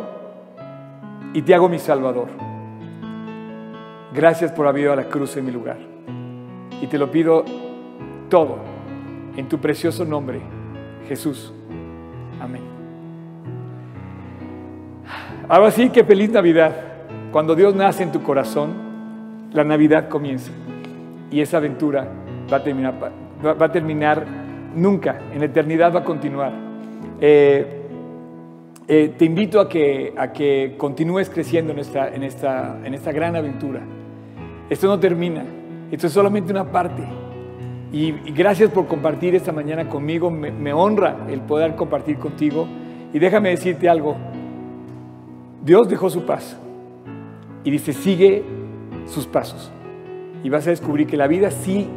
y 1.34 1.42
te 1.42 1.56
hago 1.56 1.68
mi 1.68 1.80
Salvador. 1.80 2.28
Gracias 4.14 4.52
por 4.52 4.68
haber 4.68 4.82
ido 4.82 4.92
a 4.92 4.96
la 4.96 5.08
cruz 5.08 5.36
en 5.36 5.44
mi 5.44 5.50
lugar. 5.50 5.78
Y 6.80 6.86
te 6.86 6.98
lo 6.98 7.10
pido 7.10 7.44
todo 8.28 8.58
en 9.36 9.48
tu 9.48 9.58
precioso 9.58 10.04
nombre, 10.04 10.40
Jesús. 11.08 11.52
Amén. 12.40 12.62
Ahora 15.48 15.72
sí 15.72 15.90
que 15.90 16.04
feliz 16.04 16.30
Navidad. 16.30 16.76
Cuando 17.32 17.56
Dios 17.56 17.74
nace 17.74 18.04
en 18.04 18.12
tu 18.12 18.22
corazón, 18.22 19.50
la 19.52 19.64
Navidad 19.64 20.08
comienza. 20.08 20.52
Y 21.32 21.40
esa 21.40 21.56
aventura 21.56 22.06
va 22.52 22.58
a 22.58 22.62
terminar, 22.62 22.94
va 23.44 23.66
a 23.66 23.72
terminar 23.72 24.45
nunca, 24.76 25.18
en 25.32 25.42
eternidad 25.42 25.92
va 25.92 26.00
a 26.00 26.04
continuar. 26.04 26.52
Eh, 27.20 27.82
eh, 28.86 29.14
te 29.18 29.24
invito 29.24 29.58
a 29.58 29.68
que, 29.68 30.14
a 30.16 30.32
que 30.32 30.74
continúes 30.76 31.28
creciendo 31.28 31.72
en 31.72 31.80
esta, 31.80 32.14
en, 32.14 32.22
esta, 32.22 32.78
en 32.84 32.94
esta 32.94 33.10
gran 33.10 33.34
aventura. 33.34 33.80
Esto 34.70 34.86
no 34.86 35.00
termina, 35.00 35.44
esto 35.90 36.06
es 36.06 36.12
solamente 36.12 36.52
una 36.52 36.70
parte. 36.70 37.02
Y, 37.92 38.12
gracias 38.32 38.70
por 38.70 38.86
compartir 38.86 39.34
esta 39.34 39.50
mañana 39.50 39.88
conmigo. 39.88 40.30
Me, 40.30 40.52
me, 40.52 40.72
honra 40.72 41.26
el 41.28 41.40
poder 41.40 41.74
compartir 41.74 42.18
contigo. 42.18 42.68
Y 43.12 43.18
déjame 43.18 43.50
decirte 43.50 43.88
algo. 43.88 44.16
Dios 45.64 45.88
dejó 45.88 46.10
su 46.10 46.24
paz. 46.24 46.56
Y 47.64 47.70
dice, 47.70 47.92
sigue 47.92 48.44
sus 49.06 49.26
pasos. 49.26 49.72
Y 50.44 50.50
vas 50.50 50.66
a 50.66 50.70
descubrir 50.70 51.06
que 51.06 51.16
la 51.16 51.26
vida 51.26 51.50
sí 51.50 51.88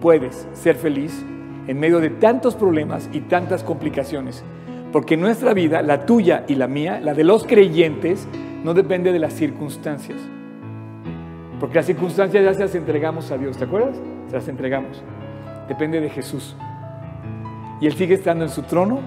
puedes 0.00 0.46
ser 0.52 0.76
feliz 0.76 1.24
en 1.66 1.78
medio 1.78 2.00
de 2.00 2.10
tantos 2.10 2.54
problemas 2.54 3.08
y 3.12 3.20
tantas 3.20 3.62
complicaciones. 3.62 4.44
Porque 4.92 5.16
nuestra 5.16 5.52
vida, 5.52 5.82
la 5.82 6.06
tuya 6.06 6.44
y 6.48 6.54
la 6.54 6.68
mía, 6.68 7.00
la 7.00 7.14
de 7.14 7.24
los 7.24 7.44
creyentes, 7.44 8.26
no 8.64 8.74
depende 8.74 9.12
de 9.12 9.18
las 9.18 9.32
circunstancias. 9.32 10.18
Porque 11.60 11.76
las 11.76 11.86
circunstancias 11.86 12.44
ya 12.44 12.54
se 12.54 12.60
las 12.60 12.74
entregamos 12.74 13.30
a 13.30 13.38
Dios, 13.38 13.56
¿te 13.56 13.64
acuerdas? 13.64 13.96
Se 14.28 14.36
las 14.36 14.48
entregamos. 14.48 15.02
Depende 15.68 16.00
de 16.00 16.10
Jesús. 16.10 16.56
Y 17.80 17.86
Él 17.86 17.94
sigue 17.94 18.14
estando 18.14 18.44
en 18.44 18.50
su 18.50 18.62
trono 18.62 19.00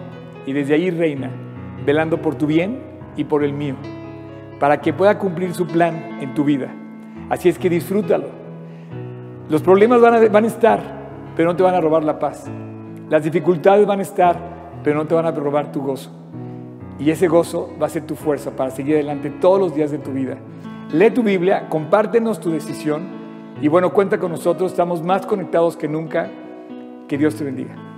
y 0.46 0.54
desde 0.54 0.74
ahí 0.74 0.90
reina, 0.90 1.30
velando 1.86 2.22
por 2.22 2.36
tu 2.36 2.48
bien 2.48 2.80
y 3.16 3.24
por 3.24 3.44
el 3.44 3.54
mío, 3.54 3.76
para 4.60 4.82
que 4.82 4.94
pueda 4.94 5.18
cumplir 5.18 5.54
su 5.54 5.68
plan 5.68 6.20
en 6.22 6.34
tu 6.34 6.44
vida. 6.44 6.74
Así 7.30 7.50
es 7.50 7.58
que 7.58 7.70
disfrútalo. 7.70 8.28
Los 9.50 9.62
problemas 9.62 10.02
van 10.02 10.14
a, 10.14 10.30
van 10.30 10.44
a 10.44 10.48
estar, 10.48 10.99
pero 11.40 11.52
no 11.52 11.56
te 11.56 11.64
van 11.64 11.74
a 11.74 11.80
robar 11.80 12.04
la 12.04 12.20
paz. 12.20 12.52
Las 13.10 13.24
dificultades 13.24 13.88
van 13.88 14.00
a 14.00 14.02
estar, 14.02 14.38
pero 14.84 14.98
no 14.98 15.08
te 15.08 15.16
van 15.16 15.26
a 15.26 15.32
robar 15.32 15.72
tu 15.72 15.82
gozo. 15.82 16.12
Y 17.00 17.12
ese 17.12 17.30
gozo 17.30 17.74
va 17.82 17.86
a 17.86 17.90
ser 17.90 18.06
tu 18.06 18.16
fuerza 18.16 18.52
para 18.52 18.72
seguir 18.72 18.96
adelante 18.96 19.30
todos 19.30 19.58
los 19.58 19.74
días 19.74 19.90
de 19.90 20.00
tu 20.00 20.12
vida. 20.12 20.36
Lee 20.92 21.12
tu 21.12 21.24
Biblia, 21.24 21.70
compártenos 21.70 22.42
tu 22.42 22.52
decisión 22.52 23.08
y 23.62 23.70
bueno, 23.70 23.94
cuenta 23.94 24.20
con 24.20 24.32
nosotros, 24.32 24.72
estamos 24.72 25.02
más 25.02 25.26
conectados 25.26 25.78
que 25.78 25.88
nunca. 25.88 26.30
Que 27.08 27.18
Dios 27.18 27.36
te 27.36 27.46
bendiga. 27.46 27.89